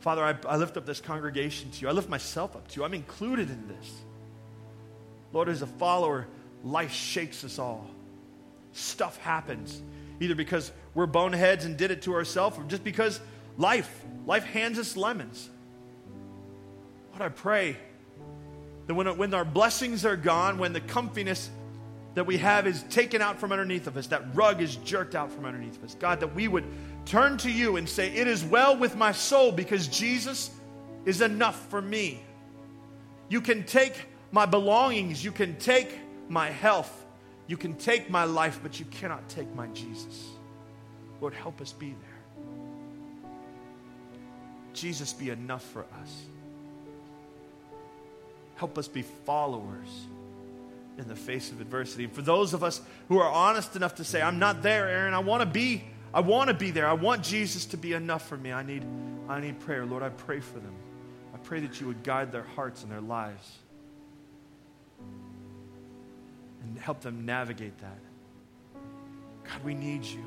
Father, 0.00 0.24
I, 0.24 0.34
I, 0.48 0.56
lift 0.56 0.76
up 0.76 0.84
this 0.84 1.00
congregation 1.00 1.70
to 1.70 1.82
you. 1.82 1.88
I 1.88 1.92
lift 1.92 2.08
myself 2.08 2.56
up 2.56 2.66
to 2.68 2.80
you. 2.80 2.84
I'm 2.84 2.94
included 2.94 3.50
in 3.50 3.68
this. 3.68 4.02
Lord, 5.32 5.48
as 5.48 5.62
a 5.62 5.66
follower, 5.66 6.26
life 6.64 6.92
shakes 6.92 7.44
us 7.44 7.58
all. 7.58 7.88
Stuff 8.72 9.16
happens, 9.18 9.80
either 10.20 10.34
because 10.34 10.72
we're 10.94 11.06
boneheads 11.06 11.64
and 11.64 11.76
did 11.76 11.90
it 11.90 12.02
to 12.02 12.14
ourselves, 12.14 12.58
or 12.58 12.64
just 12.64 12.82
because 12.82 13.20
life, 13.56 14.02
life 14.26 14.44
hands 14.44 14.78
us 14.78 14.96
lemons. 14.96 15.48
Lord, 17.10 17.22
I 17.22 17.28
pray 17.28 17.76
that 18.86 18.94
when, 18.94 19.16
when 19.16 19.32
our 19.34 19.44
blessings 19.44 20.04
are 20.04 20.16
gone, 20.16 20.58
when 20.58 20.72
the 20.72 20.80
comfiness 20.80 21.48
that 22.14 22.26
we 22.26 22.36
have 22.38 22.66
is 22.66 22.82
taken 22.84 23.22
out 23.22 23.38
from 23.38 23.52
underneath 23.52 23.86
of 23.86 23.96
us, 23.96 24.06
that 24.08 24.34
rug 24.34 24.60
is 24.60 24.76
jerked 24.76 25.14
out 25.14 25.32
from 25.32 25.46
underneath 25.46 25.78
of 25.78 25.84
us. 25.84 25.94
God, 25.94 26.20
that 26.20 26.34
we 26.34 26.46
would 26.46 26.64
turn 27.06 27.38
to 27.38 27.50
you 27.50 27.76
and 27.76 27.88
say, 27.88 28.12
It 28.12 28.26
is 28.26 28.44
well 28.44 28.76
with 28.76 28.96
my 28.96 29.12
soul 29.12 29.50
because 29.50 29.88
Jesus 29.88 30.50
is 31.04 31.20
enough 31.20 31.68
for 31.68 31.80
me. 31.80 32.22
You 33.28 33.40
can 33.40 33.64
take 33.64 34.06
my 34.30 34.46
belongings, 34.46 35.24
you 35.24 35.32
can 35.32 35.56
take 35.56 35.98
my 36.28 36.50
health, 36.50 37.04
you 37.46 37.56
can 37.56 37.74
take 37.74 38.10
my 38.10 38.24
life, 38.24 38.60
but 38.62 38.78
you 38.78 38.84
cannot 38.86 39.26
take 39.28 39.52
my 39.54 39.66
Jesus. 39.68 40.28
Lord, 41.20 41.34
help 41.34 41.60
us 41.60 41.72
be 41.72 41.90
there. 41.90 41.96
Jesus, 44.74 45.12
be 45.12 45.30
enough 45.30 45.64
for 45.64 45.84
us. 46.00 46.22
Help 48.56 48.78
us 48.78 48.88
be 48.88 49.02
followers 49.02 50.06
in 50.98 51.08
the 51.08 51.16
face 51.16 51.50
of 51.50 51.60
adversity. 51.60 52.04
And 52.04 52.12
for 52.12 52.22
those 52.22 52.54
of 52.54 52.62
us 52.62 52.80
who 53.08 53.18
are 53.18 53.30
honest 53.30 53.76
enough 53.76 53.96
to 53.96 54.04
say, 54.04 54.20
I'm 54.20 54.38
not 54.38 54.62
there, 54.62 54.88
Aaron, 54.88 55.14
I 55.14 55.20
want 55.20 55.40
to 55.40 55.46
be, 55.46 55.84
I 56.12 56.20
want 56.20 56.48
to 56.48 56.54
be 56.54 56.70
there. 56.70 56.86
I 56.86 56.92
want 56.92 57.22
Jesus 57.22 57.66
to 57.66 57.76
be 57.76 57.92
enough 57.94 58.28
for 58.28 58.36
me. 58.36 58.52
I 58.52 58.62
need, 58.62 58.84
I 59.28 59.40
need 59.40 59.60
prayer. 59.60 59.86
Lord, 59.86 60.02
I 60.02 60.10
pray 60.10 60.40
for 60.40 60.58
them. 60.58 60.74
I 61.34 61.38
pray 61.38 61.60
that 61.60 61.80
you 61.80 61.86
would 61.86 62.02
guide 62.02 62.30
their 62.32 62.42
hearts 62.42 62.82
and 62.82 62.92
their 62.92 63.00
lives 63.00 63.58
and 66.62 66.78
help 66.78 67.00
them 67.00 67.24
navigate 67.26 67.78
that. 67.78 67.98
God, 69.44 69.64
we 69.64 69.74
need 69.74 70.04
you. 70.04 70.24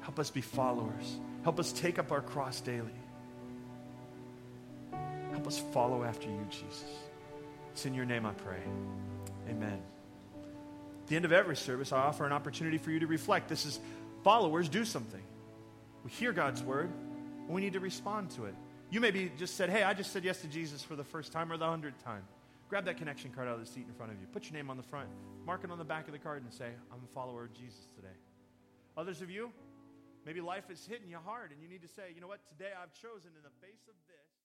Help 0.00 0.18
us 0.18 0.30
be 0.30 0.40
followers. 0.40 1.18
Help 1.42 1.60
us 1.60 1.72
take 1.72 1.98
up 1.98 2.12
our 2.12 2.20
cross 2.20 2.60
daily. 2.60 2.90
Help 5.30 5.46
us 5.46 5.62
follow 5.72 6.02
after 6.04 6.28
you, 6.28 6.46
Jesus. 6.50 6.84
It's 7.78 7.86
in 7.86 7.94
your 7.94 8.06
name 8.06 8.26
I 8.26 8.32
pray. 8.32 8.58
Amen. 9.48 9.80
At 10.34 11.06
the 11.06 11.14
end 11.14 11.24
of 11.24 11.30
every 11.30 11.54
service, 11.54 11.92
I 11.92 11.98
offer 11.98 12.26
an 12.26 12.32
opportunity 12.32 12.76
for 12.76 12.90
you 12.90 12.98
to 12.98 13.06
reflect. 13.06 13.48
This 13.48 13.64
is 13.64 13.78
followers 14.24 14.68
do 14.68 14.84
something. 14.84 15.22
We 16.02 16.10
hear 16.10 16.32
God's 16.32 16.60
word, 16.60 16.90
and 17.46 17.54
we 17.54 17.60
need 17.60 17.74
to 17.74 17.78
respond 17.78 18.32
to 18.32 18.46
it. 18.46 18.54
You 18.90 18.98
maybe 18.98 19.30
just 19.38 19.54
said, 19.54 19.70
Hey, 19.70 19.84
I 19.84 19.94
just 19.94 20.12
said 20.12 20.24
yes 20.24 20.40
to 20.40 20.48
Jesus 20.48 20.82
for 20.82 20.96
the 20.96 21.04
first 21.04 21.30
time 21.30 21.52
or 21.52 21.56
the 21.56 21.66
hundredth 21.66 22.02
time. 22.02 22.24
Grab 22.68 22.84
that 22.86 22.96
connection 22.96 23.30
card 23.30 23.46
out 23.46 23.54
of 23.54 23.60
the 23.60 23.70
seat 23.70 23.84
in 23.86 23.94
front 23.94 24.10
of 24.10 24.20
you. 24.20 24.26
Put 24.32 24.46
your 24.46 24.54
name 24.54 24.70
on 24.70 24.76
the 24.76 24.82
front, 24.82 25.08
mark 25.46 25.62
it 25.62 25.70
on 25.70 25.78
the 25.78 25.84
back 25.84 26.08
of 26.08 26.12
the 26.12 26.18
card, 26.18 26.42
and 26.42 26.52
say, 26.52 26.70
I'm 26.92 26.98
a 27.04 27.14
follower 27.14 27.44
of 27.44 27.54
Jesus 27.54 27.86
today. 27.94 28.16
Others 28.96 29.22
of 29.22 29.30
you, 29.30 29.52
maybe 30.26 30.40
life 30.40 30.68
is 30.68 30.84
hitting 30.84 31.08
you 31.08 31.18
hard, 31.24 31.52
and 31.52 31.62
you 31.62 31.68
need 31.68 31.82
to 31.82 31.88
say, 31.88 32.10
You 32.12 32.20
know 32.20 32.26
what? 32.26 32.40
Today 32.48 32.72
I've 32.74 32.92
chosen 32.92 33.30
in 33.38 33.44
the 33.44 33.54
face 33.64 33.86
of 33.86 33.94
this. 34.08 34.27